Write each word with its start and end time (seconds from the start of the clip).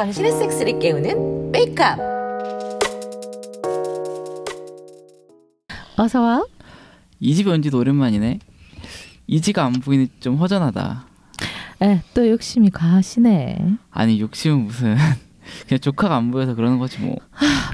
당신의 0.00 0.32
섹스를 0.32 0.78
깨우는 0.78 1.52
메이크업. 1.52 1.98
어서 5.98 6.22
와. 6.22 6.42
이 7.18 7.34
집에 7.34 7.50
온 7.50 7.60
지도 7.60 7.76
오랜만이네. 7.76 8.38
이지가 9.26 9.62
안 9.62 9.72
보이니 9.74 10.08
좀 10.20 10.36
허전하다. 10.36 11.06
에, 11.82 12.00
또 12.14 12.26
욕심이 12.30 12.70
과하시네. 12.70 13.76
아니 13.90 14.18
욕심은 14.22 14.64
무슨 14.64 14.96
그냥 15.68 15.80
조카가 15.80 16.16
안 16.16 16.30
보여서 16.30 16.54
그러는 16.54 16.78
거지 16.78 16.98
뭐. 17.00 17.16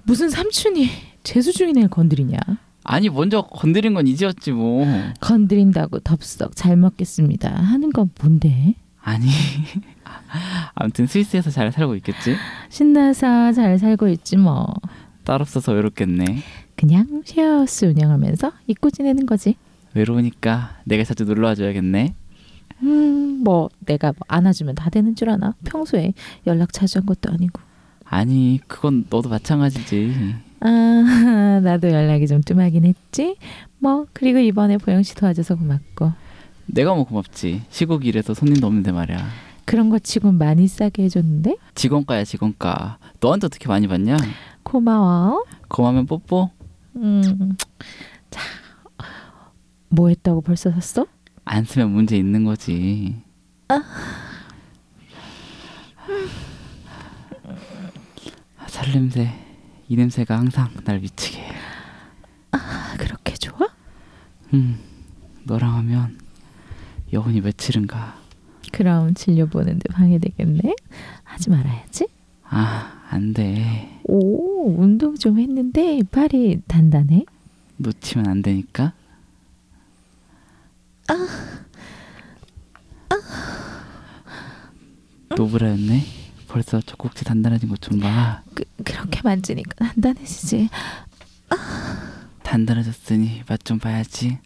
무슨 0.02 0.28
삼촌이 0.28 0.88
재수 1.22 1.52
중인 1.52 1.78
애를 1.78 1.88
건드리냐? 1.88 2.38
아니 2.82 3.08
먼저 3.08 3.42
건드린 3.42 3.94
건 3.94 4.08
이지였지 4.08 4.50
뭐. 4.50 4.84
건드린다고 5.20 6.00
덥석 6.00 6.56
잘 6.56 6.74
먹겠습니다. 6.76 7.54
하는 7.54 7.92
건 7.92 8.10
뭔데? 8.20 8.74
아니 9.00 9.28
아무튼 10.74 11.06
스위스에서 11.06 11.50
잘 11.50 11.72
살고 11.72 11.94
있겠지. 11.96 12.36
신나서 12.68 13.52
잘 13.52 13.78
살고 13.78 14.08
있지 14.08 14.36
뭐. 14.36 14.72
딸 15.24 15.40
없어서 15.40 15.72
외롭겠네. 15.72 16.38
그냥 16.76 17.22
쉐어하우스 17.24 17.86
운영하면서 17.86 18.52
잊고 18.66 18.90
지내는 18.90 19.26
거지. 19.26 19.56
외로우니까 19.94 20.76
내가 20.84 21.04
자주 21.04 21.24
놀러 21.24 21.48
와 21.48 21.54
줘야겠네. 21.54 22.14
음, 22.82 23.40
뭐 23.42 23.70
내가 23.80 24.08
뭐 24.08 24.18
안아주면 24.28 24.74
다 24.74 24.90
되는 24.90 25.14
줄 25.14 25.30
아나? 25.30 25.54
평소에 25.64 26.12
연락 26.46 26.72
자주 26.72 26.98
한 26.98 27.06
것도 27.06 27.32
아니고. 27.32 27.60
아니 28.04 28.60
그건 28.66 29.06
너도 29.08 29.28
마찬가지지. 29.28 30.34
아, 30.60 31.60
나도 31.64 31.90
연락이 31.90 32.26
좀 32.26 32.42
뜸하긴 32.42 32.84
했지. 32.84 33.36
뭐 33.78 34.06
그리고 34.12 34.38
이번에 34.38 34.76
보영 34.78 35.02
씨 35.02 35.14
도와줘서 35.14 35.56
고맙고. 35.56 36.12
내가 36.66 36.94
뭐 36.94 37.04
고맙지. 37.04 37.62
시국 37.70 38.04
일해서 38.06 38.34
손님도 38.34 38.66
없는데 38.66 38.92
말이야. 38.92 39.45
그런 39.66 39.90
거 39.90 39.98
치곤 39.98 40.38
많이 40.38 40.66
싸게 40.68 41.02
해줬는데 41.04 41.56
직원가야 41.74 42.24
직원가. 42.24 42.98
너한테 43.20 43.46
어떻게 43.46 43.68
많이 43.68 43.86
받냐? 43.88 44.16
고마워. 44.62 45.44
고마면 45.68 46.06
뽀뽀. 46.06 46.50
음, 46.96 47.56
자, 48.30 48.40
뭐 49.88 50.08
했다고 50.08 50.40
벌써 50.40 50.70
샀어? 50.70 51.06
안 51.44 51.64
쓰면 51.64 51.90
문제 51.90 52.16
있는 52.16 52.44
거지. 52.44 53.20
아, 53.68 53.82
살 58.68 58.92
냄새. 58.92 59.32
이 59.88 59.96
냄새가 59.96 60.36
항상 60.38 60.70
날 60.84 61.00
미치게 61.00 61.38
해. 61.40 61.52
아, 62.52 62.94
그렇게 62.98 63.34
좋아? 63.34 63.68
음, 64.54 64.78
너랑 65.44 65.74
하면 65.76 66.18
여운이 67.12 67.40
며칠은 67.40 67.86
가. 67.86 68.16
그럼 68.72 69.14
진료 69.14 69.46
보는데 69.46 69.88
방해되겠네. 69.90 70.74
하지 71.24 71.50
말아야지. 71.50 72.06
아, 72.44 73.02
안 73.10 73.32
돼. 73.32 74.00
오, 74.04 74.68
운동 74.80 75.16
좀 75.16 75.38
했는데 75.38 76.00
팔이 76.10 76.62
단단해. 76.68 77.24
놓치면 77.78 78.28
안 78.28 78.42
되니까. 78.42 78.92
노브라였네. 85.36 86.04
벌써 86.48 86.80
젖꼭지 86.80 87.24
단단해진 87.24 87.68
것 87.68 87.80
좀 87.80 88.00
봐. 88.00 88.42
그, 88.54 88.64
그렇게 88.84 89.20
만지니까 89.22 89.74
단단해지지. 89.92 90.68
단단해졌으니 92.42 93.42
맛 93.48 93.64
좀 93.64 93.78
봐야지. 93.78 94.38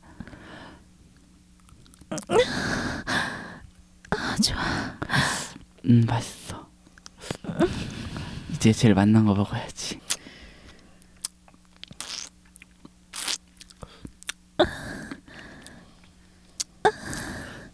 아, 4.41 4.43
좋아. 4.43 4.57
음, 5.85 6.05
맛있어. 6.07 6.67
이제 8.55 8.73
제일 8.73 8.95
맛난 8.95 9.27
거 9.27 9.35
먹어야지. 9.35 10.01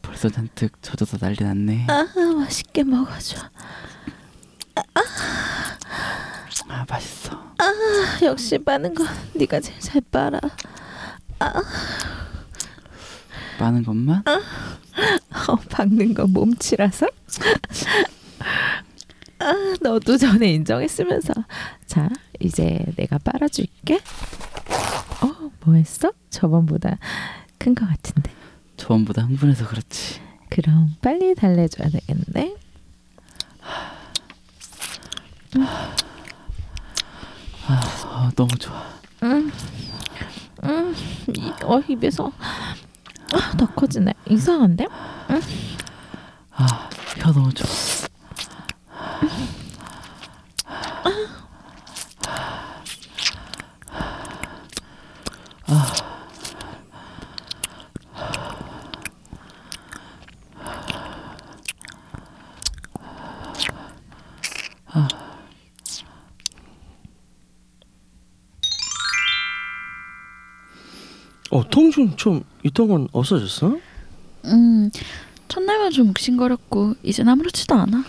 벌써 0.03 0.29
잔뜩 0.29 0.73
젖어서 0.83 1.19
난리 1.19 1.37
났네. 1.41 1.87
아, 1.89 2.07
맛있게 2.37 2.83
먹어줘. 2.83 3.39
아, 6.69 6.85
맛있어. 6.89 7.37
아, 7.59 8.25
역시 8.25 8.59
빠는 8.59 8.93
거 8.95 9.05
네가 9.35 9.61
제일 9.61 9.79
잘 9.81 10.01
빨아. 10.11 10.41
빠는 13.59 13.85
것만? 13.85 14.25
어, 15.49 15.57
박는 15.71 16.15
거 16.15 16.27
몸치라서? 16.27 17.07
아, 19.39 19.53
너도 19.83 20.17
전에 20.17 20.53
인정했으면서. 20.55 21.33
자, 21.87 22.09
이제 22.41 22.85
내가 22.97 23.19
빨아줄게. 23.19 24.01
어, 25.23 25.51
뭐 25.65 25.75
했어? 25.75 26.11
저번보다 26.31 26.99
큰 27.59 27.75
거 27.75 27.87
같은데. 27.87 28.31
저번보다 28.77 29.23
흥분해서 29.23 29.67
그렇지. 29.69 30.21
그럼 30.49 30.95
빨리 31.03 31.35
달래줘야 31.35 31.89
되겠네. 31.91 32.57
아, 37.69 38.31
너무 38.37 38.49
좋아. 38.59 38.83
음, 39.23 39.51
음, 40.65 40.95
이, 41.37 41.53
어 41.65 41.81
입에서 41.89 42.31
아, 43.33 43.57
더 43.57 43.67
커지네. 43.67 44.13
이상한데? 44.31 44.87
아, 45.29 46.89
혀 47.19 47.33
너무 47.33 47.53
좋아. 47.53 47.67
어, 71.51 71.63
통증 71.71 72.17
좀 72.17 72.45
있던 72.65 72.89
건 72.89 73.09
없어졌어? 73.13 73.79
좀 75.97 76.11
욱신거렸고 76.11 76.95
이젠 77.03 77.29
아무렇지도 77.29 77.75
않아. 77.75 78.05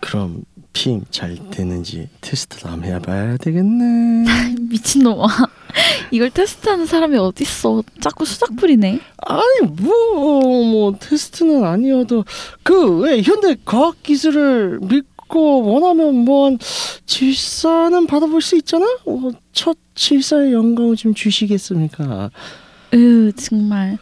그럼 0.00 0.42
피임 0.72 1.02
잘 1.10 1.36
되는지 1.50 2.08
테스트도 2.20 2.68
한번 2.68 2.90
해봐야 2.90 3.36
되겠네. 3.36 4.24
미친놈아. 4.70 5.26
이걸 6.10 6.30
테스트하는 6.30 6.86
사람이 6.86 7.16
어딨어. 7.18 7.82
자꾸 8.00 8.24
수작 8.24 8.54
부리네. 8.56 9.00
아니 9.26 9.70
뭐, 9.82 10.64
뭐 10.64 10.96
테스트는 10.98 11.64
아니어도 11.64 12.24
그 12.62 12.98
왜 13.00 13.20
현대 13.22 13.56
과학 13.64 14.02
기술을 14.02 14.78
믿고 14.82 15.62
원하면 15.64 16.14
뭐 16.24 16.46
한 16.46 16.58
질사는 17.06 18.06
받아볼 18.06 18.40
수 18.40 18.56
있잖아. 18.56 18.86
뭐, 19.04 19.32
첫 19.52 19.76
질사의 19.94 20.52
영광을 20.52 20.94
좀 20.96 21.12
주시겠습니까? 21.12 22.30
으, 22.94 23.32
정말. 23.36 23.98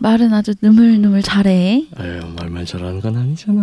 말은 0.00 0.32
아주 0.32 0.54
느물느물 0.62 1.22
잘해. 1.22 1.86
아유 1.96 2.20
말만 2.36 2.64
잘하는 2.64 3.00
건 3.00 3.16
아니잖아. 3.16 3.60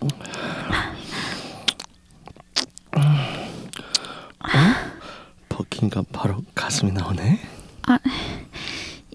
어? 0.00 0.08
바로 6.12 6.42
가슴이 6.54 6.92
나오네. 6.92 7.38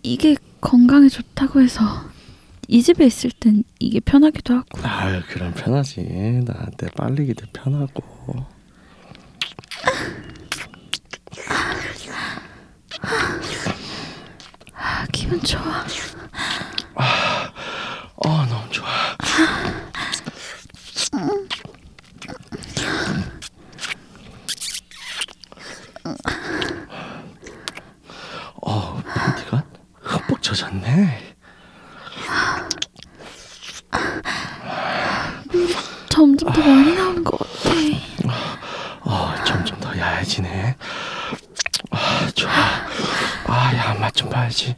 이게 0.03 0.35
건강에 0.61 1.07
좋다고 1.09 1.61
해서 1.61 1.83
이 2.67 2.81
집에 2.81 3.05
있을 3.05 3.31
땐 3.31 3.63
이게 3.79 3.99
편하기도 3.99 4.53
하고. 4.55 4.79
아유 4.83 5.21
그럼 5.29 5.53
편하지. 5.53 6.01
나한테 6.45 6.87
빨리기도 6.95 7.45
편하고. 7.53 8.45
기분 15.19 15.37
좋아. 15.41 15.85
어 18.15 18.45
너무 18.45 18.69
좋아. 18.71 18.87
어 28.61 29.01
팬티가 29.03 29.63
흠뻑 30.01 30.41
젖었네. 30.41 31.35
점점 36.09 36.51
더 36.51 36.61
많이 36.61 36.95
나오는 36.95 37.23
것 37.23 37.37
같아. 37.37 37.69
어 39.01 39.35
점점 39.45 39.79
더 39.79 39.97
야해지네. 39.97 40.75
아 41.91 42.29
좋아. 42.35 42.51
아 43.47 43.73
야 43.75 43.93
맛좀 43.95 44.29
봐야지. 44.29 44.75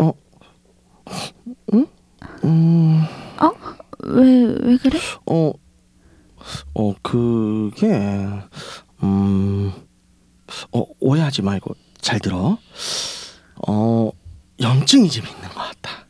어? 0.00 0.12
응? 1.74 1.86
음, 2.44 3.04
왜 4.04 4.46
왜 4.60 4.76
그래? 4.78 4.98
어, 5.26 5.52
어, 6.74 6.94
그게, 7.02 7.86
음, 9.02 9.72
어, 10.72 10.84
오해하지 11.00 11.42
말고 11.42 11.74
잘 12.00 12.20
들어. 12.20 12.58
어, 13.66 14.10
염증이 14.60 15.08
좀 15.10 15.26
있는 15.26 15.48
것 15.48 15.54
같다. 15.54 16.06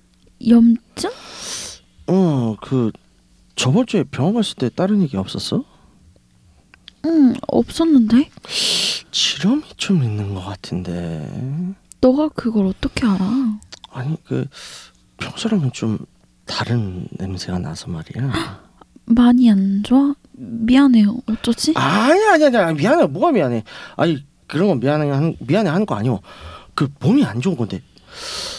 염증? 0.47 1.11
어, 2.09 2.57
그, 2.61 2.93
저번 3.77 3.87
주에 3.87 4.05
병원 4.05 4.37
갔을 4.37 4.57
때 4.57 4.71
다른 4.75 5.03
얘기 5.03 5.19
없었어? 5.19 5.63
응 7.05 7.35
없었는데. 7.47 8.31
지렴이 9.11 9.65
좀 9.77 10.03
있는 10.03 10.35
것 10.35 10.41
같은데. 10.41 11.29
너가 12.01 12.29
그걸 12.31 12.69
어떻게 12.69 13.07
알아? 13.07 13.59
아니, 13.91 14.17
그, 14.25 14.47
평소랑은 15.19 15.73
좀 15.73 15.99
다른 16.47 17.07
냄새가 17.19 17.59
나서 17.59 17.89
말이야. 17.89 18.63
많이 19.05 19.51
안 19.51 19.83
좋아? 19.85 20.15
미안해요. 20.33 21.19
어쩌지? 21.27 21.75
아니 21.77 22.19
아니 22.29 22.45
아니 22.57 22.79
미안해 22.79 23.07
뭐가 23.09 23.33
미안해 23.33 23.63
아니 23.97 24.25
그런 24.47 24.69
건 24.69 24.81
미안해 24.81 25.11
하는 25.11 25.37
미안해 25.41 25.69
하는 25.69 25.85
거 25.85 25.95
아니오 25.97 26.21
그 26.75 26.89
몸이 27.01 27.25
안 27.25 27.43
좋은 27.43 27.57
건데 27.57 27.81
그 27.81 28.56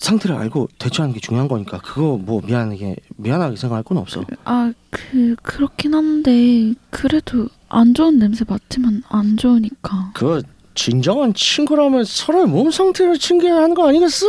상태를 0.00 0.34
알고 0.36 0.68
대처하는 0.78 1.14
게 1.14 1.20
중요한 1.20 1.46
거니까 1.46 1.78
그거 1.78 2.16
뭐 2.16 2.40
미안하게 2.44 2.96
미안하게 3.16 3.56
생각할 3.56 3.84
건 3.84 3.98
없어 3.98 4.24
아, 4.44 4.72
그 4.88 5.36
그렇긴 5.42 5.94
한데 5.94 6.72
그래도 6.88 7.48
안 7.68 7.92
좋은 7.94 8.18
냄새 8.18 8.44
맡으면 8.48 9.02
안 9.08 9.36
좋으니까. 9.36 10.12
그 10.14 10.42
진정한 10.74 11.34
친구라면 11.34 12.04
서로의 12.04 12.46
몸 12.46 12.70
상태를 12.70 13.18
챙겨야 13.18 13.56
하는 13.56 13.74
거 13.74 13.86
아니겠어? 13.88 14.26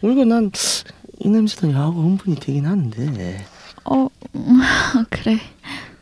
그리고 0.00 0.24
난 0.24 0.50
이 1.20 1.28
냄새도 1.30 1.72
야구 1.72 2.02
흥분이 2.02 2.36
되긴 2.36 2.66
하는데 2.66 3.46
어, 3.84 4.06
음, 4.34 4.60
그래. 5.08 5.40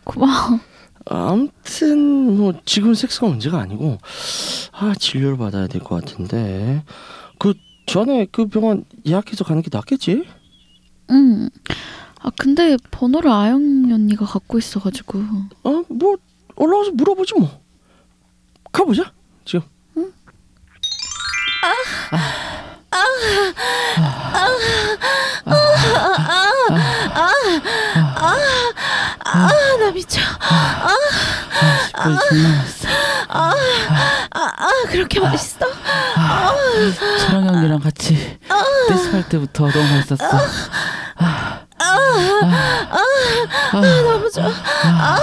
고마워. 0.03 0.59
아무튼 1.07 2.37
뭐 2.37 2.53
지금 2.65 2.95
섹스가 2.95 3.29
문제가 3.29 3.61
아니고 3.61 3.99
아 4.73 4.93
진료를 4.99 5.37
받아야 5.39 5.67
될 5.69 5.83
것 5.83 6.05
같은데 6.05 6.83
그 7.39 7.55
전에 7.87 8.27
그 8.31 8.47
병원 8.47 8.85
예약해서 9.07 9.45
가는 9.45 9.63
게 9.63 9.69
낫겠지? 9.73 10.27
응. 11.11 11.51
아, 12.21 12.31
근데 12.39 12.77
번호를 12.91 13.31
아영 13.31 13.91
언니가 13.93 14.25
갖고 14.25 14.59
있어가지고. 14.59 15.19
어? 15.65 15.83
뭐 15.89 16.17
올라와서 16.57 16.93
물어보지 16.93 17.35
뭐. 17.39 17.63
가보자 18.73 19.13
지금. 19.45 19.67
아. 21.63 21.75
나 22.91 24.49
미쳐. 24.49 24.65
싶어서 25.45 26.44
존나 32.03 32.59
맛있어. 32.59 32.89
아, 33.29 33.53
아 34.33 34.69
그렇게 34.89 35.21
맛있어? 35.21 35.67
철영 37.21 37.47
형이랑 37.47 37.81
같이 37.81 38.39
댄스 38.89 39.09
할 39.11 39.29
때부터 39.29 39.69
너무 39.71 39.95
맛있었어. 39.95 40.25
너무 43.73 44.31
좋아. 44.31 44.51
아 44.85 45.19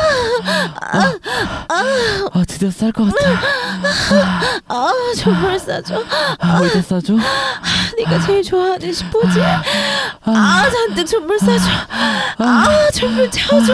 드디어 2.48 2.70
쌀 2.72 2.92
것 2.92 3.06
같아. 3.06 3.40
아 4.68 4.92
정말 5.18 5.60
싸줘. 5.60 6.04
아 6.40 6.60
어디다 6.60 6.82
싸줘? 6.82 7.14
네가 7.98 8.20
제일 8.26 8.44
좋아하는 8.44 8.94
스포츠. 8.94 9.40
아 10.26 10.70
잔뜩 10.70 11.08
선물 11.08 11.40
싸줘. 11.40 11.66
아 12.38 12.90
선물 12.94 13.30
채워줘. 13.32 13.74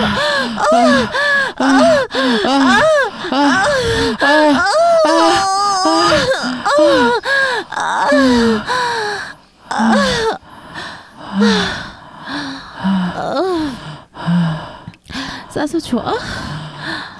싸서 15.50 15.80
좋아? 15.80 16.14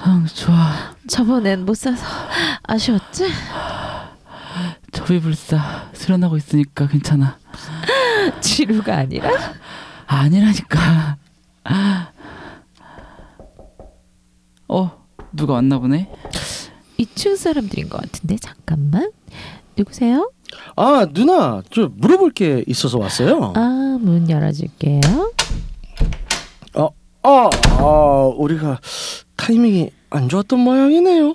응 0.06 0.26
좋아. 0.26 0.94
저번엔 1.08 1.64
못 1.64 1.74
싸서 1.74 2.04
아쉬웠지? 2.62 3.26
저비불사 4.92 5.90
수련하고 5.92 6.36
있으니까 6.36 6.86
괜찮아. 6.86 7.38
지루가 8.40 8.96
아니라? 8.98 9.30
아니라니까. 10.06 11.16
어 14.68 14.90
누가 15.32 15.54
왔나 15.54 15.78
보네. 15.78 16.10
2층 16.98 17.36
사람들인 17.36 17.88
것 17.88 18.00
같은데 18.00 18.36
잠깐만. 18.36 19.10
누구세요? 19.76 20.30
아 20.76 21.06
누나 21.12 21.62
저 21.70 21.88
물어볼 21.94 22.32
게 22.32 22.64
있어서 22.66 22.98
왔어요 22.98 23.52
아 23.54 23.98
문 24.00 24.28
열어줄게요. 24.30 25.00
아, 26.74 26.88
아 27.22 28.32
우리가 28.36 28.80
타이밍이 29.48 29.90
안 30.10 30.28
좋았던 30.28 30.58
모양이네요 30.60 31.34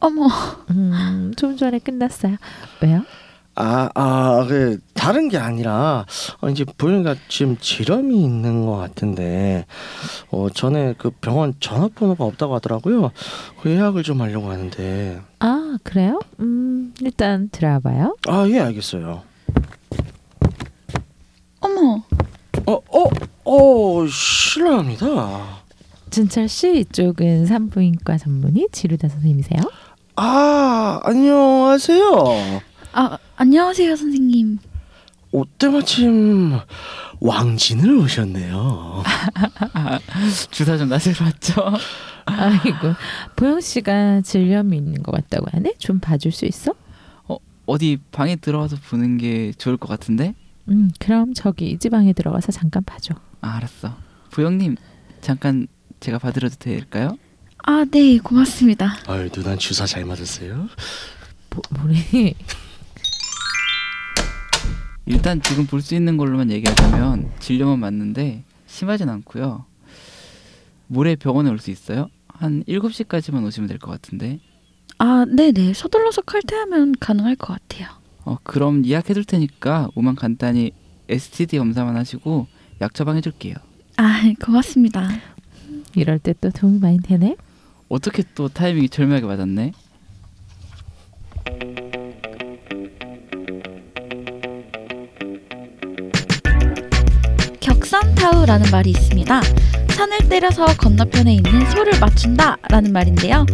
어머, 0.00 0.26
음, 0.70 1.32
좀 1.38 1.56
전에 1.56 1.78
끝났어요. 1.78 2.36
왜요? 2.80 3.04
아, 3.54 3.88
아, 3.94 4.44
그 4.48 4.80
다른 4.94 5.28
게 5.28 5.36
아니라 5.38 6.06
어, 6.40 6.48
이제 6.48 6.64
보니까 6.64 7.14
지금 7.28 7.56
지렴이 7.58 8.24
있는 8.24 8.64
것 8.66 8.76
같은데 8.78 9.64
어 10.30 10.48
전에 10.52 10.94
그 10.98 11.10
병원 11.20 11.54
전화번호가 11.60 12.24
없다고 12.24 12.54
하더라고요. 12.56 13.12
그 13.60 13.70
예약을 13.70 14.02
좀 14.02 14.22
하려고 14.22 14.50
하는데 14.50 15.20
아 15.38 15.76
그래요? 15.84 16.18
음 16.40 16.94
일단 17.00 17.48
들어와봐요. 17.52 18.16
아 18.26 18.46
예 18.48 18.58
알겠어요. 18.60 19.22
어머. 21.60 22.02
어, 22.66 22.72
어, 22.72 23.08
어 23.44 24.06
실례합니다. 24.08 25.61
진철 26.12 26.46
씨 26.46 26.78
이쪽은 26.80 27.46
산부인과 27.46 28.18
전문의 28.18 28.68
지루다 28.70 29.08
선생님이세요? 29.08 29.60
아 30.16 31.00
안녕하세요. 31.04 32.60
아, 32.92 33.16
안녕하세요, 33.36 33.96
선생님. 33.96 34.58
오 35.32 35.44
때 35.58 35.68
마침 35.70 36.58
왕진을 37.20 37.96
오셨네요. 37.96 39.02
주사 40.50 40.76
좀 40.76 40.90
나세로 40.90 41.24
왔죠. 41.24 41.72
아이고 42.26 42.94
보영 43.34 43.60
씨가 43.62 44.20
질염이 44.20 44.76
있는 44.76 45.02
것 45.02 45.12
같다고 45.12 45.46
하네. 45.52 45.72
좀 45.78 45.98
봐줄 45.98 46.30
수 46.32 46.44
있어? 46.44 46.74
어 47.28 47.38
어디 47.64 47.98
방에 48.12 48.36
들어와서 48.36 48.76
보는 48.90 49.16
게 49.16 49.52
좋을 49.56 49.78
것 49.78 49.88
같은데? 49.88 50.34
음 50.68 50.90
그럼 51.00 51.32
저기 51.32 51.70
이 51.70 51.78
지방에 51.78 52.12
들어가서 52.12 52.52
잠깐 52.52 52.84
봐줘. 52.84 53.14
아, 53.40 53.56
알았어. 53.56 53.96
부영님 54.30 54.76
잠깐 55.22 55.66
제가 56.02 56.18
봐드려도 56.18 56.56
될까요? 56.58 57.16
아, 57.64 57.84
네, 57.88 58.18
고맙습니다. 58.18 58.96
아유 59.06 59.28
누난 59.32 59.56
주사 59.56 59.86
잘 59.86 60.04
맞았어요? 60.04 60.68
뭐, 61.50 61.62
뭐래? 61.80 62.34
일단 65.06 65.40
지금 65.42 65.66
볼 65.66 65.80
수 65.80 65.94
있는 65.94 66.16
걸로만 66.16 66.50
얘기하자면 66.50 67.30
진료만 67.38 67.78
맞는데 67.78 68.42
심하진 68.66 69.08
않고요. 69.08 69.64
모레 70.88 71.14
병원에 71.16 71.50
올 71.50 71.58
수 71.60 71.70
있어요? 71.70 72.08
한 72.28 72.64
7시까지만 72.64 73.44
오시면 73.46 73.68
될 73.68 73.78
것 73.78 73.90
같은데. 73.92 74.40
아, 74.98 75.24
네 75.28 75.52
네. 75.52 75.72
서둘러서 75.72 76.22
칼퇴하면 76.22 76.94
가능할 76.98 77.36
것 77.36 77.46
같아요. 77.54 77.88
어, 78.24 78.38
그럼 78.42 78.84
예약해 78.86 79.14
둘 79.14 79.24
테니까 79.24 79.88
오만 79.94 80.16
간단히 80.16 80.72
STD 81.08 81.58
검사만 81.58 81.96
하시고 81.96 82.46
약 82.80 82.92
처방해 82.94 83.20
줄게요. 83.20 83.54
아, 83.96 84.22
고맙습니다. 84.44 85.08
이럴 85.94 86.18
때 86.18 86.32
또 86.40 86.50
도움이 86.50 86.78
많이 86.80 86.98
되네. 86.98 87.36
어떻게 87.88 88.22
또 88.34 88.48
타이밍이 88.48 88.88
절묘하게 88.88 89.26
맞았네? 89.26 89.72
격산타우라는 97.60 98.70
말이 98.70 98.90
있습니다. 98.90 99.40
산을 99.90 100.28
때려서 100.28 100.66
건너편에 100.78 101.34
있는 101.34 101.70
소를 101.70 101.98
맞춘다 102.00 102.56
라는 102.68 102.92
말인데요. 102.92 103.46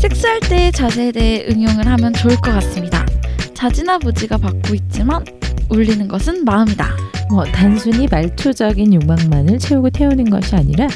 섹스할 0.00 0.40
때의 0.40 0.72
자세에 0.72 1.12
대해 1.12 1.46
응용을 1.48 1.86
하면 1.86 2.12
좋을 2.12 2.36
것 2.36 2.52
같습니다. 2.52 3.06
자지나 3.54 3.98
부지가 3.98 4.38
받고 4.38 4.74
있지만 4.74 5.24
울리는 5.68 6.06
것은 6.08 6.44
마음이다. 6.44 6.96
뭐 7.30 7.44
단순히 7.44 8.06
말초적인 8.10 8.92
욕망만을 8.94 9.58
채우고 9.58 9.90
태우는 9.90 10.28
것이 10.28 10.54
아니라 10.56 10.86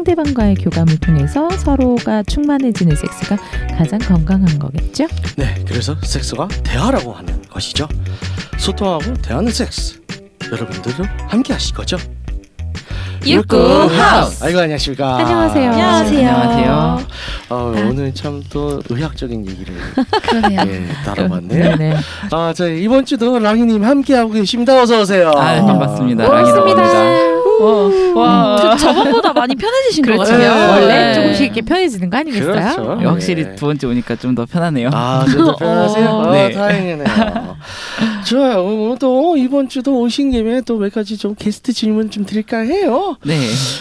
상 0.00 0.04
상대방과의 0.04 0.54
교감을 0.54 0.96
통해서 0.98 1.50
서로가 1.50 2.22
충만해지는 2.22 2.96
섹스가 2.96 3.36
가장 3.76 3.98
건강한 3.98 4.58
거겠죠? 4.58 5.06
네, 5.36 5.54
그래서 5.68 5.94
섹스가 6.02 6.48
대화라고 6.64 7.12
하는 7.12 7.42
것이죠. 7.50 7.86
소통하고 8.58 9.12
대화는 9.14 9.52
섹스. 9.52 10.00
여러분들도 10.50 11.04
함께 11.28 11.52
하실 11.52 11.74
거죠? 11.74 11.98
육구 13.26 13.56
하우스. 13.58 14.42
아이고 14.42 14.60
안녕하십니까. 14.60 15.16
안녕하세요. 15.18 15.70
안녕하세요. 15.70 16.30
안녕하세요. 16.30 16.98
어, 17.50 17.74
오늘 17.90 18.14
참 18.14 18.42
또 18.50 18.80
의학적인 18.88 19.46
얘기를 19.48 19.74
그러네요. 20.22 20.60
예, 20.66 20.86
다뤄봤네요. 21.04 21.76
네네. 21.76 21.96
아, 22.32 22.54
저 22.56 22.68
이번 22.70 23.04
주도 23.04 23.38
랑이님 23.38 23.84
함께 23.84 24.14
하고 24.14 24.30
계십니다. 24.30 24.80
어서 24.80 25.02
오세요. 25.02 25.28
아, 25.36 25.62
반갑습니다. 25.62 26.26
반갑습니다. 26.26 27.39
와. 28.14 28.56
그 28.74 28.76
저번보다 28.78 29.32
많이 29.32 29.54
편해지신 29.54 30.04
것 30.04 30.12
그렇죠. 30.12 30.32
같아요. 30.32 30.54
네. 30.54 30.68
원래 30.70 31.14
조금씩 31.14 31.44
이렇게 31.46 31.60
편해지는 31.62 32.10
거 32.10 32.16
아니겠어요? 32.18 32.52
그렇죠. 32.52 32.94
네, 32.96 33.04
확실히 33.06 33.44
네. 33.44 33.54
두 33.56 33.66
번째 33.66 33.86
오니까 33.86 34.16
좀 34.16 34.34
더 34.34 34.46
편하네요. 34.46 34.90
아, 34.92 35.24
저도 35.30 35.56
편하세요? 35.56 36.06
어. 36.10 36.18
어, 36.28 36.32
네. 36.32 36.50
다행이네요. 36.52 37.56
좋아요. 38.26 38.64
오늘 38.64 38.98
또 38.98 39.36
이번 39.36 39.68
주도 39.68 40.00
오신 40.00 40.30
김에 40.30 40.60
또 40.62 40.76
몇 40.78 40.92
가지 40.94 41.16
좀 41.18 41.34
게스트 41.34 41.72
질문 41.72 42.10
좀 42.10 42.24
드릴까 42.24 42.58
해요. 42.60 43.16
네. 43.24 43.38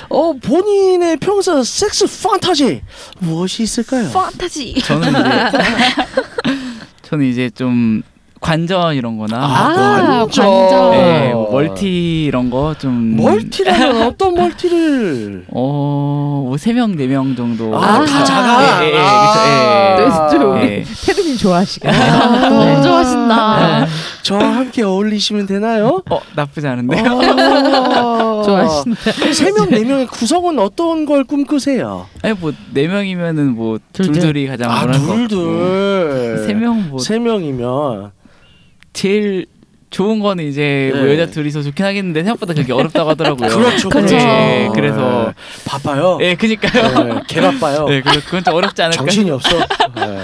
어, 0.09 0.33
본인의 0.33 1.17
평소 1.17 1.63
섹스 1.63 2.05
판타지 2.27 2.81
무엇이 3.19 3.63
있을까요? 3.63 4.09
판타지. 4.11 4.81
저는 4.83 5.09
이제 5.09 5.57
저는 7.03 7.25
이제 7.25 7.49
좀 7.49 8.01
관전 8.39 8.95
이런 8.95 9.17
거나 9.17 9.37
아, 9.37 10.25
관전. 10.25 10.45
관전. 10.45 10.91
네, 10.91 11.33
뭐 11.33 11.51
멀티 11.51 12.23
이런 12.25 12.49
거좀 12.49 13.17
멀티라면 13.17 14.01
어떤 14.07 14.33
멀티를? 14.33 15.45
어, 15.49 16.43
뭐세 16.47 16.73
명네명 16.73 17.35
정도. 17.35 17.75
아, 17.75 17.99
가자가. 18.05 18.83
예, 18.85 18.87
예, 18.87 18.93
예, 18.93 18.99
아. 18.99 20.27
그쵸, 20.29 20.39
또 20.39 20.51
우리 20.53 20.61
예. 20.61 20.83
테드님 21.05 21.37
좋아하시겠네요. 21.37 22.01
아, 22.01 22.49
너무 22.49 22.63
네. 22.65 22.81
좋아하신다. 22.81 23.87
저와 24.23 24.43
함께 24.55 24.83
어울리시면 24.83 25.45
되나요? 25.45 26.01
어, 26.09 26.19
나쁘지 26.35 26.67
않은데요. 26.67 27.03
어. 27.11 28.43
좋아하신다. 28.45 29.33
세명 29.33 29.69
네 29.69 29.83
명의 29.83 30.07
구성은 30.07 30.59
어떤 30.59 31.05
걸 31.05 31.23
꿈꾸세요? 31.23 32.07
아니 32.21 32.33
뭐네 32.35 32.87
명이면은 32.87 33.55
뭐 33.55 33.79
둘둘. 33.91 34.13
둘둘이 34.13 34.47
가장 34.47 34.71
아, 34.71 34.81
원할 34.81 34.99
것 34.99 35.07
같고. 35.07 35.27
둘둘. 35.27 36.43
세명 36.47 36.89
뭐 36.89 36.99
세 36.99 37.19
명이면 37.19 38.11
제일 38.93 39.45
좋은 39.89 40.19
거는 40.19 40.43
이제 40.47 40.91
뭐 40.93 41.03
네. 41.05 41.13
여자 41.13 41.31
둘이서 41.31 41.63
좋긴 41.63 41.83
하겠는데 41.83 42.21
생각보다 42.23 42.53
그게 42.53 42.71
어렵다고 42.73 43.09
하더라고요. 43.09 43.49
그렇죠, 43.57 43.89
그렇죠. 43.89 44.15
예, 44.15 44.69
그래서 44.75 45.25
네. 45.27 45.33
바빠요. 45.65 46.19
예, 46.21 46.35
그니까요. 46.35 47.03
네, 47.15 47.21
개 47.27 47.41
바빠요. 47.41 47.87
예, 47.89 48.01
그래서 48.01 48.19
그건 48.25 48.43
좀 48.43 48.53
어렵지 48.53 48.81
않을까. 48.83 48.97
정신이 48.97 49.31
없어. 49.31 49.49
네. 49.95 50.21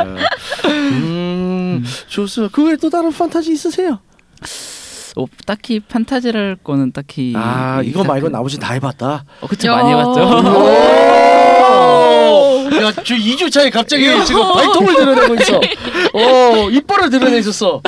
음, 0.70 1.84
좋습니다. 2.08 2.52
그 2.56 2.66
외에 2.66 2.76
또 2.76 2.90
다른 2.92 3.12
판타지 3.12 3.52
있으세요? 3.54 4.00
어, 5.18 5.26
딱히 5.48 5.80
판타지랄 5.80 6.58
거는 6.64 6.92
딱히 6.92 7.34
아, 7.36 7.82
이거 7.84 8.04
딱- 8.04 8.10
말고 8.10 8.30
나머지 8.30 8.60
다 8.60 8.74
해봤다. 8.74 9.24
어, 9.42 9.48
그쵸 9.48 9.70
야. 9.70 9.78
많이 9.78 9.90
해봤죠. 9.92 11.45
야, 12.82 12.92
저 12.92 13.16
2주 13.16 13.52
차에 13.52 13.70
갑자기 13.70 14.06
지금 14.26 14.42
발톱을 14.54 14.96
드러내고 14.96 15.36
있어. 15.36 15.58
어, 16.14 16.70
이빨을 16.70 17.10
드러내 17.10 17.38
있었어. 17.40 17.82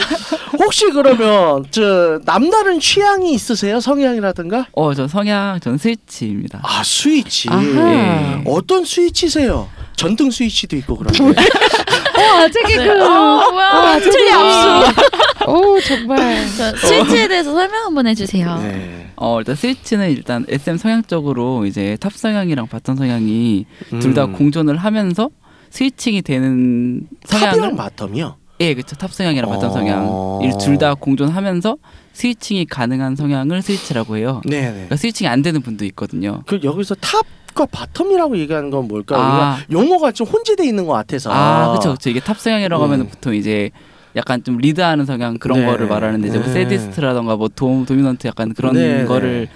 혹시 0.60 0.90
그러면 0.92 1.66
저 1.72 2.20
남다른 2.26 2.80
취향이 2.80 3.34
있으세요? 3.34 3.80
성향이라든가? 3.80 4.68
어, 4.74 4.94
저 4.94 5.08
성향 5.08 5.60
전 5.60 5.78
스위치입니다. 5.78 6.60
아, 6.64 6.82
스위치. 6.84 7.50
아하. 7.50 7.62
예. 7.64 8.44
어떤 8.46 8.84
스위치세요? 8.86 9.70
전등 9.96 10.30
스위치도 10.32 10.76
있고 10.78 10.96
그런데. 10.98 11.24
와, 11.24 12.44
어, 12.44 12.48
되게 12.54 12.78
그. 12.78 12.92
어, 13.04 13.52
뭐야? 13.52 14.00
틀니 14.00 14.32
압수. 14.32 15.02
오, 15.48 15.80
정말. 15.82 16.46
자, 16.58 16.72
스위치에 16.76 17.28
대해서 17.28 17.54
설명 17.54 17.86
한번 17.86 18.08
해주세요. 18.08 18.60
네. 18.62 19.07
어, 19.18 19.40
일단 19.40 19.56
스위치는 19.56 20.12
일단 20.12 20.46
SM 20.48 20.78
성향적으로 20.78 21.66
이제 21.66 21.98
top 22.00 22.14
성향이랑 22.14 22.68
bottom 22.68 22.98
성향이 22.98 23.66
둘다 24.00 24.26
음. 24.26 24.34
공존을 24.34 24.78
하면서 24.78 25.30
스위칭이 25.72 26.22
되는 26.22 27.08
성향을 27.26 27.60
top이랑 27.60 27.76
bottom이요? 27.76 28.36
예, 28.60 28.74
그렇죠. 28.74 28.96
top 28.96 29.12
성향이랑 29.14 29.50
bottom 29.52 29.64
어. 29.66 29.70
성향 29.72 30.58
둘 30.60 30.78
다 30.78 30.94
공존하면서 30.94 31.78
스위칭이 32.14 32.66
가능한 32.66 33.16
성향을 33.16 33.62
스위치라고 33.62 34.18
해요. 34.18 34.42
네 34.46 34.62
네. 34.62 34.72
그러니까 34.72 34.96
스위칭이 34.96 35.28
안 35.28 35.42
되는 35.42 35.62
분도 35.62 35.84
있거든요. 35.86 36.44
그 36.46 36.60
여기서 36.64 36.96
top과 36.96 37.66
bottom이라고 37.66 38.38
얘기하는 38.38 38.70
건 38.70 38.88
뭘까요? 38.88 39.20
아. 39.20 39.58
우리가 39.58 39.66
용어가 39.72 40.12
좀 40.12 40.28
혼재돼 40.28 40.66
있는 40.66 40.86
것 40.86 40.94
같아서. 40.94 41.32
아, 41.32 41.70
그렇죠, 41.70 41.90
그렇죠. 41.90 42.10
이게 42.12 42.20
top 42.20 42.40
성향이라고 42.40 42.84
음. 42.86 42.92
하면 42.92 43.08
보통 43.10 43.34
이제 43.36 43.72
약간 44.18 44.44
좀 44.44 44.58
리드하는 44.58 45.06
성향 45.06 45.38
그런 45.38 45.60
네. 45.62 45.66
거를 45.66 45.88
말하는데 45.88 46.28
이제 46.28 46.38
뭐 46.38 46.48
네. 46.48 46.54
sadist라던가 46.54 47.36
뭐 47.38 47.48
도, 47.48 47.86
dominant 47.88 48.28
약간 48.28 48.54
그런 48.54 48.74
네, 48.74 49.06
거를 49.06 49.48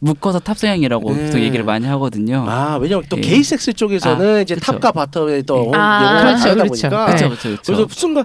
묶어서 0.00 0.38
top 0.40 0.56
성향이라고 0.58 1.12
네. 1.14 1.26
보통 1.26 1.40
얘기를 1.40 1.64
많이 1.64 1.86
하거든요. 1.86 2.44
아, 2.48 2.78
왜냐면 2.80 3.04
또 3.08 3.16
예. 3.18 3.20
게이 3.20 3.42
섹스 3.42 3.72
쪽에서는 3.72 4.36
아, 4.36 4.40
이제 4.40 4.54
그쵸. 4.54 4.72
top과 4.78 4.92
bottom에 4.92 5.44
또 5.46 5.56
아, 5.56 5.58
용어가 5.58 6.20
그렇죠, 6.20 6.42
다르다 6.44 6.62
그렇죠. 6.64 6.68
보니까 6.88 6.88
네. 6.88 7.16
그렇죠, 7.16 7.28
그렇죠, 7.28 7.62
그래서 7.64 7.74
그렇죠. 7.84 7.94
순간 7.94 8.24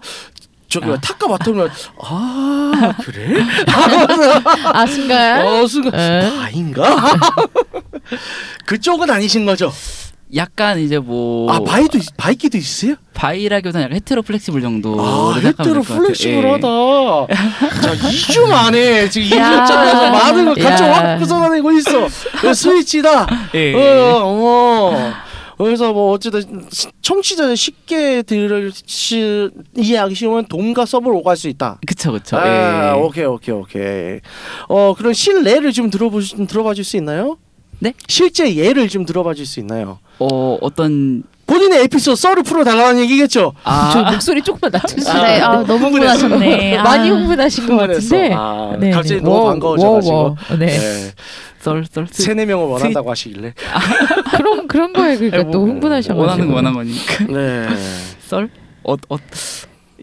저기 0.69 0.85
아. 0.89 0.97
top과 1.01 1.27
bottom이면 1.27 1.69
아 1.99 2.95
그래? 3.01 3.41
아, 4.73 4.85
순간. 4.85 5.45
어 5.47 5.67
순간 5.67 5.99
에? 5.99 6.31
bi인가? 6.37 6.95
그쪽은 8.65 9.09
아니신 9.09 9.45
거죠? 9.45 9.71
약간 10.35 10.79
이제 10.79 10.97
뭐 10.99 11.51
아 11.51 11.59
bi도 11.59 11.97
있- 11.97 12.17
bi기도 12.17 12.57
있어요? 12.57 12.95
bi라기보다는 13.13 13.85
약간 13.85 13.95
heteroflexible 13.97 14.61
정도. 14.61 14.95
아 14.99 15.35
hetero 15.35 15.81
같아요. 15.81 15.99
flexible하다. 16.01 16.67
예. 17.29 17.81
자 17.81 17.95
2주 17.95 18.47
만에 18.49 19.09
지금 19.09 19.37
야. 19.37 19.65
2주째에서 19.65 20.11
많은 20.11 20.45
걸 20.45 20.55
같이 20.55 20.83
야. 20.83 20.93
확 20.93 21.19
부숴내고 21.19 21.77
있어. 21.77 22.07
그 22.41 22.53
스위치다. 22.53 23.27
예. 23.55 23.73
어, 23.73 24.21
어. 24.25 25.13
그래서 25.57 25.93
뭐 25.93 26.11
어쨌든 26.11 26.65
청취자들 27.01 27.55
쉽게 27.55 28.23
들으시 28.23 29.49
이해하기 29.77 30.15
쉬우면 30.15 30.47
동과 30.47 30.85
서브로 30.85 31.17
오갈 31.19 31.37
수 31.37 31.47
있다. 31.47 31.79
그쵸 31.85 32.11
그쵸. 32.11 32.37
아, 32.37 32.95
예. 32.97 32.99
오케이 32.99 33.23
오케이 33.25 33.55
오케이. 33.55 34.19
어 34.67 34.93
그런 34.97 35.13
실례를 35.13 35.71
좀 35.71 35.89
들어보 35.89 36.21
좀 36.21 36.47
들어봐 36.47 36.73
줄 36.73 36.83
수 36.83 36.97
있나요? 36.97 37.37
네? 37.79 37.93
실제 38.07 38.55
예를 38.55 38.89
좀 38.89 39.05
들어봐 39.05 39.33
줄 39.35 39.45
수 39.45 39.59
있나요? 39.59 39.99
어 40.19 40.57
어떤 40.61 41.23
본인의 41.53 41.83
에피소드 41.83 42.19
썰을 42.19 42.43
풀어 42.43 42.63
달라는 42.63 42.99
얘기겠죠? 43.01 43.53
아저 43.63 44.01
목소리 44.03 44.41
조금만 44.41 44.71
낮추시면 44.71 45.21
네, 45.23 45.39
아, 45.39 45.63
너무 45.63 45.85
흥분하셨네. 45.85 46.77
많이 46.81 47.09
아. 47.09 47.13
흥분하신 47.13 47.67
것 47.67 47.77
같은데. 47.77 48.31
아, 48.33 48.75
네, 48.79 48.89
갑자기 48.89 49.15
네. 49.15 49.21
너무 49.21 49.35
워, 49.35 49.49
반가워져가지고. 49.49 50.37
네. 50.57 50.65
네. 50.65 51.11
썰썰 51.59 52.07
세네 52.09 52.45
명을 52.45 52.65
원한다고 52.65 53.11
하시길래. 53.11 53.53
그런 54.35 54.67
그런 54.67 54.93
거에 54.93 55.15
그러니까 55.15 55.51
또 55.51 55.65
흥분하셔가지고. 55.65 56.19
원하는 56.19 56.47
거 56.47 56.55
원하는 56.55 56.75
거니까. 56.75 57.25
네. 57.29 57.67
썰? 58.27 58.49
어, 58.83 58.95
어, 59.09 59.17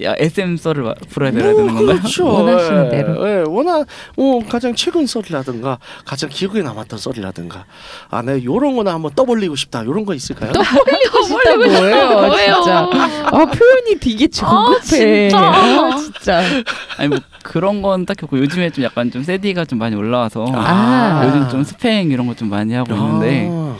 야 0.03 0.15
SM 0.19 0.57
썰을 0.57 0.83
마- 0.83 0.95
풀어야 1.09 1.31
되는 1.31 1.55
건가요? 1.55 1.87
그렇죠. 1.99 2.27
원하시는 2.27 2.87
예, 2.87 2.91
대로. 2.91 3.29
예, 3.29 3.45
원하 3.47 3.85
뭐 4.17 4.45
가장 4.47 4.75
최근 4.75 5.07
썰이라든가 5.07 5.79
가장 6.05 6.31
기억에 6.31 6.63
남았던 6.63 6.99
썰이라든가 6.99 7.65
아, 8.11 8.23
네 8.23 8.43
요런 8.45 8.77
거나 8.77 8.95
한번 8.95 9.13
떠벌리고 9.15 9.57
싶다. 9.57 9.85
요런 9.85 10.05
거 10.05 10.15
있을까요? 10.15 10.53
떠벌리고 10.53 11.23
싶다 11.23 11.43
떠벌리고 11.51 11.71
싶다. 11.71 11.81
뭐예요, 11.81 12.27
뭐예요? 12.29 12.55
진짜. 12.55 12.91
아 13.27 13.45
표현이 13.47 13.99
되게 14.01 14.27
조급해. 14.29 15.29
진짜. 15.29 15.39
아, 15.39 15.97
진짜. 15.97 16.43
아니 16.97 17.09
뭐 17.09 17.19
그런 17.43 17.83
건 17.83 18.07
딱히 18.07 18.21
없고 18.25 18.39
요즘에 18.39 18.71
좀 18.71 18.85
약간 18.85 19.11
좀 19.11 19.23
세디가 19.23 19.65
좀 19.67 19.79
많이 19.79 19.97
올라와서 19.97 20.47
아. 20.55 21.23
요즘 21.27 21.49
좀 21.49 21.65
스팽 21.65 22.11
이런 22.11 22.27
거 22.27 22.35
좀 22.35 22.49
많이 22.49 22.73
하고 22.73 22.95
있는데 22.95 23.49
아, 23.51 23.77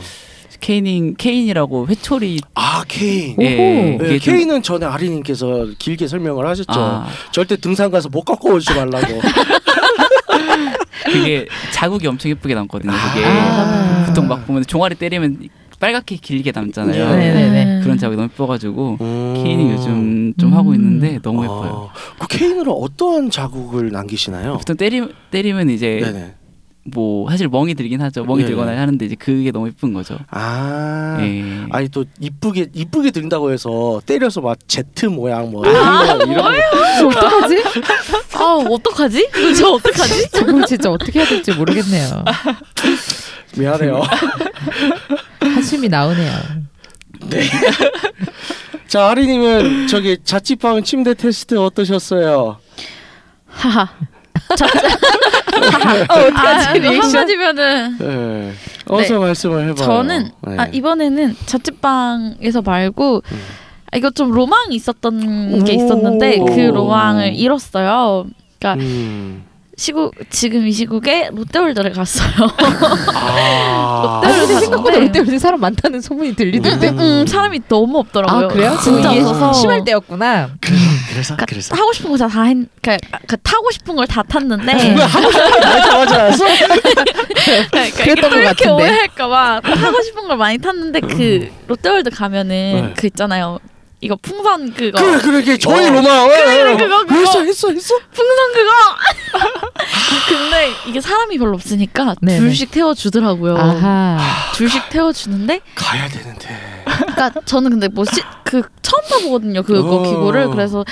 케이닝 0.61 1.15
케인이라고 1.17 1.87
회초리 1.87 2.39
아 2.55 2.83
케인. 2.87 3.33
오호. 3.37 3.43
예, 3.43 3.97
네, 3.99 4.19
좀- 4.19 4.33
케인은 4.35 4.61
전에 4.63 4.85
아리님께서 4.85 5.67
길게 5.77 6.07
설명을 6.07 6.47
하셨죠. 6.47 6.71
아, 6.79 7.07
절대 7.31 7.57
등산 7.57 7.91
가서 7.91 8.07
못 8.09 8.23
갖고 8.23 8.53
오지 8.53 8.73
말라고. 8.73 9.19
그게 11.05 11.47
자국이 11.73 12.07
엄청 12.07 12.29
예쁘게 12.31 12.53
남거든요. 12.55 12.91
그게 13.13 13.25
아. 13.25 14.05
보통 14.07 14.27
막 14.27 14.45
보면 14.45 14.63
종아리 14.65 14.95
때리면 14.95 15.49
빨갛게 15.79 16.17
길게 16.17 16.51
남잖아요. 16.53 17.09
네. 17.15 17.33
네네네. 17.33 17.81
그런 17.83 17.97
자국이 17.97 18.15
너무 18.15 18.29
예뻐가지고 18.31 18.97
음. 19.01 19.33
케이닝 19.43 19.71
요즘 19.71 20.33
좀 20.37 20.53
음. 20.53 20.57
하고 20.57 20.75
있는데 20.75 21.17
너무 21.23 21.43
예뻐요. 21.43 21.89
아, 21.91 22.25
그 22.27 22.37
케인으로 22.37 22.73
어떠한 22.73 23.31
자국을 23.31 23.91
남기시나요? 23.91 24.57
보통 24.57 24.77
때리 24.77 25.01
때리면 25.31 25.71
이제 25.71 25.99
네네. 26.03 26.33
뭐 26.83 27.29
사실 27.29 27.47
멍이 27.47 27.75
들긴 27.75 28.01
하죠. 28.01 28.25
멍이 28.25 28.41
예. 28.41 28.47
들거나 28.47 28.71
하는데 28.79 29.05
이제 29.05 29.15
그게 29.15 29.51
너무 29.51 29.67
예쁜 29.67 29.93
거죠. 29.93 30.17
아. 30.29 31.17
예. 31.21 31.43
아니 31.69 31.87
또 31.89 32.05
이쁘게 32.19 32.69
이쁘게 32.73 33.11
드린다고 33.11 33.51
해서 33.51 34.01
때려서 34.05 34.41
막 34.41 34.57
제트 34.67 35.05
모양 35.05 35.51
뭐 35.51 35.63
아, 35.65 36.03
이런 36.03 36.17
거 36.17 36.25
이런 36.25 36.43
거 37.11 37.19
어떡하지? 37.19 37.63
아, 38.33 38.43
어떡하지? 38.67 39.29
저 39.57 39.69
어떡하지? 39.73 40.29
정말 40.31 40.65
진짜 40.65 40.89
어떻게 40.89 41.19
해야 41.19 41.27
될지 41.27 41.51
모르겠네요. 41.51 42.25
미안해요. 43.57 44.01
욕심이 45.57 45.87
나오네요. 45.87 46.31
자 48.87 49.09
아리님은 49.09 49.87
저기 49.87 50.17
자취방 50.23 50.83
침대 50.83 51.13
테스트 51.13 51.57
어떠셨어요? 51.57 52.57
하하. 53.47 53.89
어, 56.09 56.15
아, 56.35 56.75
이거? 56.75 56.89
한마디면은 56.89 57.97
네. 57.99 58.53
어서 58.87 59.19
말씀을 59.19 59.69
해봐요. 59.69 59.75
저는 59.75 60.31
네. 60.47 60.57
아, 60.57 60.67
이번에는 60.71 61.35
자취방에서 61.45 62.61
말고 62.61 63.23
음. 63.31 63.41
아, 63.91 63.97
이거 63.97 64.09
좀 64.09 64.31
로망이 64.31 64.75
있었던 64.75 65.63
게 65.65 65.73
오. 65.73 65.75
있었는데 65.75 66.39
그 66.39 66.59
로망을 66.59 67.35
잃었어요. 67.35 68.25
그러니까 68.59 68.83
음. 68.83 69.43
시국 69.77 70.13
지금 70.29 70.67
이 70.67 70.71
시국에 70.71 71.29
롯데월드를 71.33 71.93
갔어요. 71.93 72.29
아. 73.15 74.21
아, 74.23 74.29
근데 74.29 74.59
생각보다 74.59 74.97
네. 74.97 75.05
롯데 75.05 75.19
요새 75.19 75.39
사람 75.39 75.59
많다는 75.59 76.01
소문이 76.01 76.35
들리던데. 76.35 76.89
음, 76.89 76.99
음, 76.99 77.25
사람이 77.25 77.61
너무 77.67 77.97
없더라고요. 77.99 78.45
아 78.45 78.47
그래요? 78.47 78.77
진짜 78.83 79.11
없어서 79.11 79.53
심할 79.53 79.83
때였구나. 79.83 80.51
그래서 81.11 81.35
그러니까 81.35 81.45
그래서 81.47 81.75
하고 81.75 81.93
싶은 81.93 82.09
거다다 82.11 82.43
했, 82.43 82.57
그러니까 82.81 83.19
그 83.27 83.37
타고 83.37 83.69
싶은 83.71 83.95
걸 83.95 84.05
다 84.07 84.23
탔는데 84.23 84.73
왜 84.73 85.03
하고 85.03 85.31
싶은 85.31 85.59
말 85.61 85.81
하지 85.81 86.13
않았어? 86.15 86.45
그러니까 87.69 88.03
그랬던 88.03 88.29
것 88.29 88.37
이렇게 88.37 88.65
같은데. 88.65 88.71
오해할까봐 88.71 89.61
타고 89.61 90.01
싶은 90.01 90.27
걸 90.27 90.37
많이 90.37 90.57
탔는데 90.57 90.99
그 91.01 91.49
롯데월드 91.67 92.09
가면은 92.09 92.53
네. 92.87 92.93
그 92.97 93.07
있잖아요. 93.07 93.59
이거 94.03 94.15
풍선 94.19 94.73
그거 94.73 94.97
그래 94.99 95.19
그래 95.19 95.39
그게 95.41 95.57
저희 95.59 95.87
어. 95.87 95.91
로마. 95.91 96.27
그래 96.27 96.75
그거, 96.75 97.05
그거. 97.05 97.19
했어 97.19 97.41
했어 97.43 97.69
했어. 97.69 97.95
풍선 98.11 98.53
그거. 98.53 98.71
근데 100.27 100.71
이게 100.87 100.99
사람이 101.01 101.37
별로 101.37 101.53
없으니까 101.53 102.15
네네. 102.21 102.39
줄씩 102.39 102.71
태워 102.71 102.93
주더라고요. 102.95 103.57
아하. 103.57 104.17
줄씩 104.55 104.89
태워 104.89 105.13
주는데 105.13 105.59
가야 105.75 106.07
되는데. 106.07 106.70
그러니까 107.01 107.41
저는 107.45 107.71
근데 107.71 107.87
뭐그 107.87 108.61
처음 108.81 109.03
타보거든요 109.09 109.63
그거 109.63 109.97
어. 109.97 110.03
기구를 110.03 110.49
그래서 110.49 110.85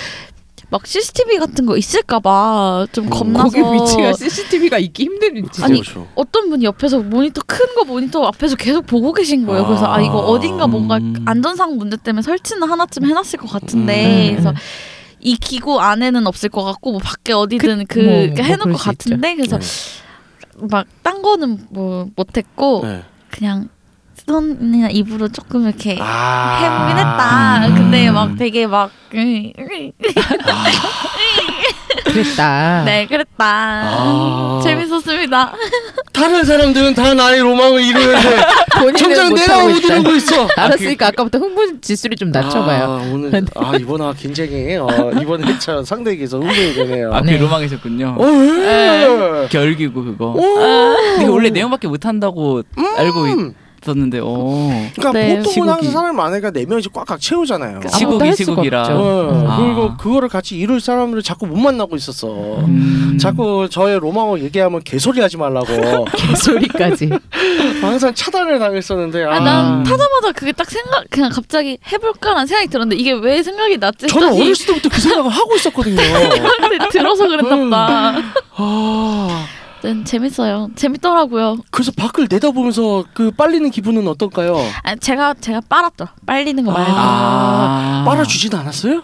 막 0.71 0.85
CCTV 0.85 1.39
같은 1.39 1.65
거 1.65 1.77
있을까봐 1.77 2.87
좀 2.91 3.05
음. 3.05 3.09
겁나서 3.09 3.49
거기 3.49 3.59
위치가 3.59 4.13
CCTV가 4.13 4.77
있기 4.77 5.03
힘들지. 5.05 5.63
아니, 5.63 5.81
그렇죠. 5.81 6.07
어떤 6.13 6.49
분이 6.49 6.63
옆에서 6.65 6.99
모니터 6.99 7.41
큰 7.45 7.73
거 7.75 7.85
모니터 7.85 8.23
앞에서 8.25 8.55
계속 8.55 8.85
보고 8.85 9.13
계신 9.13 9.45
거예요. 9.45 9.65
그래서 9.65 9.91
아 9.91 10.01
이거 10.01 10.19
어딘가 10.19 10.67
뭔가 10.67 10.97
음. 10.97 11.15
안전상 11.25 11.77
문제 11.77 11.97
때문에 11.97 12.21
설치는 12.21 12.69
하나쯤 12.69 13.05
해놨을 13.05 13.39
것 13.39 13.49
같은데 13.49 14.29
음. 14.29 14.35
그래서 14.35 14.53
이 15.19 15.35
기구 15.37 15.79
안에는 15.79 16.27
없을 16.27 16.49
것 16.49 16.63
같고 16.63 16.91
뭐 16.91 16.99
밖에 17.03 17.33
어디든 17.33 17.85
그, 17.87 17.99
뭐, 17.99 18.25
렇게 18.27 18.41
뭐 18.41 18.45
해놓을 18.45 18.71
것수 18.73 18.89
있죠. 18.91 19.09
같은데 19.09 19.35
그래서 19.35 19.59
막딴 20.57 21.21
거는 21.21 21.67
뭐 21.71 22.07
못했고 22.15 22.81
네. 22.83 23.03
그냥 23.29 23.69
손이나 24.29 24.89
입으로 24.89 25.27
조금 25.29 25.67
이렇게 25.67 25.97
아. 25.99 26.59
해보긴 26.61 26.97
했다. 26.99 27.65
음. 27.65 27.75
근데 27.75 28.11
막 28.11 28.37
되게 28.37 28.67
막네 28.67 29.53
그랬다. 32.05 32.85
그랬다. 33.07 33.45
아. 33.45 34.61
재밌었습니다. 34.63 35.53
다른 36.13 36.43
사람들은 36.43 36.93
다 36.93 37.15
나의 37.15 37.39
로망을 37.39 37.81
이루는데 37.81 38.37
본인은 38.77 39.15
정작 39.15 39.33
내가 39.33 39.63
있다. 39.63 39.95
이루고 39.95 40.11
있어. 40.11 40.47
알았으니까 40.55 41.07
아 41.07 41.11
까부터 41.11 41.39
흥분 41.39 41.81
지수를 41.81 42.15
좀 42.15 42.29
낮춰봐요. 42.29 42.83
아, 42.83 43.09
오늘 43.11 43.43
아 43.55 43.71
이번 43.79 44.01
화 44.01 44.13
굉장히 44.13 44.75
어, 44.75 45.11
이번 45.19 45.43
회차 45.43 45.83
상대에게서 45.83 46.37
흥분이 46.39 46.73
되네요. 46.75 47.11
아, 47.15 47.21
그 47.21 47.25
네. 47.31 47.37
로망이셨군요. 47.37 48.15
어, 48.19 48.23
왜? 48.23 49.47
결기고 49.49 50.03
그거. 50.03 50.33
오. 50.33 50.95
근데 51.15 51.25
원래 51.25 51.49
내용밖에 51.49 51.87
못 51.87 52.05
한다고 52.05 52.61
알고 52.97 53.23
음. 53.23 53.55
있었는데, 53.83 54.19
어. 54.21 54.89
그러니까 54.95 55.11
네. 55.13 55.27
보통은 55.37 55.53
시국이. 55.53 55.69
항상 55.69 55.91
사람이 55.91 56.15
많으니까 56.17 56.51
네 56.51 56.65
명이서 56.65 56.89
꽉꽉 56.91 57.19
채우잖아요. 57.19 57.79
그 57.81 57.89
시국이 57.89 58.23
할 58.25 58.33
수가 58.35 58.51
시국이라. 58.51 58.81
없죠. 58.81 58.93
어, 58.95 59.45
아. 59.47 59.57
그리고 59.57 59.97
그거를 59.97 60.29
같이 60.29 60.57
이룰 60.57 60.79
사람을 60.79 61.21
자꾸 61.23 61.47
못 61.47 61.57
만나고 61.57 61.95
있었어. 61.95 62.59
음. 62.59 63.17
자꾸 63.19 63.67
저의 63.69 63.99
로망을 63.99 64.43
얘기하면 64.43 64.81
개소리 64.83 65.21
하지 65.21 65.37
말라고 65.37 66.05
개소리까지. 66.15 67.09
항상 67.81 68.13
차단을 68.13 68.59
당했었는데 68.59 69.23
아, 69.25 69.33
아, 69.35 69.39
난 69.39 69.79
음. 69.79 69.83
타자마자 69.83 70.31
그게 70.33 70.51
딱 70.51 70.69
생각 70.69 71.05
그냥 71.09 71.29
갑자기 71.31 71.77
해볼까라는 71.91 72.45
생각이 72.47 72.67
들었는데 72.69 72.95
이게 73.01 73.11
왜 73.13 73.41
생각이 73.41 73.77
났지? 73.77 74.07
저는 74.07 74.27
했더니 74.29 74.45
어렸을 74.45 74.65
때부터 74.67 74.89
그 74.89 75.01
생각을 75.01 75.29
하고 75.29 75.55
있었거든요. 75.55 75.97
들어서 76.91 77.27
그랬나 77.27 77.55
보다. 77.55 78.13
아, 78.55 79.45
네, 79.81 80.03
재밌어요. 80.03 80.69
재밌더라고요. 80.75 81.57
그래서 81.71 81.91
밖을 81.95 82.27
내다보면서 82.29 83.05
그 83.13 83.31
빨리는 83.31 83.69
기분은 83.71 84.07
어떨까요? 84.09 84.57
아니, 84.83 84.99
제가 84.99 85.35
제가 85.35 85.61
빨았죠. 85.69 86.07
빨리는 86.25 86.63
거 86.65 86.71
말고. 86.71 86.91
아. 86.91 88.01
아. 88.01 88.03
빨아주진 88.05 88.53
않았어요? 88.55 89.03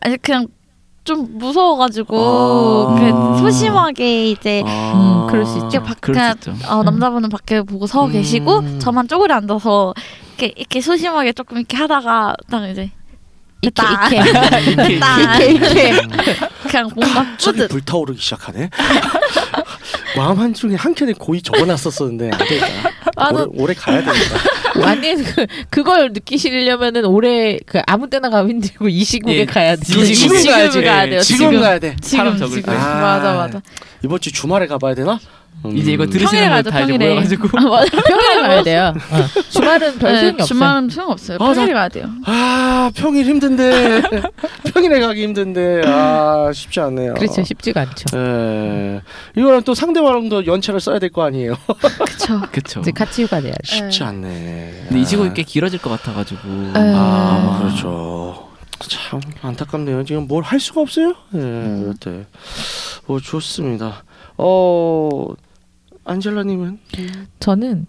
아니 0.00 0.16
그냥 0.18 0.48
좀 1.04 1.38
무서워가지고 1.38 2.88
아. 2.90 2.94
그 2.98 3.38
소심하게 3.40 4.30
이제 4.30 4.62
아, 4.66 4.92
음, 4.94 5.26
그럴 5.30 5.46
수 5.46 5.54
있죠. 5.58 5.68
이렇게 5.68 5.78
밖 5.80 6.00
그럴 6.00 6.14
그냥 6.14 6.34
수 6.40 6.50
있죠. 6.50 6.68
어, 6.72 6.82
남자분은 6.82 7.28
밖에 7.28 7.62
보고 7.62 7.86
서 7.86 8.06
음. 8.06 8.12
계시고 8.12 8.78
저만 8.80 9.06
쪼그려 9.08 9.36
앉아서 9.36 9.94
이렇게 10.38 10.52
이렇게 10.56 10.80
소심하게 10.80 11.32
조금 11.32 11.58
이렇게 11.58 11.76
하다가 11.76 12.34
딱 12.50 12.66
이제 12.68 12.90
이케. 13.64 13.82
이케. 14.06 14.18
이케 14.92 15.50
이케. 15.52 15.92
그냥 16.68 16.90
뭔가 16.96 17.24
갑자기 17.24 17.58
뿌듯. 17.58 17.70
불타오르기 17.70 18.20
시작하네. 18.20 18.70
마음 20.16 20.38
한쪽에 20.38 20.74
한 20.76 20.94
켠에 20.94 21.12
고이 21.18 21.42
적어놨었었는데 21.42 22.30
안 22.32 22.38
되겠다. 22.38 22.66
아, 23.16 23.30
오래, 23.32 23.46
오래 23.54 23.74
가야 23.74 23.98
되겠다. 24.02 24.38
아니 24.88 25.14
그 25.22 25.46
그걸 25.70 26.12
느끼시려면은 26.12 27.04
올해 27.04 27.58
그 27.66 27.80
아무 27.86 28.08
때나 28.08 28.30
가면 28.30 28.50
힘들고 28.50 28.88
이 28.88 29.04
시국에 29.04 29.38
예, 29.40 29.44
가야 29.44 29.76
돼. 29.76 29.82
지금 29.84 30.04
지금 30.04 30.36
지금 30.38 30.52
가야지. 30.52 30.82
가야 30.82 31.06
돼요. 31.06 31.20
지금, 31.20 31.50
지금. 31.50 31.60
가야 31.60 31.78
돼. 31.78 31.96
지금 32.00 32.18
사람 32.18 32.38
적을 32.38 32.56
지금 32.56 32.72
때. 32.72 32.78
맞아 32.78 33.34
맞아. 33.34 33.62
이번 34.04 34.20
주 34.20 34.32
주말에 34.32 34.66
가봐야 34.66 34.94
되나? 34.94 35.18
음. 35.64 35.76
이제 35.76 35.92
이거 35.92 36.04
들으시는 36.06 36.42
분다 36.42 36.60
이제 36.60 36.70
평일에. 36.92 37.08
모여가지고. 37.14 37.48
아, 37.56 37.60
맞아. 37.62 37.90
평일에 38.02 38.42
가야 38.42 38.62
돼요. 38.64 38.94
어. 38.96 39.42
주말은 39.50 39.98
별 39.98 40.12
네, 40.12 40.18
소용이 40.18 40.32
없어요. 40.34 40.46
주말은 40.46 40.88
소용 40.90 41.10
없어요. 41.12 41.38
아, 41.40 41.44
평일에 41.52 41.66
나- 41.72 41.72
가야 41.78 41.88
돼요. 41.88 42.06
아 42.26 42.90
평일 42.96 43.26
힘든데 43.26 44.02
평일에 44.74 45.00
가기 45.00 45.22
힘든데 45.22 45.82
아 45.86 46.50
쉽지 46.52 46.80
않네요. 46.80 47.14
그렇죠. 47.14 47.44
쉽지가 47.44 47.80
않죠. 47.82 48.04
예. 48.18 49.00
이거는 49.36 49.62
또 49.62 49.74
상대방도 49.74 50.46
연차를 50.46 50.80
써야 50.80 50.98
될 50.98 51.10
거 51.12 51.22
아니에요. 51.24 51.56
그쵸. 52.06 52.40
그쵸. 52.50 52.80
이제 52.80 52.90
같이 52.90 53.22
휴가 53.22 53.38
내야죠. 53.40 53.58
쉽지 53.62 53.98
네. 54.00 54.04
않네. 54.06 54.84
근데 54.88 55.00
이 55.00 55.04
아. 55.30 55.32
꽤 55.32 55.42
길어질 55.44 55.78
것 55.80 55.90
같아가지고. 55.90 56.40
아 56.74 57.58
그렇죠. 57.60 58.48
참 58.80 59.20
안타깝네요. 59.42 60.04
지금 60.04 60.26
뭘 60.26 60.42
할 60.42 60.58
수가 60.58 60.80
없어요. 60.80 61.10
예, 61.34 61.38
음. 61.38 61.80
그럴 61.82 61.94
때. 62.18 62.26
뭐 63.06 63.20
좋습니다. 63.20 64.02
어 64.38 65.26
안젤라님은 66.04 66.78
저는 67.40 67.86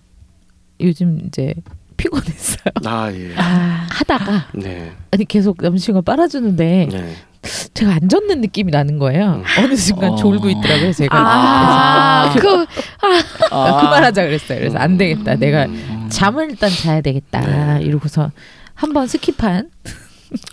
요즘 0.82 1.20
이제 1.28 1.54
피곤했어요. 1.98 2.74
아 2.86 3.12
예. 3.14 3.34
아, 3.38 3.88
하다가 3.90 4.50
네. 4.54 4.92
아니 5.12 5.26
계속 5.26 5.58
남친과 5.62 6.02
빨아주는데 6.02 6.90
네. 6.92 7.16
제가 7.74 7.94
안 7.96 8.08
젖는 8.10 8.42
느낌이 8.42 8.72
나는 8.72 9.00
거예요. 9.00 9.42
음. 9.42 9.64
어느 9.64 9.76
순간 9.76 10.12
어. 10.12 10.16
졸고 10.16 10.50
있더라고요. 10.50 10.94
제가 10.94 11.18
아, 11.18 12.30
그래서- 12.34 12.66
그 12.66 12.66
아, 13.52 13.82
그만하자 13.82 14.24
그랬어요. 14.24 14.60
그래서 14.60 14.78
안 14.78 14.98
되겠다. 14.98 15.36
내가 15.36 15.66
음. 15.66 16.08
잠을 16.10 16.52
일단 16.52 16.70
자야 16.70 17.02
되겠다. 17.02 17.78
네. 17.78 17.84
이러고서 17.84 18.32
한번 18.76 19.06
스킵한. 19.08 19.70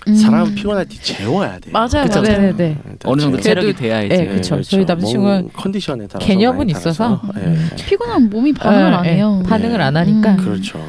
음. 0.09 0.15
사람 0.15 0.55
피곤할 0.55 0.87
때 0.87 0.97
재워야 0.97 1.59
돼. 1.59 1.71
맞아요, 1.71 2.05
그쵸? 2.05 2.21
맞아요. 2.23 2.39
네네네. 2.41 2.79
어느 3.05 3.21
정도 3.21 3.37
그래도- 3.37 3.43
체력이 3.43 3.73
돼야 3.75 4.03
이제. 4.03 4.17
네, 4.17 4.27
그쵸. 4.29 4.61
저희 4.63 4.85
남친은 4.85 5.51
컨디션에 5.55 6.07
따라서 6.09 6.19
개념은 6.27 6.59
많이 6.59 6.73
있어서. 6.73 7.21
달라서. 7.21 7.41
예, 7.41 7.47
음. 7.47 7.69
예. 7.73 7.77
피곤하면 7.85 8.31
몸이 8.31 8.53
반응을 8.53 8.93
어, 8.93 8.97
안 8.99 9.07
예, 9.07 9.11
해요. 9.15 9.43
반응을 9.47 9.81
안 9.81 9.95
네. 9.95 10.01
하니까 10.01 10.33
음. 10.33 10.37
그렇죠. 10.39 10.85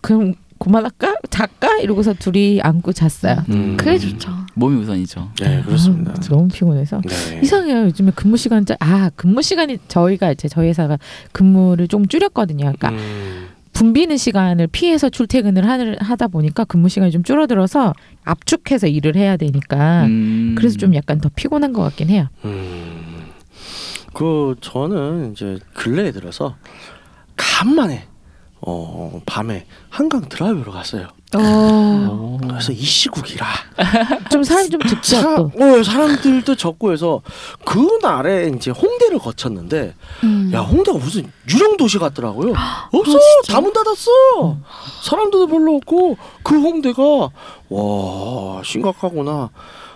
그럼 0.00 0.34
그만할까? 0.58 1.16
잘까? 1.30 1.78
이러고서 1.78 2.14
둘이 2.14 2.60
안고 2.62 2.92
잤어요. 2.92 3.44
음. 3.48 3.76
그게 3.76 3.98
좋죠. 3.98 4.30
몸이 4.54 4.80
우선이죠. 4.82 5.30
네 5.40 5.60
그렇습니다. 5.64 6.12
아, 6.12 6.20
너무 6.28 6.46
피곤해서. 6.48 7.00
네. 7.04 7.40
이상해요. 7.42 7.84
요즘에 7.86 8.12
근무 8.14 8.36
시간 8.36 8.64
짜, 8.64 8.76
아 8.78 9.10
근무 9.16 9.42
시간이 9.42 9.78
저희가 9.88 10.30
이제 10.30 10.46
저희 10.48 10.68
회사가 10.68 10.98
근무를 11.32 11.88
좀 11.88 12.06
줄였거든요. 12.06 12.72
그러니까 12.76 12.90
음. 12.90 13.48
붐비는 13.82 14.16
시간을 14.16 14.68
피해서 14.68 15.10
출퇴근을 15.10 15.68
하, 15.68 15.76
하다 15.98 16.28
보니까 16.28 16.64
근무 16.64 16.88
시간이 16.88 17.10
좀 17.10 17.24
줄어들어서 17.24 17.92
압축해서 18.22 18.86
일을 18.86 19.16
해야 19.16 19.36
되니까 19.36 20.04
음. 20.04 20.54
그래서 20.56 20.76
좀 20.76 20.94
약간 20.94 21.20
더 21.20 21.28
피곤한 21.34 21.72
것 21.72 21.82
같긴 21.82 22.08
해요. 22.08 22.28
음. 22.44 23.24
그 24.12 24.54
저는 24.60 25.32
이제 25.32 25.58
근래에 25.74 26.12
들어서 26.12 26.54
간만에 27.34 28.06
어 28.60 29.20
밤에 29.26 29.66
한강 29.90 30.28
드라이브로 30.28 30.70
갔어요. 30.70 31.08
어, 31.34 31.40
그래서 32.62 32.72
이 32.72 32.84
시국이라 32.84 33.44
좀 34.30 34.44
사람이 34.44 34.70
좀 34.70 34.80
사, 35.02 35.34
또. 35.34 35.50
어, 35.58 35.82
사람들도 35.82 36.54
적고 36.54 36.92
해서 36.92 37.20
그날에 37.64 38.52
이제 38.54 38.70
홍대를 38.70 39.18
거쳤는데 39.18 39.94
음. 40.22 40.50
야 40.54 40.60
홍대가 40.60 40.96
무슨 40.98 41.30
유령 41.50 41.76
도시 41.76 41.98
같더라고요. 41.98 42.52
없어? 42.92 43.18
다 43.48 43.60
문 43.60 43.72
닫았어. 43.72 44.58
사람들도 45.02 45.46
별로 45.48 45.76
없고 45.76 46.16
그 46.44 46.60
홍대가 46.60 47.02
와 47.68 48.62
심각하구나. 48.64 49.50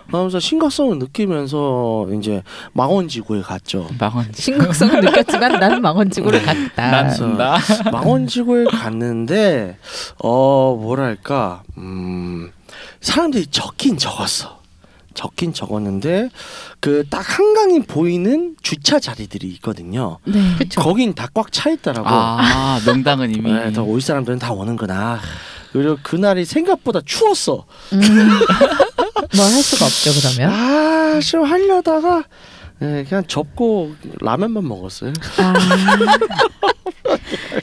하면서 0.09 0.39
심각성을 0.39 0.99
느끼면서 0.99 2.07
이제 2.17 2.41
망원지구에 2.71 3.41
갔죠. 3.41 3.89
망원 3.99 4.25
심각성을 4.33 4.99
느꼈지만 5.03 5.59
나는 5.59 5.81
망원지구를 5.81 6.43
갔다. 6.43 6.91
난 6.91 7.09
쓴다. 7.11 7.57
망원지구에 7.91 8.65
갔는데 8.65 9.77
어 10.23 10.77
뭐랄까 10.81 11.63
음 11.77 12.51
사람들이 13.01 13.47
적긴 13.47 13.97
적었어. 13.97 14.57
적긴 15.13 15.51
적었는데 15.51 16.29
그 16.79 17.03
딱 17.09 17.25
한강이 17.39 17.81
보이는 17.83 18.55
주차 18.61 18.99
자리들이 18.99 19.47
있거든요. 19.53 20.19
네. 20.25 20.55
그쵸. 20.59 20.79
거긴 20.81 21.15
다 21.15 21.27
꽉 21.33 21.51
차 21.51 21.71
있더라고. 21.71 22.07
아 22.09 22.79
명당은 22.85 23.33
이미 23.33 23.51
네, 23.51 23.73
더올 23.73 23.99
사람들은 24.01 24.37
다 24.39 24.53
오는구나. 24.53 25.19
그리고 25.73 25.97
그날이 26.03 26.45
생각보다 26.45 27.01
추웠어. 27.05 27.65
음. 27.93 27.99
뭘할 29.35 29.63
수가 29.63 29.85
없죠 29.85 30.11
그러면. 30.21 30.53
아, 30.53 31.19
좀 31.19 31.43
하려다가 31.43 32.23
네, 32.79 33.03
그냥 33.03 33.23
접고 33.27 33.93
라면만 34.21 34.67
먹었어요. 34.67 35.13
아, 35.39 35.53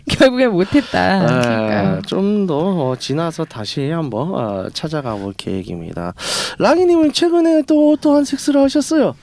결국에 0.08 0.46
못했다. 0.48 1.18
네, 1.20 1.26
그러니까. 1.26 2.02
좀더 2.06 2.96
지나서 2.98 3.44
다시 3.44 3.90
한번 3.90 4.34
어, 4.34 4.68
찾아가 4.72 5.14
볼 5.14 5.32
계획입니다. 5.36 6.14
랑이님은 6.58 7.12
최근에 7.12 7.62
또 7.62 7.92
어떠한 7.92 8.24
섹스를 8.24 8.60
하셨어요? 8.62 9.14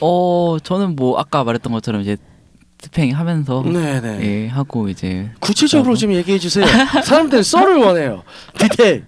어 0.00 0.56
저는 0.62 0.96
뭐 0.96 1.18
아까 1.18 1.44
말했던 1.44 1.72
것처럼 1.72 2.00
이제 2.02 2.16
스팽 2.80 3.16
하면서 3.16 3.62
네네. 3.62 4.18
예 4.22 4.48
하고 4.48 4.88
이제 4.88 5.30
구체적으로 5.40 5.96
좀 5.96 6.12
얘기해 6.12 6.38
주세요. 6.38 6.66
사람들은 7.04 7.42
썰을 7.42 7.78
원해요. 7.82 8.22
디테일. 8.58 9.06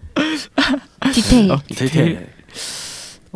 디테일. 1.12 1.56
디테일. 1.68 2.26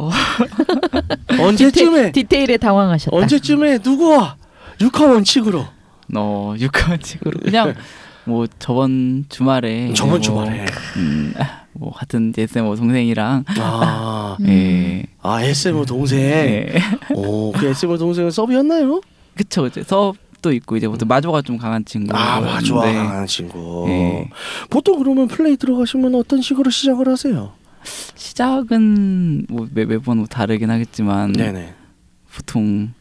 어. 0.00 0.10
언제쯤에 1.38 2.12
디테 2.12 2.44
일에 2.44 2.56
당황하셨다. 2.56 3.14
언제쯤에 3.14 3.78
누구와 3.84 4.36
육하 4.80 5.06
원칙으로 5.06 5.66
어 6.14 6.54
육관식으로 6.58 7.40
그냥 7.44 7.74
뭐 8.24 8.46
저번 8.58 9.24
주말에 9.28 9.92
저번 9.94 10.10
뭐, 10.10 10.20
주말에 10.20 10.66
음, 10.96 11.34
뭐 11.72 11.92
같은 11.92 12.32
SM 12.36 12.64
뭐 12.64 12.76
동생이랑 12.76 13.44
아, 13.58 14.36
음. 14.40 14.46
예. 14.48 15.06
아 15.22 15.42
SM 15.42 15.84
동생. 15.84 16.18
예. 16.18 16.72
오, 17.14 17.52
그 17.52 17.66
SM 17.66 17.96
동생은 17.98 18.30
서브였나요? 18.30 19.00
그쵸 19.36 19.66
이제 19.66 19.82
수업도 19.82 20.52
있고 20.52 20.76
이제 20.76 20.88
보통 20.88 21.06
마조가 21.08 21.42
좀 21.42 21.58
강한 21.58 21.84
친구 21.84 22.16
아, 22.16 22.40
맞아, 22.40 22.74
강한 22.74 23.26
친구. 23.26 23.86
예. 23.88 24.28
보통 24.70 24.98
그러면 24.98 25.28
플레이 25.28 25.56
들어가시면 25.56 26.14
어떤 26.14 26.40
식으로 26.42 26.70
시작을 26.70 27.08
하세요? 27.08 27.52
시작은 27.84 29.46
뭐 29.48 29.68
매, 29.72 29.84
매번 29.84 30.18
뭐 30.18 30.26
다르긴 30.26 30.70
하겠지만 30.70 31.32
네네. 31.32 31.74
보통 32.34 32.92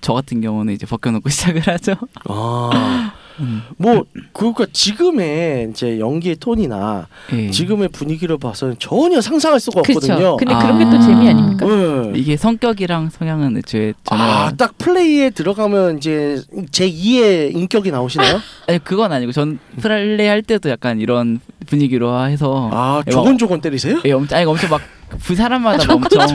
저 0.00 0.12
같은 0.14 0.40
경우는 0.40 0.74
이제 0.74 0.86
벗겨놓고 0.86 1.28
시작을 1.30 1.66
하죠. 1.66 1.94
아, 2.28 3.12
음. 3.40 3.62
뭐 3.76 4.04
그러니까 4.32 4.66
지금의 4.72 5.68
이제 5.70 5.98
연기의 5.98 6.36
톤이나 6.36 7.06
예. 7.32 7.50
지금의 7.50 7.88
분위기를 7.88 8.38
봐서는 8.38 8.76
전혀 8.78 9.20
상상할 9.20 9.60
수가 9.60 9.80
없거든요. 9.80 10.16
그렇죠. 10.16 10.36
근데 10.36 10.54
아. 10.54 10.58
그런 10.58 10.78
게또 10.78 11.00
재미 11.02 11.28
아닙니까? 11.28 11.66
네. 11.66 12.12
이게 12.14 12.36
성격이랑 12.36 13.10
성향은 13.10 13.56
애초에 13.58 13.94
전혀 14.04 14.22
아, 14.22 14.52
딱 14.56 14.76
플레이에 14.78 15.30
들어가면 15.30 15.98
이제 15.98 16.42
제 16.70 16.90
2의 16.90 17.54
인격이 17.54 17.90
나오시나요? 17.90 18.40
아니 18.66 18.78
그건 18.82 19.12
아니고 19.12 19.32
전 19.32 19.58
플레이 19.80 20.26
할 20.26 20.42
때도 20.42 20.70
약간 20.70 21.00
이런 21.00 21.40
분위기로 21.66 22.26
해서 22.26 22.70
아, 22.72 23.02
예, 23.06 23.10
조곤조곤 23.10 23.60
때리세요? 23.60 24.00
예, 24.04 24.12
엄청 24.12 24.38
아니 24.38 24.46
엄청 24.46 24.70
막 24.70 24.98
그 25.22 25.34
사람마다 25.34 25.86
막 25.86 25.94
엄청 25.96 26.20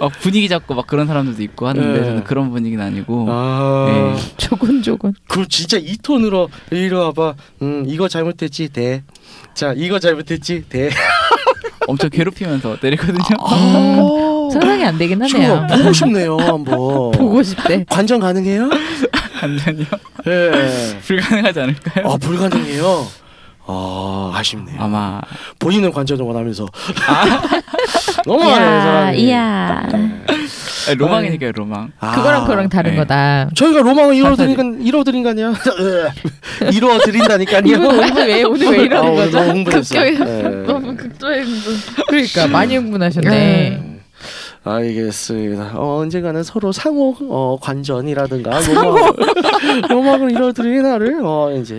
막 0.00 0.12
분위기 0.20 0.48
잡고 0.48 0.74
막 0.74 0.86
그런 0.86 1.06
사람들도 1.06 1.42
있고 1.42 1.66
하는데 1.68 1.98
예. 2.00 2.04
저는 2.04 2.24
그런 2.24 2.50
분위기는 2.50 2.84
아니고 2.84 3.26
아, 3.28 4.14
예. 4.16 4.36
조곤조곤. 4.36 5.14
그럼 5.28 5.46
진짜 5.48 5.76
이 5.78 5.96
톤으로 5.96 6.48
이리 6.70 6.92
와봐. 6.94 7.34
음, 7.62 7.84
이거 7.86 8.08
잘못했지, 8.08 8.68
대. 8.68 9.02
자, 9.54 9.72
이거 9.76 9.98
잘못했지, 9.98 10.64
대. 10.68 10.90
엄청 11.86 12.10
괴롭히면서 12.10 12.78
때리거든요. 12.80 13.18
아, 13.40 14.48
상상이 14.52 14.84
안 14.84 14.98
되긴 14.98 15.22
하네요. 15.22 15.66
보고 15.70 15.92
싶네요, 15.92 16.36
한번. 16.36 16.66
보고 17.12 17.42
싶대. 17.42 17.84
관전 17.88 18.20
가능해요? 18.20 18.68
완전히요 19.42 19.86
예. 20.26 20.98
불가능하지 21.02 21.60
않을까요? 21.60 22.06
아, 22.08 22.16
불가능해요. 22.18 23.06
아, 23.70 24.32
아쉽네요. 24.34 24.76
아마 24.80 25.20
본인은 25.58 25.92
관전을 25.92 26.24
원하면서. 26.24 26.66
너무하네, 28.26 28.64
이야, 28.64 28.80
사람이. 28.82 29.18
이야. 29.22 29.88
아니, 30.88 30.96
로망이니까요 30.96 31.52
로망. 31.52 31.92
아, 32.00 32.14
그거랑 32.14 32.42
그거랑 32.42 32.68
다른 32.70 32.92
네. 32.92 32.96
거다. 32.96 33.50
저희가 33.54 33.82
로망을 33.82 34.14
이뤄드린 34.14 34.80
이뤄드린 34.80 35.22
거 35.22 35.30
아니야? 35.30 35.52
이뤄드린다니까요. 36.72 37.62
이분 37.66 37.84
오늘 37.86 38.26
왜 38.26 38.42
오늘 38.44 38.68
왜 38.72 38.78
아, 38.78 38.82
이러는 38.82 39.10
오늘 39.12 39.24
거죠? 39.26 39.38
너무 39.38 39.50
흥분했어요. 39.50 40.00
급격히 40.16 40.18
네. 40.24 40.42
너무 40.66 40.96
극도의 40.96 41.42
흥분. 41.44 41.74
그러니까 42.08 42.46
많이 42.48 42.76
흥분하셨네. 42.76 43.97
네. 44.64 44.70
알겠습니다. 44.70 45.78
어, 45.78 45.98
언젠가는 45.98 46.42
서로 46.42 46.72
상호 46.72 47.16
어, 47.30 47.58
관전이라든가 47.60 48.60
로망, 48.60 49.12
로망을 49.88 50.30
이뤄드리는 50.32 50.82
날을 50.82 51.20
어, 51.24 51.52
이제 51.52 51.78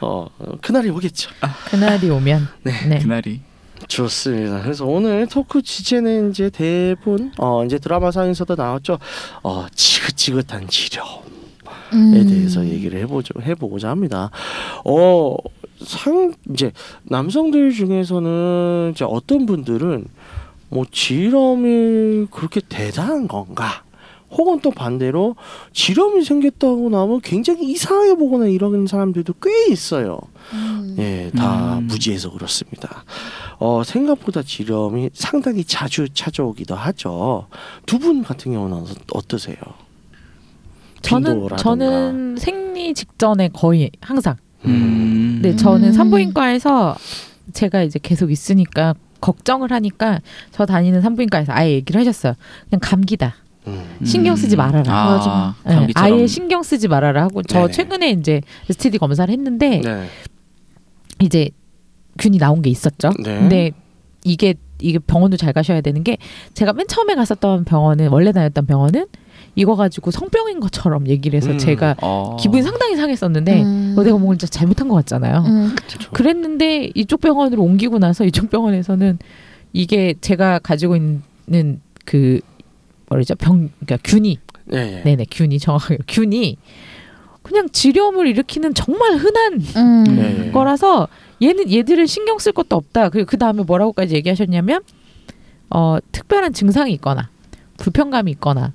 어, 0.00 0.26
그날이 0.60 0.90
오겠죠. 0.90 1.30
그날이 1.70 2.10
오면. 2.10 2.48
네. 2.64 2.98
그날이 3.00 3.40
좋습니다. 3.88 4.62
그래서 4.62 4.84
오늘 4.84 5.26
토크 5.26 5.62
주제는 5.62 6.30
이제 6.30 6.50
대본 6.50 7.32
어, 7.38 7.64
이제 7.64 7.78
드라마상에서도 7.78 8.54
나왔죠. 8.54 8.98
어, 9.42 9.66
지긋지긋한 9.74 10.68
지려움 10.68 11.26
에 11.92 11.96
음. 11.96 12.26
대해서 12.26 12.64
얘기를 12.64 12.98
해보죠 13.00 13.34
해보고자 13.40 13.90
합니다. 13.90 14.30
어, 14.84 15.36
상 15.84 16.32
이제 16.52 16.72
남성들 17.04 17.72
중에서는 17.72 18.92
이제 18.94 19.04
어떤 19.08 19.46
분들은 19.46 20.06
뭐 20.68 20.84
지렴이 20.90 22.26
그렇게 22.30 22.60
대단한 22.68 23.28
건가? 23.28 23.82
혹은 24.30 24.58
또 24.60 24.70
반대로 24.72 25.36
지렴이 25.72 26.24
생겼다고 26.24 26.90
나면 26.90 27.20
굉장히 27.20 27.70
이상하게 27.70 28.16
보거나 28.16 28.46
이러는 28.46 28.86
사람들도 28.86 29.34
꽤 29.40 29.72
있어요. 29.72 30.18
음. 30.52 30.96
예, 30.98 31.30
다 31.34 31.78
음. 31.78 31.84
무지해서 31.84 32.30
그렇습니다. 32.32 33.04
어, 33.58 33.82
생각보다 33.84 34.42
지렴이 34.42 35.10
상당히 35.14 35.62
자주 35.64 36.08
찾아오기도 36.12 36.74
하죠. 36.74 37.46
두 37.86 37.98
분 37.98 38.22
같은 38.24 38.52
경우는 38.52 38.76
어떠- 38.78 38.96
어떠세요? 39.14 39.56
저는. 41.02 41.48
저는 41.56 42.36
생리 42.36 42.92
직전에 42.94 43.48
거의 43.52 43.90
항상. 44.00 44.36
음. 44.64 45.38
네, 45.40 45.54
저는 45.54 45.88
음. 45.88 45.92
산부인과에서 45.92 46.96
제가 47.52 47.82
이제 47.84 48.00
계속 48.02 48.32
있으니까 48.32 48.94
걱정을 49.20 49.70
하니까 49.72 50.20
저 50.52 50.66
다니는 50.66 51.00
산부인과에서 51.00 51.52
아예 51.52 51.72
얘기를 51.72 52.00
하셨어요. 52.00 52.34
그냥 52.68 52.80
감기다. 52.82 53.34
음. 53.66 53.84
신경 54.04 54.36
쓰지 54.36 54.56
말아라. 54.56 54.84
아, 54.92 55.16
맞아. 55.16 55.54
네, 55.64 55.74
감기처럼. 55.74 56.12
아예 56.12 56.26
신경 56.26 56.62
쓰지 56.62 56.88
말아라 56.88 57.24
하고 57.24 57.42
저 57.42 57.60
네네. 57.60 57.72
최근에 57.72 58.10
이제 58.10 58.40
STD 58.70 58.98
검사를 58.98 59.30
했는데 59.32 59.80
네. 59.80 60.08
이제 61.20 61.50
균이 62.18 62.38
나온 62.38 62.62
게 62.62 62.70
있었죠. 62.70 63.10
네. 63.22 63.38
근데 63.38 63.70
이게 64.24 64.54
이게 64.80 64.98
병원도 64.98 65.36
잘 65.36 65.52
가셔야 65.52 65.80
되는 65.80 66.04
게 66.04 66.18
제가 66.54 66.72
맨 66.74 66.86
처음에 66.86 67.14
갔었던 67.14 67.64
병원은 67.64 68.08
원래 68.08 68.32
다녔던 68.32 68.66
병원은 68.66 69.06
이거 69.56 69.74
가지고 69.74 70.10
성병인 70.10 70.60
것처럼 70.60 71.08
얘기를 71.08 71.36
해서 71.36 71.50
음. 71.50 71.58
제가 71.58 71.96
어. 72.02 72.36
기분이 72.38 72.62
상당히 72.62 72.94
상했었는데 72.94 73.62
음. 73.62 73.94
어, 73.98 74.02
내가 74.02 74.18
뭔가 74.18 74.36
진짜 74.36 74.46
잘못한 74.46 74.86
것 74.86 74.94
같잖아요. 74.96 75.44
음, 75.46 75.74
그쵸. 75.74 76.10
그랬는데 76.12 76.90
이쪽 76.94 77.22
병원으로 77.22 77.62
옮기고 77.62 77.98
나서 77.98 78.24
이쪽 78.24 78.50
병원에서는 78.50 79.18
이게 79.72 80.14
제가 80.20 80.58
가지고 80.58 80.96
있는 80.96 81.80
그 82.04 82.40
뭐라죠 83.08 83.34
병 83.34 83.70
그러니까 83.80 83.96
균이 84.04 84.38
네. 84.66 84.84
네. 84.84 85.02
네네 85.04 85.26
균이 85.30 85.58
정확하게 85.58 85.98
균이 86.06 86.58
그냥 87.42 87.68
지렴을 87.70 88.26
일으키는 88.26 88.74
정말 88.74 89.16
흔한 89.16 89.60
음. 89.76 90.04
네. 90.04 90.50
거라서 90.50 91.08
얘는 91.42 91.72
얘들은 91.72 92.06
신경 92.06 92.38
쓸 92.38 92.52
것도 92.52 92.76
없다. 92.76 93.08
그리고 93.08 93.26
그 93.26 93.38
다음에 93.38 93.62
뭐라고까지 93.62 94.14
얘기하셨냐면 94.16 94.82
어 95.70 95.98
특별한 96.12 96.52
증상이 96.52 96.92
있거나 96.94 97.30
불편감이 97.78 98.30
있거나 98.32 98.72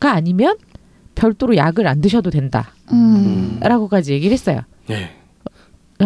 가 0.00 0.12
아니면 0.14 0.56
별도로 1.14 1.56
약을 1.56 1.86
안 1.86 2.00
드셔도 2.00 2.30
된다라고까지 2.30 4.12
음. 4.12 4.14
얘기를 4.14 4.32
했어요. 4.32 4.60
네. 4.86 5.10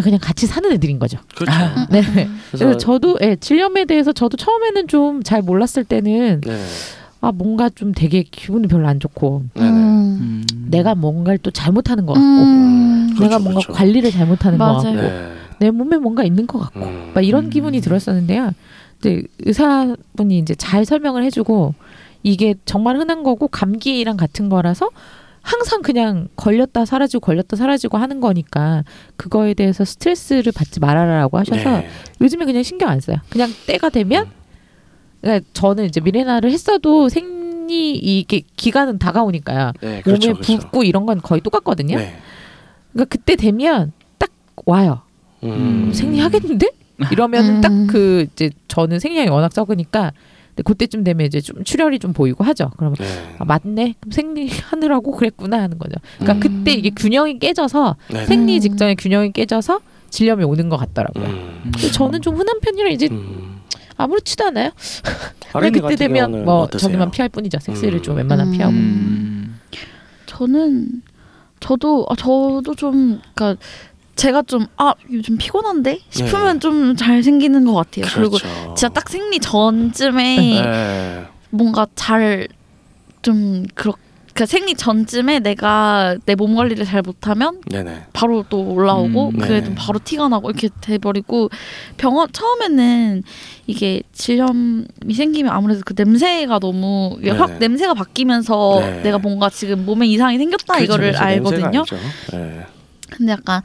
그냥 0.02 0.18
같이 0.20 0.46
사는 0.46 0.70
애들인 0.72 0.98
거죠. 0.98 1.18
그렇죠. 1.36 1.56
네. 1.90 2.00
음. 2.00 2.40
그래서 2.50 2.76
저도 2.76 3.16
예, 3.22 3.36
질염에 3.36 3.84
대해서 3.84 4.12
저도 4.12 4.36
처음에는 4.36 4.88
좀 4.88 5.22
잘 5.22 5.40
몰랐을 5.40 5.84
때는 5.88 6.40
네. 6.40 6.64
아 7.20 7.30
뭔가 7.32 7.70
좀 7.70 7.92
되게 7.92 8.24
기분이 8.24 8.66
별로 8.66 8.88
안 8.88 8.98
좋고 8.98 9.44
네네. 9.54 9.68
음. 9.68 9.74
음. 10.20 10.44
내가 10.68 10.96
뭔가를 10.96 11.38
또 11.38 11.52
잘못하는 11.52 12.04
것 12.06 12.14
같고 12.14 12.26
음. 12.26 13.06
내가 13.14 13.38
그렇죠, 13.38 13.38
뭔가 13.44 13.60
그렇죠. 13.60 13.72
관리를 13.72 14.10
잘못하는 14.10 14.58
것 14.58 14.64
맞아요. 14.64 14.82
같고 14.82 14.96
네. 15.00 15.32
내 15.60 15.70
몸에 15.70 15.96
뭔가 15.98 16.24
있는 16.24 16.48
것 16.48 16.58
같고 16.58 16.80
음. 16.80 17.12
막 17.14 17.20
이런 17.24 17.44
음. 17.44 17.50
기분이 17.50 17.80
들었었는데요. 17.80 18.50
근데 19.00 19.22
의사분이 19.40 20.38
이제 20.38 20.54
잘 20.56 20.84
설명을 20.84 21.22
해주고 21.24 21.74
이게 22.24 22.54
정말 22.64 22.96
흔한 22.96 23.22
거고 23.22 23.46
감기랑 23.46 24.16
같은 24.16 24.48
거라서 24.48 24.90
항상 25.42 25.82
그냥 25.82 26.28
걸렸다 26.36 26.86
사라지고 26.86 27.20
걸렸다 27.20 27.54
사라지고 27.56 27.98
하는 27.98 28.18
거니까 28.20 28.82
그거에 29.16 29.52
대해서 29.52 29.84
스트레스를 29.84 30.52
받지 30.52 30.80
말아라라고 30.80 31.38
하셔서 31.38 31.70
네. 31.78 31.88
요즘에 32.22 32.46
그냥 32.46 32.62
신경 32.62 32.88
안 32.88 32.98
써요. 33.00 33.18
그냥 33.28 33.50
때가 33.66 33.90
되면 33.90 34.26
그러니까 35.20 35.46
저는 35.52 35.84
이제 35.84 36.00
미레나를 36.00 36.50
했어도 36.50 37.10
생리 37.10 37.92
이게 37.92 38.42
기간은 38.56 38.98
다가오니까요. 38.98 39.72
네, 39.82 40.00
그렇죠, 40.00 40.30
몸에 40.30 40.40
그렇죠. 40.40 40.58
붓고 40.62 40.84
이런 40.84 41.04
건 41.04 41.20
거의 41.20 41.42
똑같거든요. 41.42 41.98
네. 41.98 42.16
그러니까 42.92 43.14
그때 43.14 43.36
되면 43.36 43.92
딱 44.16 44.30
와요. 44.64 45.02
음. 45.42 45.92
생리하겠는데? 45.92 46.68
이러면은 47.12 47.56
음. 47.56 47.60
딱그 47.60 48.28
이제 48.32 48.50
저는 48.68 48.98
생리량이 48.98 49.28
워낙 49.28 49.52
적으니까 49.52 50.12
근데 50.54 50.62
그때쯤 50.62 51.02
되면 51.02 51.26
이제 51.26 51.40
좀 51.40 51.64
출혈이 51.64 51.98
좀 51.98 52.12
보이고 52.12 52.44
하죠. 52.44 52.70
그러면 52.76 52.94
네. 52.98 53.34
아, 53.38 53.44
맞네. 53.44 53.94
그럼 53.98 54.12
생리하느라고 54.12 55.12
그랬구나 55.12 55.60
하는 55.60 55.78
거죠. 55.78 55.94
그러니까 56.18 56.34
음. 56.34 56.40
그때 56.58 56.72
이게 56.72 56.90
균형이 56.90 57.40
깨져서 57.40 57.96
네. 58.10 58.26
생리 58.26 58.56
음. 58.56 58.60
직전에 58.60 58.94
균형이 58.94 59.32
깨져서 59.32 59.80
질염이 60.10 60.44
오는 60.44 60.68
것 60.68 60.76
같더라고요. 60.76 61.24
음. 61.24 61.60
근데 61.64 61.90
저는 61.90 62.22
좀 62.22 62.36
흔한 62.36 62.60
편이라 62.60 62.90
이제 62.90 63.08
음. 63.10 63.62
아무렇지도 63.96 64.44
않아요. 64.46 64.70
아린이 65.52 65.80
그때 65.80 65.96
되면 65.96 66.44
뭐 66.44 66.60
어떠세요? 66.62 66.88
저기만 66.88 67.10
피할 67.10 67.28
뿐이죠. 67.28 67.58
섹스를 67.60 67.94
음. 67.94 68.02
좀 68.02 68.16
웬만하면 68.16 68.52
음. 68.52 68.56
피하고. 68.56 68.72
음. 68.72 69.60
저는 70.26 71.02
저도 71.58 72.06
아, 72.08 72.14
저도 72.14 72.74
좀 72.76 73.20
그러니까 73.34 73.60
제가 74.16 74.42
좀 74.42 74.66
아 74.76 74.94
요즘 75.12 75.36
피곤한데 75.36 76.00
싶으면 76.10 76.54
네. 76.54 76.58
좀잘 76.60 77.22
생기는 77.22 77.64
것 77.64 77.74
같아요. 77.74 78.06
그리고 78.14 78.36
그렇죠. 78.38 78.74
진짜 78.76 78.88
딱 78.88 79.08
생리 79.08 79.38
전쯤에 79.40 80.36
네. 80.62 81.26
뭔가 81.50 81.86
잘 81.94 82.48
좀 83.22 83.64
그렇 83.74 83.94
그 84.34 84.46
생리 84.46 84.74
전쯤에 84.74 85.38
내가 85.38 86.16
내 86.26 86.34
몸 86.34 86.56
관리를 86.56 86.84
잘 86.84 87.02
못하면 87.02 87.60
네네. 87.70 88.06
바로 88.12 88.44
또 88.50 88.68
올라오고 88.68 89.28
음, 89.28 89.38
그게 89.38 89.60
네. 89.60 89.64
좀 89.64 89.74
바로 89.76 90.00
티가 90.02 90.28
나고 90.28 90.50
이렇게 90.50 90.68
돼버리고 90.80 91.50
병원 91.96 92.28
처음에는 92.32 93.22
이게 93.68 94.02
질염이 94.12 94.86
생기면 95.14 95.52
아무래도 95.52 95.82
그 95.84 95.94
냄새가 95.96 96.58
너무 96.58 97.16
네네. 97.22 97.38
확 97.38 97.58
냄새가 97.60 97.94
바뀌면서 97.94 98.80
네. 98.80 99.02
내가 99.02 99.18
뭔가 99.18 99.48
지금 99.50 99.86
몸에 99.86 100.06
이상이 100.08 100.36
생겼다 100.38 100.74
그렇죠, 100.74 100.84
이거를 100.84 101.12
그렇죠. 101.12 101.24
알거든요. 101.24 101.84
근데 103.16 103.32
약간 103.32 103.62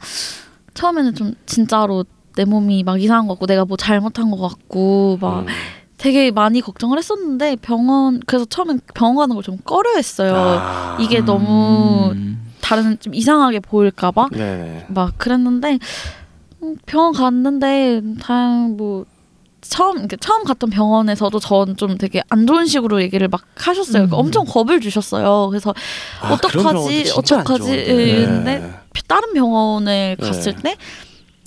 처음에는 0.74 1.14
좀 1.14 1.34
진짜로 1.46 2.04
내 2.36 2.44
몸이 2.44 2.84
막 2.84 3.00
이상한 3.02 3.26
것 3.26 3.34
같고 3.34 3.46
내가 3.46 3.64
뭐 3.64 3.76
잘못한 3.76 4.30
것 4.30 4.36
같고 4.38 5.18
막 5.20 5.40
음. 5.40 5.46
되게 5.98 6.30
많이 6.30 6.60
걱정을 6.60 6.96
했었는데 6.96 7.56
병원 7.56 8.20
그래서 8.26 8.44
처음엔 8.46 8.80
병원 8.94 9.16
가는 9.16 9.34
걸 9.34 9.42
좀 9.42 9.58
꺼려했어요. 9.64 10.34
아. 10.34 10.96
이게 11.00 11.20
너무 11.20 12.10
음. 12.12 12.52
다른 12.60 12.98
좀 13.00 13.14
이상하게 13.14 13.60
보일까봐. 13.60 14.28
막 14.88 15.14
그랬는데 15.18 15.78
음, 16.62 16.76
병원 16.86 17.12
갔는데 17.12 18.00
다양 18.20 18.76
뭐 18.76 19.04
처음 19.60 20.08
처음 20.20 20.44
갔던 20.44 20.70
병원에서도 20.70 21.38
전 21.38 21.76
좀 21.76 21.98
되게 21.98 22.22
안 22.30 22.46
좋은 22.46 22.66
식으로 22.66 23.00
얘기를 23.02 23.28
막 23.28 23.42
하셨어요. 23.56 23.92
그러니까 24.08 24.16
음. 24.16 24.20
엄청 24.20 24.44
겁을 24.44 24.80
주셨어요. 24.80 25.48
그래서 25.50 25.74
아, 26.22 26.32
어떡하지? 26.34 27.12
어떡하지? 27.16 27.70
예, 27.72 27.84
네. 27.94 28.26
근데 28.26 28.74
다른 29.06 29.32
병원을 29.34 30.16
갔을 30.20 30.54
네. 30.56 30.62
때 30.62 30.76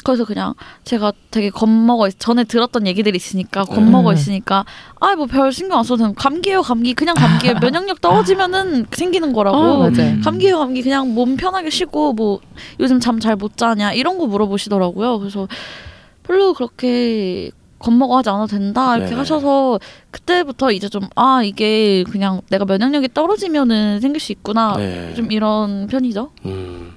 그래서 0.06 0.26
그냥 0.26 0.54
제가 0.84 1.14
되게 1.32 1.50
겁먹어 1.50 2.10
있- 2.10 2.20
전에 2.20 2.44
들었던 2.44 2.88
얘기들이 2.88 3.16
있으니까 3.16 3.64
네. 3.64 3.74
겁먹어 3.76 4.10
음. 4.10 4.14
있으니까 4.16 4.66
아 5.00 5.16
뭐 5.16 5.28
별 5.28 5.54
신경 5.54 5.78
안 5.80 5.84
써도 5.86 6.00
되는 6.00 6.14
감기예요 6.14 6.62
감기 6.62 6.94
그냥 6.94 7.16
감기예요 7.16 7.56
면역력 7.64 8.02
떨어지면은 8.02 8.88
생기는 8.92 9.32
거라고 9.32 9.58
어. 9.58 9.90
감기예요 10.24 10.60
감기 10.60 10.82
그냥 10.82 11.14
몸 11.14 11.38
편하게 11.38 11.70
쉬고 11.70 12.12
뭐 12.14 12.42
요즘 12.82 13.00
잠 13.00 13.20
잘 13.20 13.38
못 13.38 13.56
자냐 13.56 13.94
이런 13.94 14.18
거 14.18 14.26
물어보시더라고요 14.28 15.20
그래서 15.20 15.48
별로 16.24 16.54
그렇게 16.54 17.52
겁먹어 17.84 18.18
하지 18.18 18.30
않아도 18.30 18.48
된다 18.48 18.96
이렇게 18.96 19.10
네네. 19.10 19.18
하셔서 19.20 19.80
그때부터 20.12 20.72
이제 20.72 20.88
좀 20.90 21.04
아 21.16 21.44
이게 21.44 22.04
그냥 22.10 22.42
내가 22.50 22.64
면역력이 22.66 23.10
떨어지면은 23.14 24.00
생길 24.00 24.20
수 24.22 24.32
있구나 24.32 24.78
네. 24.78 25.14
좀 25.16 25.32
이런 25.32 25.88
편이죠 25.88 26.32
음. 26.46 26.94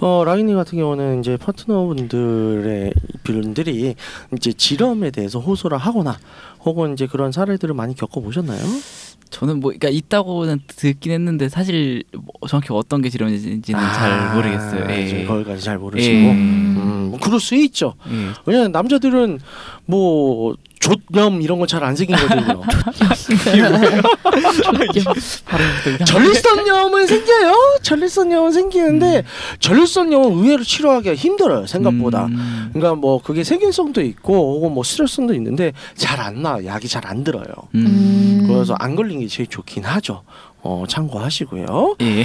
어, 0.00 0.22
라인이 0.24 0.54
같은 0.54 0.78
경우는 0.78 1.20
이제 1.20 1.36
파트너분들의 1.36 2.92
분들이 3.24 3.94
이제 4.36 4.52
질염에 4.52 5.10
대해서 5.10 5.40
호소를 5.40 5.76
하거나 5.78 6.16
혹은 6.64 6.92
이제 6.92 7.06
그런 7.06 7.32
사례들을 7.32 7.74
많이 7.74 7.94
겪어 7.94 8.20
보셨나요? 8.20 8.60
저는 9.30 9.60
뭐 9.60 9.70
그러니까 9.72 9.88
있다고는 9.90 10.60
듣긴 10.68 11.12
했는데 11.12 11.48
사실 11.48 12.02
뭐 12.14 12.48
정확히 12.48 12.68
어떤 12.72 13.02
게 13.02 13.10
질문인지는 13.10 13.80
잘 13.92 14.34
모르겠어요. 14.34 14.86
예. 14.88 15.24
거기까지 15.26 15.62
잘 15.62 15.78
모르시고. 15.78 16.14
예. 16.14 16.67
음, 17.18 17.20
뭐 17.20 17.26
그럴 17.26 17.40
수 17.40 17.54
있죠. 17.56 17.94
예. 18.10 18.30
왜냐면 18.46 18.72
남자들은 18.72 19.40
뭐 19.86 20.54
좆염 20.80 21.42
이런 21.42 21.58
건 21.58 21.66
잘 21.66 21.82
안 21.82 21.96
생기거든요. 21.96 22.62
발음부터 25.44 26.04
전립선염은 26.06 27.06
생겨요. 27.06 27.78
전립선염은 27.82 28.52
생기는데 28.52 29.24
전립선염은 29.60 30.32
의외로 30.44 30.62
치료하기가 30.62 31.14
힘들어요. 31.14 31.66
생각보다. 31.66 32.26
음. 32.26 32.70
그러니까 32.72 32.94
뭐 32.94 33.20
그게 33.20 33.42
세균성도 33.44 34.02
있고 34.02 34.56
혹은 34.56 34.72
뭐 34.72 34.84
스트레스성도 34.84 35.34
있는데 35.34 35.72
잘 35.96 36.18
안 36.20 36.42
나. 36.42 36.64
약이 36.64 36.88
잘 36.88 37.06
안 37.06 37.24
들어요. 37.24 37.44
음. 37.74 38.44
그래서 38.48 38.74
안 38.78 38.94
걸린 38.96 39.20
게 39.20 39.26
제일 39.28 39.48
좋긴 39.48 39.84
하죠. 39.84 40.22
어, 40.62 40.84
참고하시고요. 40.88 41.96
예. 42.00 42.24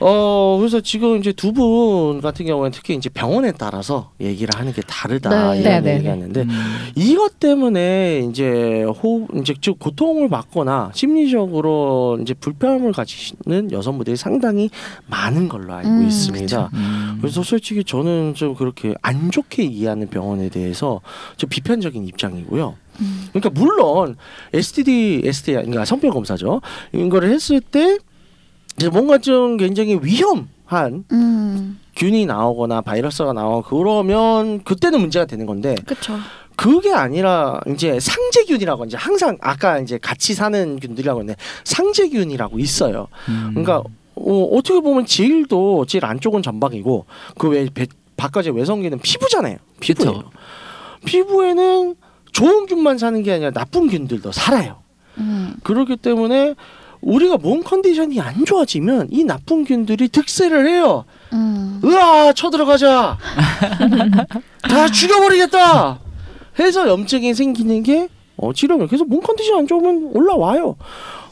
어, 0.00 0.56
그래서 0.58 0.80
지금 0.80 1.18
이제 1.18 1.32
두 1.32 1.52
분 1.52 2.20
같은 2.20 2.46
경우는 2.46 2.70
특히 2.70 2.94
이제 2.94 3.08
병원에 3.08 3.52
따라서 3.52 4.10
얘기를 4.20 4.48
하는 4.54 4.72
게 4.72 4.80
다르다 4.82 5.52
네. 5.52 5.60
이런 5.60 5.72
네, 5.72 5.80
네, 5.80 5.94
얘기가 5.96 6.10
네. 6.10 6.16
있는데 6.18 6.42
음. 6.42 6.48
이것 6.94 7.40
때문에 7.40 8.26
이제 8.30 8.84
호 8.84 9.26
이제 9.40 9.54
즉 9.60 9.78
고통을 9.78 10.28
받거나 10.28 10.92
심리적으로 10.94 12.18
이제 12.22 12.34
불편함을 12.34 12.92
가지시는 12.92 13.72
여성분들이 13.72 14.16
상당히 14.16 14.70
많은 15.06 15.48
걸로 15.48 15.72
알고 15.74 15.88
음, 15.88 16.06
있습니다. 16.06 16.70
음. 16.74 17.18
그래서 17.20 17.42
솔직히 17.42 17.82
저는 17.82 18.34
좀 18.34 18.54
그렇게 18.54 18.94
안 19.02 19.30
좋게 19.30 19.64
이해하는 19.64 20.08
병원에 20.08 20.48
대해서 20.48 21.00
좀 21.36 21.48
비판적인 21.50 22.06
입장이고요. 22.06 22.74
음. 23.00 23.28
그러니까 23.32 23.50
물론 23.50 24.16
STD, 24.52 25.22
STI, 25.24 25.62
그러니까 25.62 25.84
성병 25.84 26.10
검사죠. 26.10 26.60
이거를 26.92 27.30
했을 27.30 27.60
때 27.60 27.98
이제 28.76 28.88
뭔가 28.88 29.18
좀 29.18 29.56
굉장히 29.56 29.98
위험한 30.02 31.04
음. 31.12 31.78
균이 31.96 32.26
나오거나 32.26 32.80
바이러스가 32.82 33.32
나오고 33.32 33.62
그러면 33.78 34.62
그때는 34.62 35.00
문제가 35.00 35.24
되는 35.26 35.46
건데 35.46 35.74
그쵸 35.86 36.14
그게 36.56 36.92
아니라 36.92 37.60
이제 37.68 37.98
상제균이라고 38.00 38.84
이제 38.84 38.96
항상 38.96 39.36
아까 39.40 39.78
이제 39.78 39.98
같이 39.98 40.34
사는 40.34 40.78
균들이라고 40.80 41.20
했는데 41.20 41.40
상제균이라고 41.64 42.58
있어요. 42.58 43.06
음. 43.28 43.50
그러니까 43.54 43.82
어, 44.16 44.42
어떻게 44.52 44.80
보면 44.80 45.06
제일도 45.06 45.86
제일 45.86 46.04
안쪽은 46.04 46.42
전방이고 46.42 47.06
그 47.36 47.48
외 47.48 47.68
바깥의 48.16 48.50
외성균은 48.56 48.98
피부잖아요. 48.98 49.58
피부예요. 49.78 50.24
피부에는 51.04 51.94
좋은 52.32 52.66
균만 52.66 52.98
사는 52.98 53.22
게 53.22 53.32
아니라 53.32 53.50
나쁜 53.50 53.88
균들도 53.88 54.32
살아요. 54.32 54.78
음. 55.18 55.54
그렇기 55.62 55.96
때문에 55.96 56.54
우리가 57.00 57.36
몸 57.36 57.62
컨디션이 57.62 58.20
안 58.20 58.44
좋아지면 58.44 59.08
이 59.10 59.24
나쁜 59.24 59.64
균들이 59.64 60.08
득세를 60.08 60.68
해요. 60.68 61.04
음. 61.32 61.80
으아 61.84 62.32
쳐들어가자. 62.32 63.18
다 64.62 64.88
죽여버리겠다. 64.88 66.00
해서 66.58 66.88
염증이 66.88 67.34
생기는 67.34 67.82
게 67.82 68.08
어, 68.36 68.52
질염이에요. 68.52 68.88
그래서 68.88 69.04
몸 69.04 69.20
컨디션 69.20 69.58
안 69.58 69.66
좋으면 69.66 70.10
올라와요. 70.14 70.76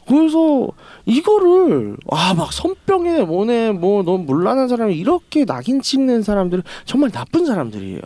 그래서 0.07 0.69
이거를 1.05 1.97
아막 2.11 2.53
손병에 2.53 3.23
뭐네 3.23 3.73
뭐 3.73 4.03
너무 4.03 4.25
물란한 4.25 4.69
사람이 4.69 4.97
이렇게 4.97 5.45
낙인 5.45 5.81
찍는 5.81 6.23
사람들은 6.23 6.63
정말 6.85 7.11
나쁜 7.11 7.45
사람들이에요. 7.47 8.01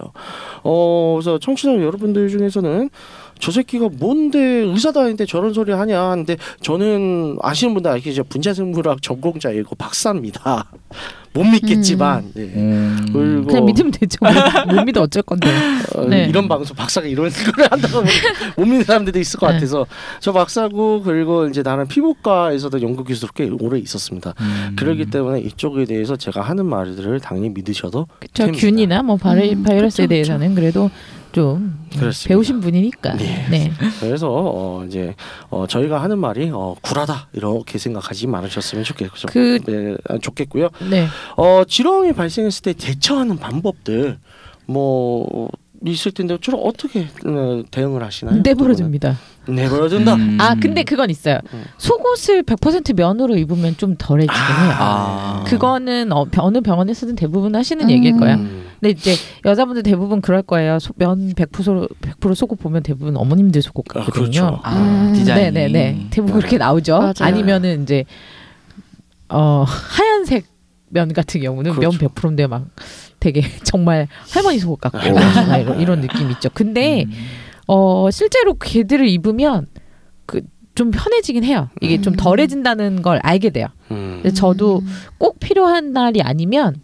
어 0.64 1.14
그래서 1.16 1.38
청취자 1.38 1.74
여러분들 1.74 2.28
중에서는 2.28 2.90
저 3.40 3.50
새끼가 3.50 3.88
뭔데 3.98 4.38
의사도 4.38 5.00
아닌데 5.00 5.26
저런 5.26 5.53
소리 5.53 5.72
하냐 5.72 6.00
하는데 6.00 6.37
저는 6.61 7.38
아시는 7.42 7.74
분들 7.74 7.90
알겠죠 7.90 8.24
분자생물학 8.24 9.03
전공자이고 9.03 9.74
박사입니다. 9.74 10.66
못 11.33 11.44
믿겠지만 11.44 12.33
예. 12.37 12.40
음. 12.40 13.07
그리고 13.12 13.46
그냥 13.46 13.64
믿으면 13.64 13.92
되죠. 13.92 14.18
못, 14.20 14.74
못 14.74 14.85
믿어 14.85 15.03
어쩔 15.03 15.22
건데. 15.22 15.48
어, 15.94 16.05
네. 16.05 16.26
이런 16.29 16.48
방송 16.48 16.74
박사가 16.76 17.07
이런 17.07 17.31
걸 17.55 17.66
한다고 17.70 18.03
못 18.57 18.64
믿는 18.64 18.83
사람들도 18.83 19.18
있을 19.18 19.38
것 19.38 19.46
네. 19.46 19.53
같아서 19.55 19.87
저 20.18 20.33
박사고 20.33 21.03
그리고 21.03 21.46
이제 21.46 21.62
나는 21.62 21.87
피부과에서도 21.87 22.83
연구 22.83 23.05
교수로 23.05 23.31
꽤 23.35 23.48
오래 23.61 23.79
있었습니다. 23.79 24.35
음. 24.40 24.74
그렇기 24.76 25.07
때문에 25.07 25.40
이쪽에 25.42 25.85
대해서 25.85 26.16
제가 26.16 26.40
하는 26.40 26.66
말들을 26.66 27.20
당연히 27.20 27.50
믿으셔도 27.50 28.09
저 28.35 28.46
됩니다. 28.46 28.66
균이나 28.66 29.03
뭐 29.03 29.16
바이, 29.16 29.53
음, 29.53 29.62
바이러스에 29.62 30.05
그쵸, 30.05 30.09
대해서는 30.09 30.57
그래도 30.57 30.90
좀 31.32 31.78
그렇습니다. 31.96 32.28
배우신 32.28 32.60
분이니까. 32.60 33.14
네. 33.16 33.46
네. 33.50 33.72
그래서 34.00 34.28
어 34.30 34.84
이제 34.84 35.14
어 35.48 35.66
저희가 35.66 36.02
하는 36.02 36.18
말이 36.18 36.50
어 36.52 36.74
구라다 36.83 37.28
이렇게 37.34 37.78
생각하지 37.78 38.26
말으셨으면 38.26 38.84
좋겠고 38.84 39.14
그- 39.28 39.58
네, 39.66 39.96
아, 40.08 40.18
좋겠고요. 40.18 40.68
네. 40.90 41.06
어 41.36 41.62
질환이 41.68 42.12
발생했을 42.12 42.62
때 42.62 42.72
대처하는 42.72 43.36
방법들 43.38 44.18
뭐 44.66 45.48
있을 45.84 46.12
텐데 46.12 46.36
주로 46.40 46.58
어떻게 46.58 47.06
어, 47.24 47.62
대응을 47.70 48.02
하시나요? 48.02 48.42
내버려줍니다. 48.42 49.18
내버려둔다. 49.48 50.14
음. 50.14 50.36
아 50.38 50.54
근데 50.54 50.82
그건 50.82 51.08
있어요. 51.08 51.38
음. 51.54 51.64
속옷을 51.78 52.42
100% 52.42 52.94
면으로 52.94 53.36
입으면 53.36 53.76
좀 53.76 53.96
덜해지긴 53.96 54.34
해요. 54.38 54.74
아. 54.78 55.44
그거는 55.46 56.12
어, 56.12 56.26
어느 56.38 56.60
병원에서든 56.60 57.16
대부분 57.16 57.56
하시는 57.56 57.82
음. 57.84 57.90
얘기일 57.90 58.18
거야. 58.18 58.34
음. 58.34 58.66
근데 58.78 58.90
이제 58.90 59.14
여자분들 59.44 59.82
대부분 59.82 60.20
그럴 60.20 60.42
거예요. 60.42 60.78
소, 60.78 60.92
면 60.96 61.32
100% 61.34 61.88
100% 62.00 62.34
속옷 62.34 62.58
보면 62.58 62.82
대부분 62.82 63.16
어머님들 63.16 63.62
속옷 63.62 63.86
아, 63.96 64.00
같거든요. 64.00 64.22
그렇죠. 64.30 64.60
아, 64.62 64.76
음. 64.76 65.12
디자인이. 65.14 65.52
네네네. 65.52 66.06
대부분 66.10 66.36
그렇게 66.38 66.58
나오죠. 66.58 66.98
맞아요. 66.98 67.12
아니면은 67.20 67.82
이제 67.82 68.04
어 69.30 69.64
하얀색 69.66 70.46
면 70.90 71.12
같은 71.12 71.40
경우는 71.40 71.72
그렇죠. 71.72 71.98
면 71.98 72.10
100%인데 72.12 72.46
막 72.46 72.66
되게 73.20 73.42
정말 73.62 74.09
할머니 74.33 74.59
속옷 74.59 74.80
같고 74.80 74.98
네. 74.98 75.12
막 75.12 75.59
이런, 75.59 75.80
이런 75.80 76.00
느낌 76.00 76.30
있죠. 76.33 76.48
근데 76.52 77.04
음. 77.04 77.12
어 77.66 78.11
실제로 78.11 78.54
걔들을 78.54 79.06
입으면 79.09 79.66
그 80.26 80.40
좀 80.76 80.92
편해지긴 80.92 81.44
해요. 81.44 81.68
이게 81.83 82.00
좀 82.00 82.14
음. 82.14 82.16
덜해진다는 82.16 83.02
걸 83.02 83.18
알게 83.22 83.50
돼요. 83.50 83.66
음. 83.90 84.20
근데 84.22 84.30
저도 84.30 84.83
꼭 85.18 85.38
필요한 85.40 85.92
날이 85.92 86.22
아니면 86.22 86.76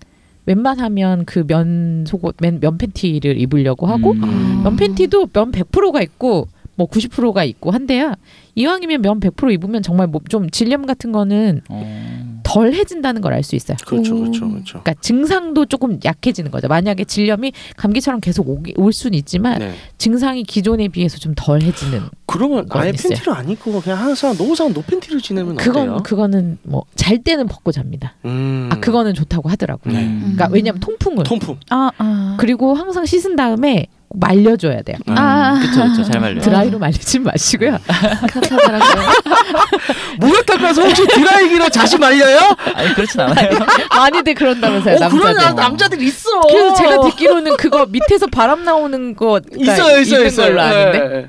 웬만하면 0.44 1.24
그 1.24 1.44
면 1.46 2.04
속옷 2.06 2.36
면, 2.40 2.60
면 2.60 2.76
팬티를 2.78 3.40
입으려고 3.40 3.86
하고 3.86 4.12
음. 4.12 4.60
면 4.64 4.76
팬티도 4.76 5.28
면 5.32 5.50
100%가 5.52 6.02
있고 6.02 6.48
뭐 6.74 6.88
90%가 6.88 7.44
있고 7.44 7.70
한데요. 7.70 8.12
이왕이면 8.54 9.00
면 9.02 9.20
100% 9.20 9.52
입으면 9.54 9.82
정말 9.82 10.08
뭐 10.08 10.20
좀 10.28 10.50
질염 10.50 10.84
같은 10.84 11.10
거는 11.12 11.62
어. 11.70 12.15
덜 12.56 12.72
해진다는 12.72 13.20
걸 13.20 13.32
알 13.34 13.42
수 13.42 13.54
있어요. 13.54 13.76
그렇죠, 13.86 14.14
음. 14.16 14.20
그렇죠, 14.22 14.48
그렇죠. 14.48 14.80
그러니까 14.82 14.94
증상도 15.00 15.66
조금 15.66 15.98
약해지는 16.04 16.50
거죠. 16.50 16.68
만약에 16.68 17.04
질염이 17.04 17.52
감기처럼 17.76 18.20
계속 18.20 18.48
오기, 18.48 18.74
올 18.76 18.92
수는 18.94 19.18
있지만 19.18 19.58
네. 19.58 19.74
증상이 19.98 20.42
기존에 20.42 20.88
비해서 20.88 21.18
좀 21.18 21.34
덜해지는. 21.36 22.00
그러면 22.24 22.66
아예 22.70 22.90
있어요. 22.90 23.10
팬티를 23.10 23.32
안 23.34 23.48
입고 23.50 23.80
그냥 23.82 23.98
항상 24.00 24.36
노상 24.38 24.72
노팬티를 24.72 25.20
지내면 25.20 25.56
그건 25.56 25.90
어때요? 25.90 26.02
그거는 26.02 26.58
뭐 26.62 26.84
잘 26.96 27.22
때는 27.22 27.46
벗고 27.46 27.70
잡니다. 27.72 28.14
음. 28.24 28.68
아 28.72 28.80
그거는 28.80 29.12
좋다고 29.14 29.48
하더라고요. 29.50 29.92
네. 29.94 30.04
그러니까 30.20 30.48
왜냐면 30.50 30.80
통풍을 30.80 31.24
통풍. 31.24 31.58
아, 31.70 31.90
아. 31.98 32.36
그리고 32.40 32.74
항상 32.74 33.04
씻은 33.04 33.36
다음에 33.36 33.86
꼭 33.86 33.95
말려줘야 34.14 34.82
돼요. 34.82 34.96
아. 35.08 35.58
그쵸 35.60 35.82
그쵸 35.84 36.04
잘 36.04 36.20
말려. 36.20 36.40
드라이로 36.40 36.78
말리지 36.78 37.18
마시고요. 37.18 37.78
그렇다더라고요. 38.32 39.06
목욕탕 40.20 40.58
가서 40.60 40.82
혹시 40.82 41.06
드라이기로 41.06 41.68
자신 41.68 42.00
말려요? 42.00 42.38
아니 42.74 42.94
그렇진 42.94 43.20
않아요. 43.20 43.50
많이들 43.90 44.34
그런다면서요 44.34 44.96
어, 44.96 45.08
그런 45.08 45.34
남자들. 45.34 45.54
남자들 45.56 46.02
있어. 46.02 46.40
그래서 46.42 46.74
제가 46.74 47.00
듣기로는 47.02 47.56
그거 47.56 47.86
밑에서 47.86 48.26
바람 48.28 48.64
나오는 48.64 49.14
거 49.16 49.40
있어요, 49.58 50.00
있어요, 50.00 50.18
있는 50.18 50.26
있어요. 50.28 50.46
걸로 50.48 50.60
아는데 50.62 50.98
네. 51.08 51.26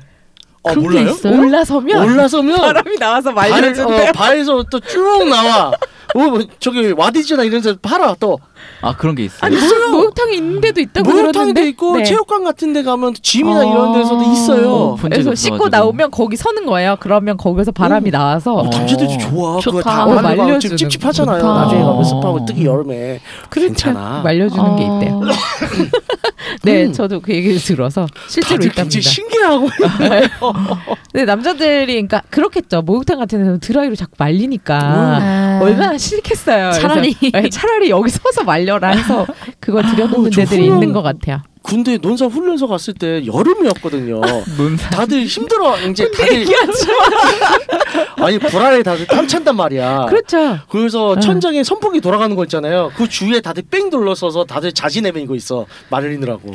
아, 0.64 0.70
그런 0.70 0.82
몰라요? 0.84 1.08
있어요? 1.10 1.38
올라서면 1.40 2.02
올라서면 2.02 2.56
바람이 2.60 2.96
나와서. 2.98 3.30
어, 3.30 4.12
발에서 4.14 4.62
또 4.70 4.80
쭉 4.80 5.28
나와. 5.28 5.68
어, 6.14 6.18
뭐 6.18 6.40
저기 6.58 6.92
와디즈나 6.96 7.44
이런 7.44 7.60
데서 7.60 7.76
팔아 7.82 8.16
또. 8.20 8.38
아 8.80 8.94
그런 8.96 9.14
게 9.14 9.24
있어요. 9.24 9.38
아니 9.42 9.56
목- 9.56 9.90
목욕탕에 9.90 10.34
있는 10.36 10.60
데도 10.60 10.80
있다고 10.80 11.08
목욕탕도 11.08 11.32
들었는데 11.32 11.68
있고 11.70 11.96
네. 11.96 12.04
체육관 12.04 12.44
같은 12.44 12.72
데 12.72 12.82
가면 12.82 13.14
짐이나 13.22 13.60
어. 13.60 13.64
이런 13.64 13.92
데서도 13.92 14.32
있어요. 14.32 14.70
어, 14.72 14.88
본 14.94 15.10
적이 15.10 15.22
그래서 15.24 15.34
씻고 15.34 15.54
없어가지고. 15.56 15.76
나오면 15.76 16.10
거기 16.12 16.36
서는 16.36 16.64
거예요. 16.66 16.96
그러면 17.00 17.36
거기서 17.36 17.72
바람이 17.72 18.10
나와서 18.10 18.54
어, 18.54 18.60
어. 18.60 18.70
남자들도 18.70 19.18
좋아. 19.18 19.56
그거 19.56 19.60
좋다. 19.60 19.90
다 19.90 20.04
어, 20.04 20.14
말려주는 20.20 20.76
찝찝하잖아요. 20.76 21.40
좋다. 21.40 21.52
나중에 21.54 21.80
가면 21.80 21.96
어. 21.96 22.04
습하고 22.04 22.44
특히 22.46 22.64
여름에 22.64 23.20
그렇죠. 23.48 23.66
괜찮아. 23.68 24.20
말려주는 24.22 24.76
게 24.76 24.84
어. 24.84 24.94
있대요. 25.00 25.20
네, 26.62 26.86
음. 26.86 26.92
저도 26.92 27.20
그 27.20 27.32
얘기를 27.34 27.58
들어서 27.58 28.06
실제로 28.28 28.56
다들 28.56 28.66
있답니다. 28.70 29.00
신기하고 29.00 29.68
근데 31.12 31.24
남자들이 31.24 31.86
그러니까 31.94 32.22
그렇겠죠. 32.30 32.82
목욕탕 32.82 33.18
같은 33.18 33.44
데서 33.44 33.58
드라이로 33.58 33.94
자꾸 33.94 34.12
말리니까 34.18 34.78
아. 34.80 35.60
얼마나 35.62 35.98
싫겠어요. 35.98 36.70
그래서 36.70 36.80
차라리. 36.80 37.14
네, 37.14 37.48
차라리 37.50 37.90
여기 37.90 38.10
서서 38.10 38.44
말 38.44 38.57
려라 38.64 38.88
해서 38.88 39.26
그걸 39.60 39.84
들여놓는 39.86 40.26
어, 40.26 40.30
저 40.30 40.40
데들이 40.42 40.62
훈련- 40.62 40.74
있는 40.82 40.92
것 40.92 41.02
같아요. 41.02 41.42
군대 41.62 41.98
논사 41.98 42.26
훈련소 42.26 42.66
갔을 42.66 42.94
때 42.94 43.26
여름이었거든요. 43.26 44.20
논사. 44.56 44.88
다들 44.90 45.24
힘들어 45.26 45.78
이제 45.80 46.10
다들 46.10 46.46
아니 48.24 48.38
불안해 48.38 48.82
다들 48.82 49.06
땀 49.06 49.26
찬단 49.28 49.54
말이야. 49.56 50.06
그렇죠. 50.08 50.58
그래서 50.70 51.14
응. 51.14 51.20
천장에 51.20 51.62
선풍기 51.62 52.00
돌아가는 52.00 52.34
거 52.34 52.44
있잖아요. 52.44 52.90
그 52.96 53.08
주위에 53.08 53.40
다들 53.40 53.64
뺑 53.70 53.90
둘러서서 53.90 54.44
다들 54.44 54.72
자지 54.72 55.02
내밀고 55.02 55.34
있어 55.34 55.66
말리느라고. 55.90 56.52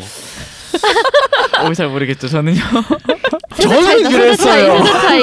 어, 1.62 1.74
잘 1.74 1.88
모르겠죠 1.90 2.28
저는요. 2.28 2.60
저는 3.62 4.10
그랬어요. 4.10 4.78
세대 4.84 4.92
차이. 5.00 5.22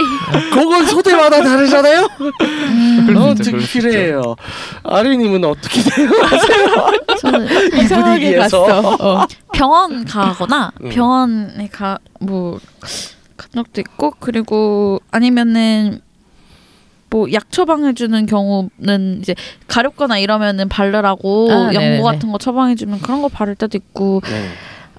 그건 0.52 0.86
소대마다 0.86 1.42
다르잖아요. 1.42 2.08
수 3.10 3.18
어. 3.18 3.34
특별해요. 3.34 4.36
아리님은 4.84 5.44
어떻게 5.44 5.82
돼요? 5.82 6.08
저는 7.20 7.48
이 7.78 7.84
이상하게. 7.84 8.36
갔어. 8.36 8.96
어. 9.00 9.26
병원 9.52 10.04
가거나 10.04 10.72
음. 10.82 10.88
병원에 10.90 11.68
가뭐 11.68 12.58
간 13.36 13.48
적도 13.54 13.80
있고 13.80 14.12
그리고 14.20 15.00
아니면은 15.10 16.00
뭐약 17.10 17.50
처방해 17.50 17.92
주는 17.94 18.24
경우는 18.26 19.18
이제 19.20 19.34
가렵거나 19.66 20.18
이러면은 20.18 20.68
바르라고 20.68 21.48
아, 21.50 21.66
네네네. 21.72 21.92
연고 21.96 22.04
같은 22.04 22.30
거 22.30 22.38
처방해 22.38 22.76
주면 22.76 23.00
그런 23.00 23.20
거 23.20 23.28
바를 23.28 23.56
때도 23.56 23.76
있고 23.76 24.20
네. 24.24 24.48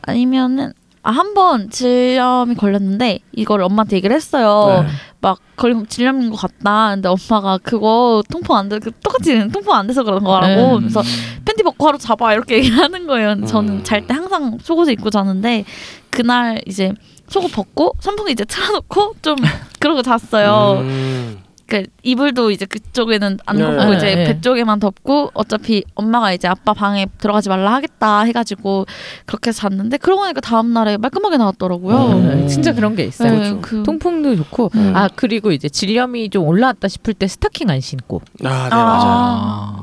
아니면은 0.02 0.74
아 1.04 1.12
한 1.12 1.34
번 1.34 1.70
질염이 1.70 2.56
걸렸는데 2.56 3.20
이걸 3.32 3.62
엄마한테 3.64 3.96
얘기를 3.98 4.16
했어요. 4.16 4.84
네. 4.86 4.92
막 5.22 5.40
걸리면 5.56 5.88
질염인 5.88 6.30
것 6.32 6.38
같다. 6.38 6.92
근데 6.94 7.10
엄마가 7.10 7.58
그거 7.64 8.22
통풍 8.30 8.56
안 8.56 8.70
돼. 8.70 8.80
그 8.80 8.92
똑같이 9.04 9.36
통풍 9.50 9.74
안 9.74 9.88
돼서 9.88 10.04
그런 10.04 10.24
거라고. 10.24 10.76
음. 10.76 10.80
그래서 10.82 11.02
팬티 11.46 11.64
벗고 11.64 11.88
하루 11.88 11.98
잡아 11.98 12.34
이렇게 12.34 12.58
얘기를 12.58 12.78
하는 12.78 13.08
거예요. 13.08 13.30
근데 13.30 13.48
저는 13.48 13.74
음. 13.80 13.84
잘때 13.84 14.14
항상 14.14 14.58
속옷을 14.62 14.94
입고 14.94 15.10
자는데 15.10 15.66
그날 16.12 16.62
이제 16.68 16.92
속옷 17.30 17.52
벗고 17.52 17.94
선풍기 18.00 18.34
이제 18.34 18.46
틀어놓고 18.46 19.16
좀 19.22 19.36
그러고 19.80 20.02
잤어요. 20.04 20.78
음. 20.82 21.40
그 21.72 21.86
이불도 22.04 22.52
이제 22.52 22.66
그쪽에는 22.66 23.38
안 23.46 23.56
네. 23.56 23.64
덮고 23.64 23.86
네, 23.92 23.96
이제 23.96 24.16
네. 24.16 24.24
배 24.26 24.42
쪽에만 24.42 24.82
덮고 24.82 25.32
어차피 25.34 25.86
엄마가 25.96 26.34
이제 26.34 26.50
아빠 26.50 26.74
방에 26.74 27.08
들어가지 27.18 27.48
말라 27.48 27.74
하겠다 27.76 28.24
해가지고 28.24 28.88
그렇게 29.26 29.54
잤는데 29.54 29.96
그러고 29.96 30.24
나니까 30.24 30.42
다음 30.42 30.74
날에 30.74 30.98
말끔하게 30.98 31.38
나왔더라고요. 31.38 31.96
음. 31.96 32.48
진짜 32.50 32.74
그런 32.74 32.98
게 32.98 33.06
있어요. 33.06 33.32
네, 33.32 33.38
그렇죠. 33.38 33.62
그 33.62 33.84
통풍도 33.84 34.36
좋고 34.36 34.72
음. 34.76 34.92
아 34.94 35.08
그리고 35.16 35.54
이제 35.54 35.70
질염이 35.70 36.30
좀 36.30 36.46
올라왔다 36.46 36.90
싶을 36.90 37.14
때 37.14 37.26
스타킹 37.30 37.70
안 37.70 37.80
신고 37.80 38.22
아, 38.44 38.50
네 38.50 38.50
아. 38.50 38.84
맞아요. 38.84 39.02
아. 39.06 39.82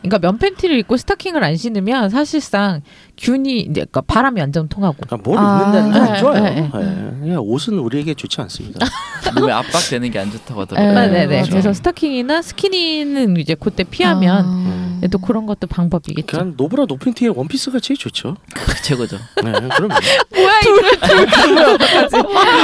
그러니까 0.00 0.18
면 0.18 0.38
팬티를 0.38 0.78
입고 0.78 0.96
스타킹을 0.96 1.42
안 1.42 1.56
신으면 1.56 2.08
사실상 2.10 2.82
균이 3.18 3.58
이제 3.62 3.72
그러니까 3.72 4.00
바람이 4.02 4.40
완전 4.40 4.68
통하고 4.68 4.96
아, 5.10 5.16
뭘 5.16 5.36
아, 5.38 5.58
입는다는 5.66 5.92
게안 5.92 6.12
네, 6.12 6.18
좋아요. 6.20 6.42
네, 6.44 6.50
네, 6.62 6.68
그냥 6.70 7.40
옷은 7.40 7.78
우리에게 7.78 8.14
좋지 8.14 8.40
않습니다. 8.42 8.86
몸에 9.34 9.52
압박되는 9.52 10.10
게 10.12 10.18
안 10.20 10.30
좋다고 10.30 10.66
네, 10.66 10.76
하더라고요. 10.76 11.12
네, 11.12 11.26
네. 11.26 11.38
맞아. 11.40 11.50
그래서 11.50 11.72
스타킹이나 11.72 12.42
스키니는 12.42 13.36
이제 13.38 13.54
그때 13.58 13.82
피하면 13.84 14.44
아. 14.46 15.00
또 15.10 15.18
그런 15.18 15.46
것도 15.46 15.66
방법이겠죠. 15.66 16.26
그냥 16.26 16.54
노브라 16.56 16.84
노팬티에 16.88 17.28
원피스가 17.28 17.80
제일 17.80 17.98
좋죠. 17.98 18.36
그 18.54 18.82
최고죠. 18.82 19.18
네, 19.44 19.52
그럼 19.76 19.90
뭐야 20.34 20.60
이거 20.60 21.78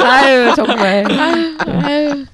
아유 0.09 0.53
정말. 0.55 1.05
아유. 1.85 2.24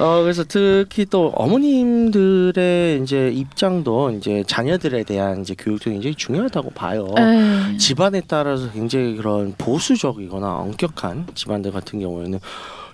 어 0.00 0.22
그래서 0.22 0.44
특히 0.46 1.04
또 1.06 1.32
어머님들의 1.34 3.00
이제 3.02 3.30
입장도 3.34 4.10
이제 4.12 4.44
자녀들에 4.46 5.02
대한 5.02 5.40
이제 5.40 5.54
교육도 5.58 5.90
굉장히 5.90 6.14
중요하다고 6.14 6.70
봐요. 6.70 7.08
네. 7.16 7.76
집안에 7.78 8.22
따라서 8.28 8.70
굉장히 8.70 9.16
그런 9.16 9.54
보수적이거나 9.58 10.54
엄격한 10.58 11.26
집안들 11.34 11.72
같은 11.72 11.98
경우에는 11.98 12.38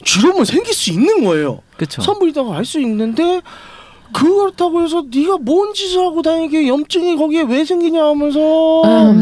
주름은 0.03 0.45
생길 0.47 0.73
수 0.73 0.91
있는 0.93 1.25
거예요. 1.25 1.61
그쵸. 1.77 2.01
산부인과가 2.01 2.57
알수 2.57 2.81
있는데 2.81 3.43
그렇다고 4.15 4.83
해서 4.83 5.05
네가 5.13 5.39
뭔 5.43 5.75
짓을 5.75 6.01
하고 6.07 6.23
다니게 6.23 6.69
염증이 6.69 7.17
거기에 7.17 7.43
왜 7.43 7.65
생기냐 7.67 8.03
하면서 8.03 8.83
음, 8.83 9.21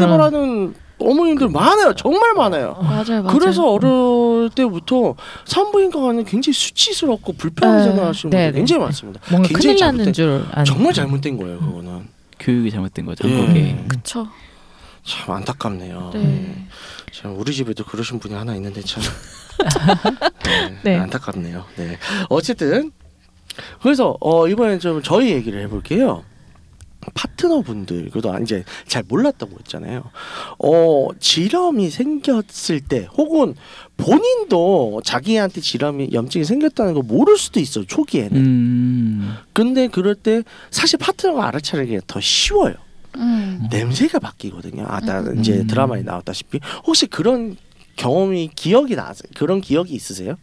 그런- 0.00 0.20
하는 0.20 0.74
어머님들 1.00 1.48
많아요. 1.48 1.94
정말 1.94 2.34
많아요. 2.34 2.76
맞아요, 2.82 3.22
맞아요. 3.22 3.38
그래서 3.38 3.70
어릴 3.70 4.50
때부터 4.50 5.14
산부인과 5.46 6.00
가는 6.00 6.24
굉장히 6.24 6.52
수치스럽고 6.54 7.32
불편하게 7.34 7.78
네. 7.78 7.84
생각하시는 7.88 8.30
분들 8.30 8.38
네네. 8.38 8.52
굉장히 8.52 8.82
많습니다. 8.84 9.20
뭔가 9.30 9.48
굉장히 9.48 9.76
큰일 9.78 10.06
잘못된- 10.06 10.14
줄 10.14 10.44
아는. 10.52 10.64
정말 10.64 10.92
잘못된 10.92 11.36
거예요, 11.36 11.58
그거는. 11.60 12.08
교육이 12.38 12.70
잘못된 12.70 13.04
거죠. 13.06 13.28
예. 13.28 13.36
한국에. 13.36 13.84
그쵸. 13.88 14.26
참 15.04 15.34
안타깝네요. 15.34 16.10
네. 16.14 16.66
참 17.12 17.38
우리 17.38 17.52
집에도 17.52 17.84
그러신 17.84 18.18
분이 18.20 18.34
하나 18.34 18.54
있는데 18.54 18.82
참 18.82 19.02
네, 20.84 20.92
네. 20.92 20.96
안타깝네요. 20.98 21.64
네. 21.76 21.98
어쨌든 22.28 22.92
그래서 23.82 24.16
어 24.20 24.46
이번에 24.48 24.78
좀 24.78 25.02
저희 25.02 25.30
얘기를 25.30 25.60
해볼게요. 25.62 26.22
파트너분들 27.14 28.10
그래도 28.10 28.36
이제 28.38 28.64
잘 28.86 29.02
몰랐다고 29.06 29.52
했잖아요. 29.60 30.04
어 30.58 31.08
질염이 31.18 31.90
생겼을 31.90 32.80
때 32.80 33.08
혹은 33.16 33.54
본인도 33.96 35.02
자기한테 35.04 35.60
질염이 35.60 36.10
염증이 36.12 36.44
생겼다는 36.44 36.94
걸 36.94 37.02
모를 37.02 37.36
수도 37.36 37.60
있어요 37.60 37.84
초기에는. 37.84 38.36
음. 38.36 39.36
근데 39.52 39.88
그럴 39.88 40.14
때 40.14 40.42
사실 40.70 40.98
파트너가 40.98 41.46
알아차리기가 41.48 42.02
더 42.06 42.20
쉬워요. 42.20 42.74
음. 43.16 43.68
냄새가 43.70 44.18
바뀌거든요. 44.18 44.84
아까 44.86 45.20
음. 45.20 45.40
이제 45.40 45.58
음. 45.58 45.66
드라마에 45.66 46.02
나왔다시피 46.02 46.60
혹시 46.86 47.06
그런 47.06 47.56
경험이 47.96 48.50
기억이 48.54 48.96
나세요? 48.96 49.30
그런 49.34 49.60
기억이 49.60 49.94
있으세요? 49.94 50.36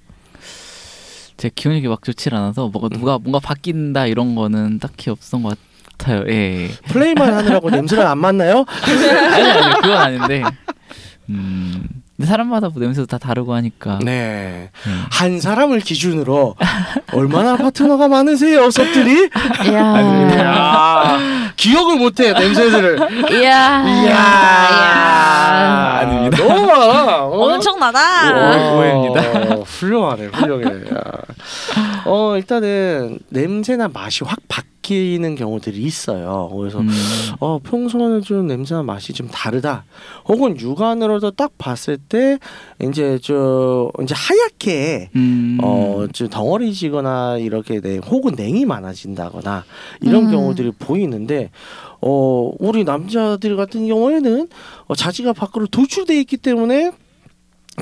제 1.37 1.49
기억력이 1.53 1.87
막 1.87 2.03
좋지 2.03 2.29
않아서 2.31 2.67
뭐가 2.67 2.89
누가 2.89 3.19
뭔가 3.19 3.39
바뀐다 3.39 4.07
이런 4.07 4.35
거는 4.35 4.79
딱히 4.79 5.11
없었던 5.11 5.43
것 5.43 5.57
같아요. 5.97 6.23
예. 6.29 6.69
플레이만 6.89 7.33
하느라고 7.33 7.69
냄새를 7.69 8.05
안 8.05 8.17
맡나요? 8.19 8.65
아니 9.33 9.49
아니 9.51 9.73
그건 9.81 9.97
아닌데. 9.97 10.43
음. 11.29 11.83
근데 12.15 12.29
사람마다 12.31 12.69
뭐 12.69 12.81
냄새도 12.81 13.05
다 13.05 13.17
다르고 13.19 13.53
하니까. 13.53 13.99
네. 14.03 14.71
음. 14.87 15.03
한 15.11 15.39
사람을 15.39 15.81
기준으로 15.81 16.55
얼마나 17.13 17.55
파트너가 17.57 18.07
많으세요, 18.07 18.71
섭들이? 18.71 19.29
이야. 19.67 20.37
야, 20.39 21.19
기억을 21.55 21.97
못해 21.97 22.33
냄새들을. 22.33 23.31
이야. 23.33 23.83
이야, 23.87 24.17
아닙니다. 26.01 26.37
너무 26.43 26.65
많아. 26.65 27.23
어? 27.25 27.53
엄청나다. 27.53 27.99
오- 28.33 28.77
오해입니다. 28.79 29.53
어, 29.55 29.61
훌륭하네, 29.61 30.25
훌륭해. 30.33 30.65
야. 30.95 31.01
어 32.05 32.35
일단은 32.37 33.19
냄새나 33.29 33.89
맛이 33.93 34.23
확 34.23 34.39
바뀌 34.47 34.65
는 35.19 35.35
경우들이 35.35 35.81
있어요. 35.81 36.49
그래서 36.57 36.79
음. 36.79 36.89
어 37.39 37.59
평소와는 37.59 38.21
좀 38.21 38.47
냄새나 38.47 38.83
맛이 38.83 39.13
좀 39.13 39.27
다르다. 39.27 39.85
혹은 40.25 40.59
육안으로도 40.59 41.31
딱 41.31 41.51
봤을 41.57 41.97
때 41.97 42.39
이제 42.81 43.19
저 43.21 43.91
이제 44.01 44.15
하얗게 44.15 45.09
음. 45.15 45.57
어좀 45.61 46.29
덩어리지거나 46.29 47.37
이렇게 47.37 47.81
돼 47.81 47.97
혹은 47.97 48.33
냉이 48.35 48.65
많아진다거나 48.65 49.65
이런 50.01 50.25
음. 50.25 50.31
경우들이 50.31 50.71
보이는데 50.79 51.51
어 52.01 52.51
우리 52.59 52.83
남자들 52.83 53.55
같은 53.55 53.87
경우에는 53.87 54.47
어, 54.87 54.95
자지가 54.95 55.33
밖으로 55.33 55.67
도출돼 55.67 56.19
있기 56.21 56.37
때문에 56.37 56.91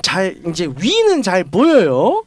잘 0.01 0.37
이제 0.47 0.69
위는 0.81 1.21
잘 1.21 1.43
보여요. 1.43 2.25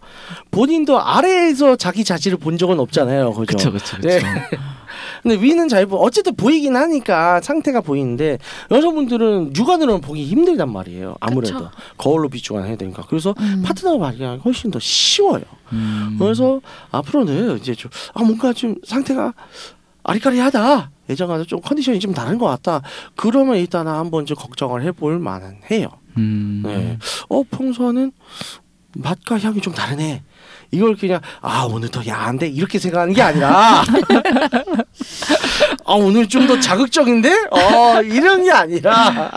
본인도 0.51 1.01
아래에서 1.01 1.77
자기 1.77 2.03
자지를 2.05 2.39
본 2.39 2.57
적은 2.59 2.81
없잖아요. 2.81 3.33
그죠? 3.35 3.57
그쵸 3.57 3.73
그쵸 3.73 3.97
그쵸. 3.97 4.09
네. 4.09 4.21
근데 5.23 5.37
위는 5.43 5.69
잘 5.69 5.85
보. 5.85 5.97
어쨌든 5.97 6.35
보이긴 6.37 6.77
하니까 6.77 7.41
상태가 7.41 7.81
보이는데 7.81 8.39
여성분들은 8.71 9.53
육안으로는 9.57 10.01
보기 10.01 10.25
힘들단 10.25 10.73
말이에요. 10.73 11.17
아무래도 11.21 11.55
그쵸. 11.59 11.71
거울로 11.99 12.29
비추거나 12.29 12.65
해야 12.67 12.77
되니까. 12.77 13.03
그래서 13.09 13.35
음. 13.41 13.63
파트너가 13.65 13.99
발견하기 13.99 14.43
훨씬 14.45 14.71
더 14.71 14.79
쉬워요. 14.79 15.43
음. 15.73 16.17
그래서 16.19 16.61
앞으로는 16.93 17.59
이제 17.59 17.75
좀 17.75 17.91
아 18.15 18.23
뭔가 18.23 18.53
좀 18.53 18.77
상태가 18.87 19.35
아리까리하다. 20.05 20.91
예전과는 21.11 21.47
좀 21.47 21.61
컨디션이 21.61 22.01
좀 22.01 22.15
다른 22.15 22.39
것 22.39 22.47
같다. 22.47 22.83
그러면 23.17 23.57
일단 23.57 23.87
한번 23.89 24.25
좀 24.25 24.37
걱정을 24.37 24.83
해볼 24.85 25.19
만은 25.19 25.59
해요. 25.71 25.89
음. 26.19 26.63
네. 26.65 26.99
어 27.29 27.43
평소와는 27.51 28.13
맛과 28.97 29.39
향이 29.39 29.61
좀 29.61 29.73
다르네. 29.73 30.23
이걸 30.71 30.97
그냥 30.97 31.21
아 31.41 31.67
오늘 31.71 31.89
더 31.89 32.05
야한데 32.07 32.49
이렇게 32.49 32.79
생각하는 32.79 33.15
게 33.15 33.23
아니라 33.23 33.83
아 35.87 35.93
오늘 35.95 36.29
좀 36.29 36.47
더 36.47 36.59
자극적인데 36.61 37.31
어 37.51 38.03
이런 38.03 38.45
게 38.45 38.51
아니라 38.51 39.31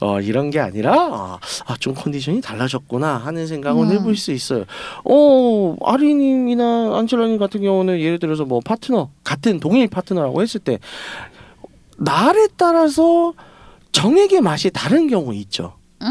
어 0.00 0.20
이런 0.20 0.50
게 0.50 0.60
아니라 0.60 1.38
아좀 1.66 1.94
컨디션이 1.94 2.40
달라졌구나 2.40 3.16
하는 3.18 3.46
생각은 3.46 3.90
음. 3.90 3.92
해볼 3.92 4.16
수 4.16 4.32
있어요. 4.32 4.64
어 5.04 5.76
아리님이나 5.84 6.96
안젤라님 6.98 7.38
같은 7.38 7.62
경우는 7.62 8.00
예를 8.00 8.18
들어서 8.18 8.44
뭐 8.44 8.60
파트너 8.64 9.10
같은 9.24 9.60
동일 9.60 9.88
파트너라고 9.88 10.42
했을 10.42 10.60
때 10.60 10.78
날에 11.98 12.48
따라서 12.56 13.34
정액의 13.92 14.40
맛이 14.40 14.70
다른 14.70 15.06
경우 15.06 15.34
있죠. 15.34 15.74
음, 16.02 16.08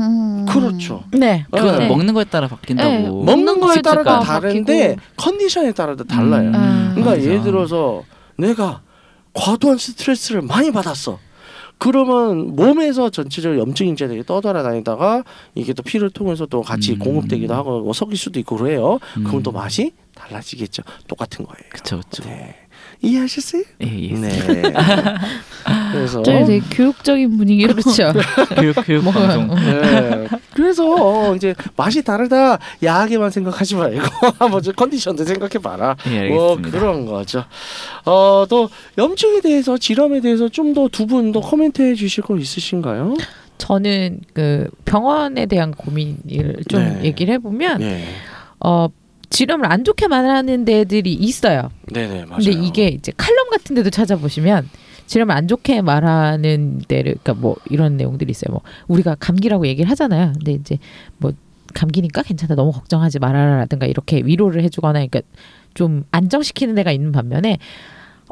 음. 0.00 0.46
그렇죠. 0.46 1.04
네. 1.12 1.46
그건 1.50 1.78
네. 1.78 1.88
먹는 1.88 2.12
거에 2.12 2.24
따라 2.24 2.48
바뀐다고. 2.48 2.90
네. 2.90 3.02
먹는 3.08 3.60
거에 3.60 3.80
따라 3.80 4.02
다 4.02 4.20
습관 4.20 4.40
다른데 4.42 4.96
컨디션에 5.16 5.72
따라도 5.72 6.04
달라요. 6.04 6.48
음. 6.48 6.54
음. 6.54 6.90
그러니까 6.94 7.10
맞아. 7.10 7.22
예를 7.22 7.42
들어서 7.42 8.02
내가 8.36 8.82
과도한 9.32 9.78
스트레스를 9.78 10.42
많이 10.42 10.70
받았어. 10.70 11.18
그러면 11.78 12.54
몸에서 12.56 13.08
전체적으로 13.08 13.58
염증 13.58 13.86
인자들이 13.86 14.24
떠돌아다니다가 14.26 15.24
이게 15.54 15.72
또 15.72 15.82
피를 15.82 16.10
통해서 16.10 16.44
또 16.44 16.60
같이 16.60 16.92
음. 16.92 16.98
공급되기도 16.98 17.54
하고 17.54 17.80
뭐 17.80 17.94
섞일 17.94 18.18
수도 18.18 18.38
있고 18.38 18.56
그래요. 18.56 18.98
그럼 19.14 19.36
음. 19.36 19.42
또 19.42 19.50
맛이 19.50 19.92
달라지겠죠. 20.14 20.82
똑같은 21.08 21.46
거예요. 21.46 21.70
그쵸 21.70 22.00
그쵸. 22.00 22.22
네. 22.24 22.54
이해하셨어요? 23.02 23.62
예, 23.82 23.86
예. 24.10 24.12
네. 24.12 24.28
그래서 25.92 26.18
갑자기 26.18 26.44
되게 26.46 26.60
교육적인 26.70 27.36
분위기로 27.36 27.74
그렇죠. 27.74 28.12
교육 28.56 28.74
교육 28.84 29.04
뭐, 29.04 29.12
방송. 29.12 29.54
네. 29.54 30.26
그래서 30.54 30.84
어, 31.30 31.34
이제 31.34 31.54
맛이 31.76 32.02
다르다 32.02 32.58
야하게만 32.82 33.30
생각하지 33.30 33.76
말고 33.76 34.02
한번 34.38 34.62
좀 34.62 34.74
컨디션도 34.74 35.24
생각해 35.24 35.52
봐라. 35.62 35.96
예, 36.10 36.28
뭐. 36.28 36.56
그런 36.56 37.06
거죠. 37.06 37.44
어, 38.04 38.44
또 38.48 38.68
염증에 38.98 39.40
대해서 39.40 39.78
질염에 39.78 40.20
대해서 40.20 40.48
좀 40.48 40.74
더 40.74 40.88
두 40.88 41.06
분 41.06 41.32
더 41.32 41.40
코멘트해 41.40 41.94
주실 41.94 42.22
거 42.22 42.36
있으신가요? 42.36 43.14
저는 43.58 44.20
그 44.32 44.68
병원에 44.84 45.46
대한 45.46 45.72
고민을 45.72 46.56
좀 46.68 46.80
네. 46.82 47.04
얘기를 47.04 47.34
해보면 47.34 47.78
네. 47.80 48.04
어 48.60 48.88
질염을 49.30 49.70
안 49.70 49.84
좋게 49.84 50.08
말하는 50.08 50.64
데들이 50.64 51.12
있어요. 51.14 51.70
네네 51.92 52.26
맞아요. 52.26 52.36
근데 52.44 52.50
이게 52.50 52.88
이제 52.88 53.12
칼럼 53.16 53.48
같은 53.50 53.74
데도 53.76 53.90
찾아보시면 53.90 54.68
질염을 55.06 55.34
안 55.34 55.48
좋게 55.48 55.82
말하는 55.82 56.82
데를 56.88 57.14
그러니까 57.22 57.34
뭐 57.34 57.56
이런 57.70 57.96
내용들이 57.96 58.30
있어요. 58.30 58.52
뭐 58.52 58.60
우리가 58.88 59.16
감기라고 59.18 59.66
얘기를 59.66 59.88
하잖아요. 59.90 60.32
근데 60.34 60.52
이제 60.52 60.78
뭐 61.18 61.32
감기니까 61.74 62.22
괜찮다. 62.22 62.56
너무 62.56 62.72
걱정하지 62.72 63.20
말아라라든가 63.20 63.86
이렇게 63.86 64.20
위로를 64.24 64.62
해주거나 64.64 64.92
그러니까 65.06 65.20
좀 65.74 66.02
안정시키는 66.10 66.74
데가 66.74 66.90
있는 66.90 67.12
반면에 67.12 67.58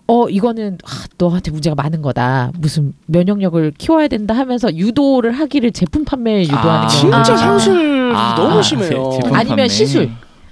어 0.08 0.28
이거는 0.28 0.78
아, 0.84 1.04
너한테 1.18 1.50
문제가 1.52 1.76
많은 1.76 2.02
거다. 2.02 2.50
무슨 2.58 2.94
면역력을 3.06 3.72
키워야 3.78 4.08
된다 4.08 4.34
하면서 4.34 4.74
유도를 4.74 5.32
하기를 5.32 5.70
제품 5.72 6.04
판매에 6.04 6.42
유도하는 6.42 6.86
아, 6.86 6.88
경우가 6.88 7.22
진짜 7.22 7.32
아. 7.34 7.36
상술 7.36 8.12
아, 8.16 8.34
너무 8.36 8.56
제- 8.62 8.68
심해요. 8.70 9.10
제품 9.12 9.34
아니면 9.34 9.46
판매. 9.56 9.68
시술. 9.68 10.10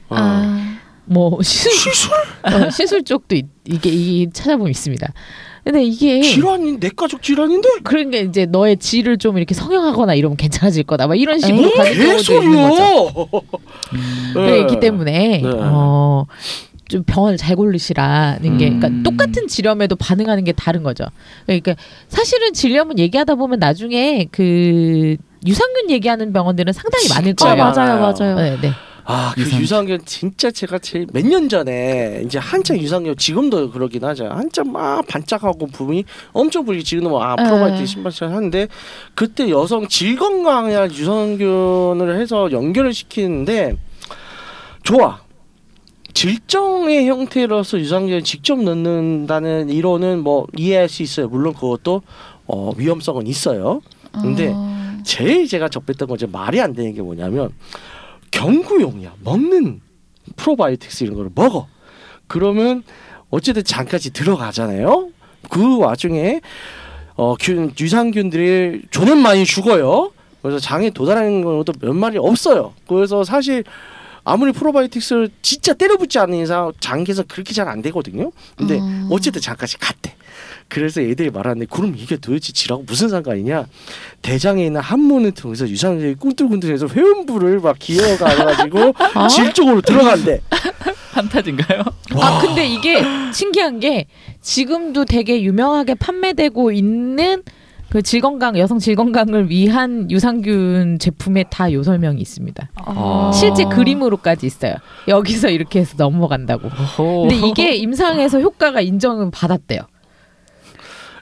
어. 0.09 0.17
아, 0.17 0.79
뭐 1.05 1.41
시술 1.43 1.73
시술? 1.73 2.13
어, 2.43 2.71
시술 2.71 3.05
쪽도 3.05 3.37
있, 3.37 3.47
이게 3.65 3.91
이 3.91 4.31
찾아보면 4.33 4.71
있습니다. 4.71 5.13
근데 5.65 5.83
이게 5.83 6.23
질환인 6.23 6.79
내 6.79 6.91
가족 6.91 7.23
질환인데 7.23 7.69
그러니까 7.83 8.19
이제 8.19 8.47
너의 8.47 8.77
질을 8.77 9.19
좀 9.19 9.37
이렇게 9.37 9.53
성형하거나 9.53 10.15
이러면 10.15 10.37
괜찮아질 10.37 10.85
거다. 10.85 11.09
막 11.09 11.17
이런 11.17 11.41
식으로? 11.41 11.73
가는 11.73 11.93
경우도 11.93 12.33
있는 12.35 12.71
거죠. 12.71 13.31
음. 13.95 14.33
네, 14.37 14.61
있기 14.61 14.79
때문에 14.79 15.41
네. 15.43 15.51
어, 15.53 16.25
좀 16.89 17.03
병원을 17.03 17.37
잘 17.37 17.57
고르시라는 17.57 18.59
게 18.59 18.67
그러니까 18.67 18.87
음. 18.87 19.03
똑같은 19.03 19.49
질염에도 19.49 19.97
반응하는 19.97 20.45
게 20.45 20.53
다른 20.53 20.85
거죠. 20.85 21.05
그러니까 21.47 21.75
사실은 22.07 22.53
질염은 22.53 23.01
얘기하다 23.01 23.35
보면 23.35 23.59
나중에 23.59 24.29
그 24.31 25.17
유산균 25.45 25.91
얘기하는 25.91 26.33
병원들은 26.33 26.73
상당히 26.73 27.09
많을 27.09 27.35
거예요. 27.35 27.57
맞아요, 27.57 27.75
많아요. 27.75 28.01
맞아요. 28.01 28.37
네, 28.37 28.59
네. 28.63 28.71
아, 29.09 29.33
그 29.35 29.41
유산균. 29.43 29.61
유산균 29.63 30.01
진짜 30.05 30.51
제가 30.51 30.79
제일 30.81 31.07
몇 31.13 31.25
년 31.25 31.49
전에 31.49 32.23
이제 32.27 32.39
한창 32.39 32.77
유산균 32.79 33.17
지금도 33.17 33.71
그러긴 33.71 34.05
하죠. 34.05 34.27
한참 34.27 34.73
막 34.73 35.07
반짝하고 35.07 35.69
부분이 35.69 36.05
엄청 36.33 36.65
보이고 36.65 36.83
지금도 36.83 37.11
뭐 37.11 37.23
아, 37.23 37.37
프로바이오틱 37.37 37.83
에. 37.83 37.87
신발처럼 37.87 38.35
하는데 38.35 38.67
그때 39.15 39.49
여성 39.49 39.87
질 39.87 40.17
건강에 40.17 40.75
유산균을 40.91 42.21
해서 42.21 42.51
연결을 42.51 42.93
시키는데 42.93 43.77
좋아. 44.83 45.21
질정의 46.15 47.07
형태로서 47.09 47.79
유산균을 47.79 48.25
직접 48.25 48.59
넣는다는 48.61 49.69
이론은 49.69 50.21
뭐 50.23 50.47
이해할 50.57 50.89
수 50.89 51.03
있어요. 51.03 51.29
물론 51.29 51.53
그것도 51.55 52.03
어, 52.47 52.73
위험성은 52.77 53.27
있어요. 53.27 53.83
근데 54.13 54.51
어. 54.55 54.97
제일 55.05 55.47
제가 55.47 55.69
접했던 55.69 56.09
건 56.09 56.17
이제 56.17 56.27
말이 56.27 56.61
안 56.61 56.73
되는 56.73 56.95
게 56.95 57.03
뭐냐면 57.03 57.51
경구용이야. 58.37 59.15
먹는 59.25 59.81
프로바이오틱스 60.37 61.05
이런 61.05 61.17
거를 61.17 61.31
먹어. 61.35 61.67
그러면 62.27 62.83
어쨌든 63.31 63.65
장까지 63.65 64.13
들어가잖아요. 64.13 65.09
그 65.49 65.79
와중에 65.79 66.41
어 67.17 67.35
균, 67.41 67.73
유산균들이 67.79 68.83
존엔 68.91 69.19
많이 69.19 69.45
죽어요. 69.45 70.13
그래서 70.43 70.59
장에 70.59 70.91
도달하는 70.91 71.43
경우도 71.43 71.73
몇 71.81 71.95
마리 71.95 72.19
없어요. 72.19 72.75
그래서 72.87 73.25
사실 73.25 73.65
아무리 74.29 74.51
프로바이오틱스를 74.53 75.31
진짜 75.41 75.73
때려붙지 75.73 76.19
않는 76.19 76.43
이상 76.43 76.73
장에서 76.81 77.23
그렇게 77.23 77.55
잘 77.55 77.67
안 77.69 77.81
되거든요 77.83 78.31
근데 78.57 78.79
어. 78.81 79.09
어쨌든 79.11 79.41
장까지 79.41 79.79
갔대. 79.79 80.15
그래서 80.69 81.01
애들이 81.01 81.31
말하는데 81.31 81.67
그럼 81.71 81.95
이게 81.97 82.17
도대체 82.17 82.53
지라고 82.53 82.83
무슨 82.85 83.09
상관이냐? 83.09 83.67
대장에 84.23 84.67
있는 84.67 84.81
항문을 84.81 85.31
통해서 85.33 85.69
유산균이 85.69 86.15
꿈틀꿈틀해서 86.17 86.89
회음부를 86.89 87.61
막 87.61 87.77
기어가가지고 87.79 88.95
아? 89.15 89.27
질 89.29 89.53
쪽으로 89.53 89.81
들어간대. 89.81 90.41
판타지인가요? 91.13 91.83
아 92.17 92.41
근데 92.41 92.67
이게 92.67 93.03
신기한 93.33 93.81
게 93.81 94.07
지금도 94.43 95.05
되게 95.05 95.41
유명하게 95.43 95.95
판매되고 95.95 96.73
있는 96.73 97.43
그 97.89 98.03
질건강 98.03 98.59
여성 98.59 98.79
질건강을 98.79 99.49
위한 99.49 100.11
유산균 100.11 100.99
제품에 100.99 101.45
다 101.51 101.71
요 101.73 101.83
설명이 101.83 102.21
있습니다. 102.21 102.69
어. 102.87 103.31
실제 103.33 103.65
그림으로까지 103.65 104.47
있어요. 104.47 104.75
여기서 105.09 105.49
이렇게 105.51 105.81
해서 105.81 105.95
넘어간다고. 105.97 106.69
근데 107.29 107.37
이게 107.49 107.75
임상에서 107.77 108.41
효과가 108.41 108.81
인정을 108.81 109.31
받았대요. 109.31 109.81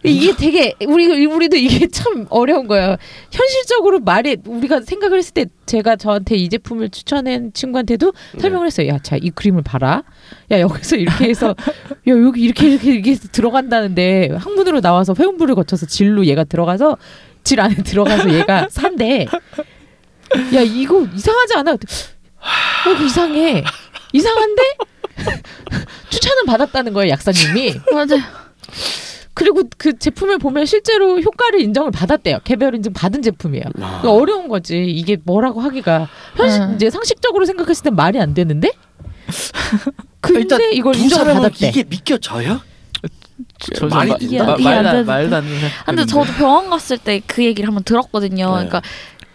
이게 0.05 0.37
되게 0.37 0.75
우리 0.87 1.25
우리도 1.25 1.57
이게 1.57 1.87
참 1.93 2.27
어려운 2.29 2.67
거예요. 2.67 2.97
현실적으로 3.31 4.01
말이 4.01 4.37
우리가 4.47 4.83
생각을 4.83 5.19
했을 5.19 5.33
때 5.33 5.47
제가 5.67 5.97
저한테 5.97 6.37
이 6.37 6.49
제품을 6.51 6.91
추천한 6.91 7.53
친구한테도 7.55 8.13
설명을 8.39 8.67
했어요. 8.67 8.89
야, 8.89 8.99
자, 9.03 9.17
이 9.17 9.31
그림을 9.31 9.63
봐라. 9.63 10.05
야, 10.51 10.61
여기서 10.61 10.97
이렇게 10.97 11.29
해서 11.29 11.55
야, 12.07 12.13
여기 12.13 12.43
이렇게 12.43 12.69
이렇게 12.69 12.93
이렇게 12.93 13.11
해서 13.13 13.29
들어간다는데 13.33 14.33
항문으로 14.37 14.81
나와서 14.83 15.15
회음부를 15.19 15.55
거쳐서 15.55 15.87
질로 15.87 16.27
얘가 16.27 16.45
들어가서 16.45 16.99
질 17.43 17.61
안에 17.61 17.77
들어가서 17.77 18.33
얘가 18.35 18.69
산대. 18.71 19.27
야, 20.55 20.61
이거 20.61 21.07
이상하지 21.15 21.55
않아? 21.57 21.73
어, 21.73 21.79
이거 22.95 23.05
이상해. 23.05 23.65
이상한데? 24.13 24.63
추천은 26.11 26.45
받았다는 26.47 26.93
거예요, 26.93 27.11
약사님이. 27.11 27.75
맞아요. 27.93 28.44
그리고 29.35 29.63
그 29.77 29.99
제품을 29.99 30.39
보면 30.39 30.65
실제로 30.65 31.21
효과를 31.21 31.61
인정을 31.61 31.91
받았대요. 31.91 32.39
개별 32.45 32.75
인증 32.75 32.93
받은 32.93 33.21
제품이에요. 33.23 33.65
아. 33.81 34.01
그러니까 34.01 34.13
어려운 34.13 34.49
거지. 34.49 34.85
이게 34.85 35.17
뭐라고 35.25 35.61
하기가 35.61 36.09
현실 36.37 36.63
음. 36.63 36.75
이제 36.77 36.89
상식적으로 36.91 37.45
생각했을 37.45 37.83
때 37.85 37.91
말이 37.91 38.21
안 38.21 38.33
되는데. 38.35 38.71
근데 40.21 40.41
일단 40.41 40.61
이걸 40.73 40.95
두 40.95 41.01
인정을 41.03 41.25
사람은 41.25 41.43
받았대. 41.43 41.69
이게 41.69 41.85
믿겨져요? 41.85 42.61
저, 43.75 43.87
말이 43.89 44.11
마- 44.11 44.17
된다? 44.19 44.45
마- 44.45 44.57
이해 44.57 44.69
안 44.69 44.85
말도 44.85 44.89
안- 44.89 44.93
되는데. 44.93 45.03
말도 45.05 45.37
안 45.37 45.45
되는 45.45 45.61
근데. 45.87 46.07
저도 46.07 46.33
병원 46.39 46.71
갔을 46.71 46.99
때 46.99 47.21
그 47.27 47.45
얘기를 47.45 47.67
한번 47.67 47.83
들었거든요. 47.85 48.47
네. 48.47 48.53
그러니까 48.53 48.83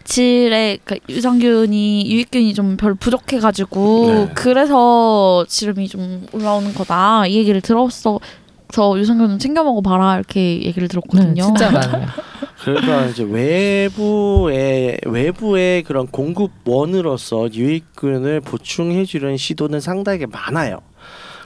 질에 0.06 0.80
그러니까 0.84 1.06
유산균이 1.14 2.10
유익균이 2.10 2.54
좀 2.56 2.78
별 2.78 2.95
부족해가지고 2.95 4.06
네. 4.08 4.32
그래서 4.36 5.45
지름이 5.47 5.88
좀 5.89 6.26
올라오는 6.32 6.74
거다 6.74 7.28
이 7.28 7.36
얘기를 7.36 7.62
들었어. 7.62 8.20
서 8.72 8.97
유산균은 8.99 9.39
챙겨 9.39 9.63
먹어 9.63 9.82
봐라 9.82 10.15
이렇게 10.15 10.61
얘기를 10.63 10.88
들었거든요. 10.88 11.34
네, 11.34 11.41
진짜 11.41 11.72
많아요. 11.72 12.07
그러니까 12.63 13.05
이제 13.05 13.24
외부의 13.24 14.99
외부의 15.05 15.84
그런 15.84 16.07
공급원으로서 16.07 17.51
유익균을 17.51 18.41
보충해 18.41 19.05
주려는 19.05 19.38
시도는 19.38 19.80
상당히 19.80 20.26
많아요. 20.28 20.80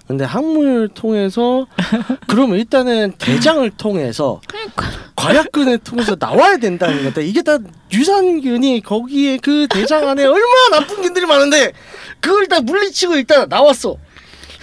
근데 0.05 0.25
항문을 0.25 0.89
통해서 0.89 1.65
그러면 2.27 2.59
일단은 2.59 3.13
대장을 3.17 3.69
통해서 3.77 4.41
그러니까 4.49 4.87
과약근을 5.15 5.77
통해서 5.77 6.17
나와야 6.19 6.57
된다는 6.57 7.03
건데 7.03 7.25
이게 7.25 7.41
다 7.41 7.57
유산균이 7.93 8.81
거기에 8.81 9.37
그 9.37 9.65
대장 9.69 10.09
안에 10.09 10.25
얼마나 10.25 10.79
나쁜 10.79 11.01
균들이 11.03 11.25
많은데 11.25 11.71
그걸 12.19 12.47
다 12.47 12.59
물리치고 12.59 13.15
일단 13.15 13.47
나왔어. 13.47 13.95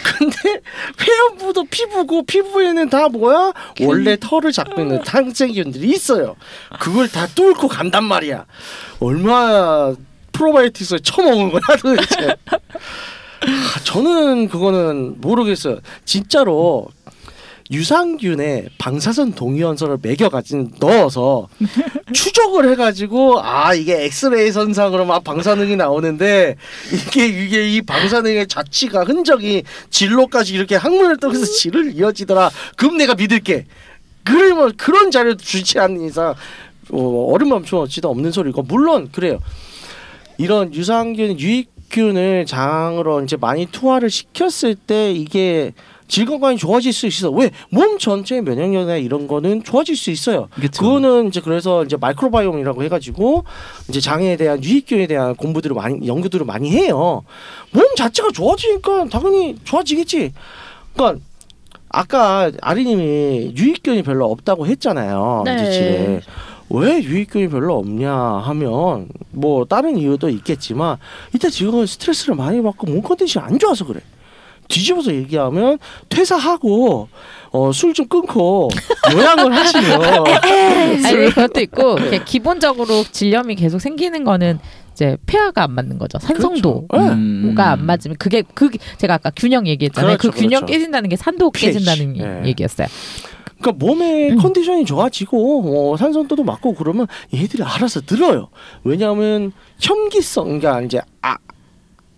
근데 0.03 0.61
회원부도 1.01 1.65
피부고 1.71 2.25
피부에는 2.25 2.89
다 2.89 3.09
뭐야 3.09 3.53
원래 3.83 4.17
털을 4.19 4.53
잡고 4.53 4.81
있는 4.83 5.01
항생균들이 5.05 5.89
있어요. 5.91 6.37
그걸 6.81 7.09
다 7.09 7.27
뚫고 7.27 7.69
간단 7.69 8.05
말이야. 8.05 8.47
얼마나 9.01 9.95
프로바이오틱스를 10.33 11.01
처먹은 11.01 11.51
거야 11.51 11.77
도대체. 11.81 12.37
아, 13.43 13.81
저는 13.85 14.49
그거는 14.49 15.21
모르겠어요. 15.21 15.79
진짜로 16.05 16.89
유산균에 17.71 18.67
방사선 18.79 19.33
동위원소를 19.33 19.99
매겨가진 20.03 20.73
넣어서 20.81 21.49
추적을 22.13 22.69
해가지고 22.71 23.41
아 23.41 23.75
이게 23.75 24.05
엑스레이 24.05 24.51
선상으로 24.51 25.05
막 25.05 25.23
방사능이 25.23 25.77
나오는데 25.77 26.57
이게 26.93 27.27
이게 27.27 27.71
이 27.71 27.81
방사능의 27.83 28.49
자취가 28.49 29.05
흔적이 29.05 29.63
진로까지 29.91 30.55
이렇게 30.55 30.75
항문을 30.75 31.19
통해서 31.19 31.45
질을 31.45 31.95
이어지더라. 31.95 32.51
그럼 32.77 32.97
내가 32.97 33.15
믿을게. 33.15 33.67
그러면 34.25 34.77
그런 34.77 35.11
자료 35.11 35.37
주지 35.37 35.79
않는 35.79 36.07
이상 36.07 36.35
어, 36.91 37.39
멈춤 37.39 37.79
어찌도 37.79 38.11
없는 38.11 38.33
소리고 38.33 38.63
물론 38.63 39.11
그래요. 39.13 39.39
이런 40.39 40.75
유산균 40.75 41.39
유익균을 41.39 42.47
장으로 42.47 43.23
이제 43.23 43.37
많이 43.37 43.67
투하를 43.67 44.11
시켰을 44.11 44.75
때 44.75 45.13
이게 45.13 45.73
질 46.11 46.27
건강이 46.27 46.57
좋아질 46.57 46.93
수 46.93 47.07
있어. 47.07 47.31
왜? 47.31 47.51
몸 47.71 47.97
전체의 47.97 48.43
면역력이나 48.43 48.97
이런 48.97 49.29
거는 49.29 49.63
좋아질 49.63 49.97
수 49.97 50.11
있어요. 50.11 50.49
그쵸. 50.61 50.83
그거는 50.83 51.29
이제 51.29 51.41
그래서 51.41 51.85
이제 51.85 51.97
microbiome이라고 51.97 52.83
해가지고 52.83 53.45
이제 53.89 54.01
장에 54.01 54.37
대한 54.37 54.63
유익균에 54.63 55.07
대한 55.07 55.37
공부들을 55.37 55.77
많이 55.77 56.07
연구들을 56.07 56.45
많이 56.45 56.71
해요. 56.73 57.23
몸 57.71 57.85
자체가 57.97 58.31
좋아지니까 58.33 59.07
당연히 59.09 59.55
좋아지겠지. 59.63 60.33
그러니까 60.95 61.25
아까 61.89 62.51
아리님이 62.61 63.55
유익균이 63.57 64.03
별로 64.03 64.27
없다고 64.33 64.67
했잖아요. 64.67 65.45
네. 65.45 66.21
왜 66.71 67.03
유익균이 67.03 67.49
별로 67.51 67.79
없냐 67.79 68.13
하면 68.13 69.09
뭐 69.31 69.65
다른 69.65 69.97
이유도 69.97 70.29
있겠지만 70.29 70.97
일단 71.33 71.53
지금은 71.53 71.87
스트레스를 71.87 72.35
많이 72.35 72.61
받고 72.61 72.89
몸 72.89 73.01
컨디션이 73.01 73.47
안 73.47 73.59
좋아서 73.61 73.85
그래. 73.85 74.01
뒤집어서 74.71 75.13
얘기하면 75.15 75.79
퇴사하고 76.09 77.09
어, 77.53 77.73
술 77.73 77.91
좀 77.93 78.07
끊고 78.07 78.71
요양을 79.13 79.53
하시면 79.53 80.01
아니 81.05 81.31
그것도 81.31 81.61
있고 81.61 81.99
이렇게 81.99 82.23
기본적으로 82.25 83.03
질염이 83.11 83.57
계속 83.57 83.81
생기는 83.81 84.23
거는 84.25 84.61
이제 84.93 85.17
폐하가 85.27 85.65
안 85.65 85.73
맞는 85.73 85.99
거죠. 85.99 86.19
산성도가 86.19 86.87
그렇죠. 86.89 87.09
네. 87.09 87.21
음. 87.21 87.55
안 87.59 87.85
맞으면 87.87 88.17
그게 88.19 88.43
그 88.55 88.71
제가 88.99 89.15
아까 89.15 89.31
균형 89.35 89.67
얘기했잖아요. 89.67 90.19
그렇죠, 90.19 90.31
그 90.31 90.39
균형 90.43 90.61
그렇죠. 90.61 90.73
깨진다는 90.73 91.09
게 91.09 91.17
산도 91.17 91.51
pH. 91.51 91.73
깨진다는 91.79 92.13
네. 92.43 92.49
얘기였어요. 92.49 92.87
그러니까 93.61 93.85
몸의 93.85 94.31
음. 94.33 94.37
컨디션이 94.39 94.85
좋아지고 94.85 95.93
어, 95.93 95.97
산성도도 95.97 96.45
맞고 96.45 96.75
그러면 96.75 97.07
얘들이 97.35 97.63
알아서 97.63 98.01
늘어요. 98.09 98.49
왜냐하면 98.85 99.53
혐기성 99.81 100.61
그러니까 100.61 100.81
이제 100.83 101.01
아, 101.23 101.37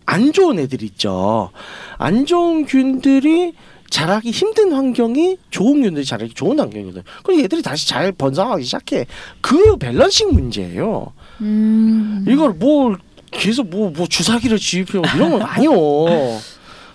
안 0.07 0.33
좋은 0.33 0.59
애들 0.59 0.83
있죠. 0.83 1.51
안 1.99 2.27
좋은 2.27 2.67
균들이 2.67 3.55
자라기 3.91 4.31
힘든 4.31 4.73
환경이 4.73 5.37
좋은 5.51 5.83
균들이 5.83 6.05
자라기 6.05 6.33
좋은 6.35 6.59
환경이거든. 6.59 7.03
그럼 7.23 7.41
얘들이 7.41 7.63
다시 7.63 7.87
잘 7.89 8.11
번성하기 8.13 8.65
시작해. 8.65 9.07
그 9.41 9.77
밸런싱 9.77 10.33
문제예요. 10.33 11.13
음. 11.43 12.25
이걸 12.29 12.55
뭐 12.55 12.97
계속 13.31 13.69
뭐 13.69 13.91
뭐 13.91 14.07
주사기를 14.07 14.59
주입해 14.59 15.01
이런 15.15 15.31
건 15.31 15.43
아니요. 15.43 15.73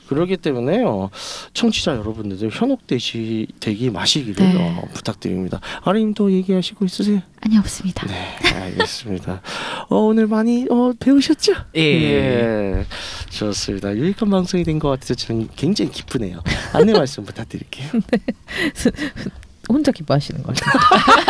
그렇기 0.07 0.37
때문에요. 0.37 1.09
청취자 1.53 1.95
여러분들도 1.97 2.49
현혹되시 2.49 3.47
되기 3.59 3.89
마시기를 3.89 4.35
네. 4.35 4.55
어, 4.79 4.87
부탁드립니다. 4.93 5.59
아님 5.83 6.13
또 6.13 6.31
얘기하시고 6.31 6.85
있으세요? 6.85 7.21
아니 7.41 7.57
없습니다. 7.57 8.07
네, 8.07 8.35
알겠습니다. 8.55 9.41
어, 9.89 9.95
오늘 9.97 10.27
많이 10.27 10.65
어, 10.69 10.93
배우셨죠? 10.99 11.53
예. 11.75 12.85
좋습니다. 13.29 13.95
유익한 13.95 14.29
방송이 14.29 14.63
된 14.63 14.77
것 14.79 14.89
같아서 14.89 15.15
저는 15.15 15.49
굉장히 15.55 15.91
기쁘네요. 15.91 16.41
안내 16.73 16.93
말씀 16.93 17.25
부탁드릴게요. 17.25 17.89
혼자 19.69 19.91
기뻐하시는 19.91 20.43
것 20.43 20.55
같아요. 20.55 20.79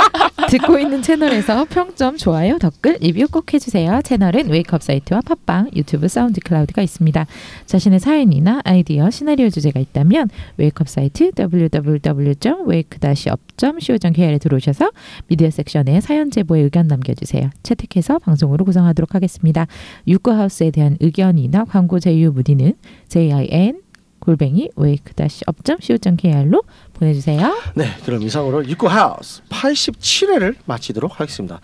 듣고 0.49 0.79
있는 0.79 1.01
채널에서 1.01 1.65
평점, 1.65 2.15
좋아요, 2.15 2.57
댓글, 2.57 2.95
리뷰 3.01 3.27
꼭 3.29 3.53
해주세요. 3.53 3.99
채널은 4.01 4.49
Wake 4.49 4.70
Up 4.70 4.81
사이트와 4.81 5.19
팟빵, 5.21 5.71
유튜브, 5.75 6.07
SoundCloud가 6.07 6.81
있습니다. 6.81 7.27
자신의 7.65 7.99
사연이나 7.99 8.61
아이디어, 8.63 9.09
시나리오 9.09 9.49
주제가 9.49 9.81
있다면 9.81 10.29
Wake 10.55 10.76
Up 10.76 10.87
사이트 10.87 11.31
www.wake-up.co.kr에 11.37 14.37
들어오셔서 14.37 14.91
미디어 15.27 15.49
섹션에 15.49 15.99
사연 15.99 16.31
제보에 16.31 16.61
의견 16.61 16.87
남겨주세요. 16.87 17.49
채택해서 17.63 18.19
방송으로 18.19 18.63
구성하도록 18.63 19.15
하겠습니다. 19.15 19.67
유쿠하우스에 20.07 20.71
대한 20.71 20.95
의견이나 21.01 21.65
광고 21.65 21.99
제휴 21.99 22.31
문의는 22.31 22.73
jin 23.09 23.81
골뱅이 24.19 24.69
wake-up.co.kr로 24.77 26.61
보내주세요. 26.99 27.55
네, 27.75 27.85
그럼 28.05 28.21
이상으로 28.23 28.67
육구 28.67 28.87
하우스 28.87 29.41
87회를 29.49 30.55
마치도록 30.65 31.19
하겠습니다. 31.19 31.59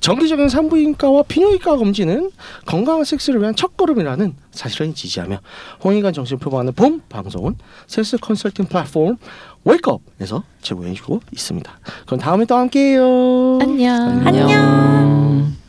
정기적인 0.00 0.48
산부인과와 0.48 1.24
비뇨기과 1.28 1.76
검진은 1.76 2.30
건강한 2.66 3.04
섹스를 3.04 3.40
위한 3.40 3.54
첫걸음이라는 3.54 4.34
사실을 4.50 4.92
지지하며 4.94 5.38
홍익관 5.84 6.12
정신 6.12 6.38
표방하는 6.38 6.72
봄 6.72 7.00
방송은 7.08 7.56
섹스 7.86 8.16
컨설팅 8.18 8.66
플랫폼 8.66 9.16
웨이크업에서 9.64 10.42
제공해주고 10.62 11.20
있습니다. 11.32 11.72
그럼 12.06 12.20
다음에 12.20 12.44
또 12.44 12.56
함께해요. 12.56 13.58
안녕. 13.62 14.26
안녕. 14.26 15.61